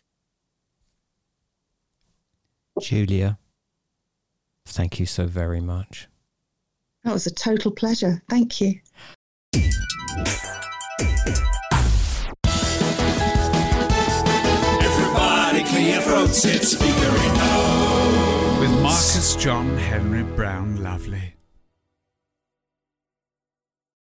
Julia, 2.80 3.38
thank 4.66 5.00
you 5.00 5.06
so 5.06 5.26
very 5.26 5.62
much. 5.62 6.08
That 7.04 7.14
was 7.14 7.26
a 7.26 7.32
total 7.32 7.70
pleasure. 7.70 8.22
Thank 8.28 8.60
you. 8.60 8.74
Everybody 14.82 15.64
clear 15.64 16.00
throats, 16.02 16.44
it's 16.44 16.72
speaker 16.72 16.90
in 16.90 18.60
With 18.60 18.82
Marcus 18.82 19.36
John 19.36 19.78
Henry 19.78 20.24
Brown 20.24 20.82
Lovely. 20.82 21.35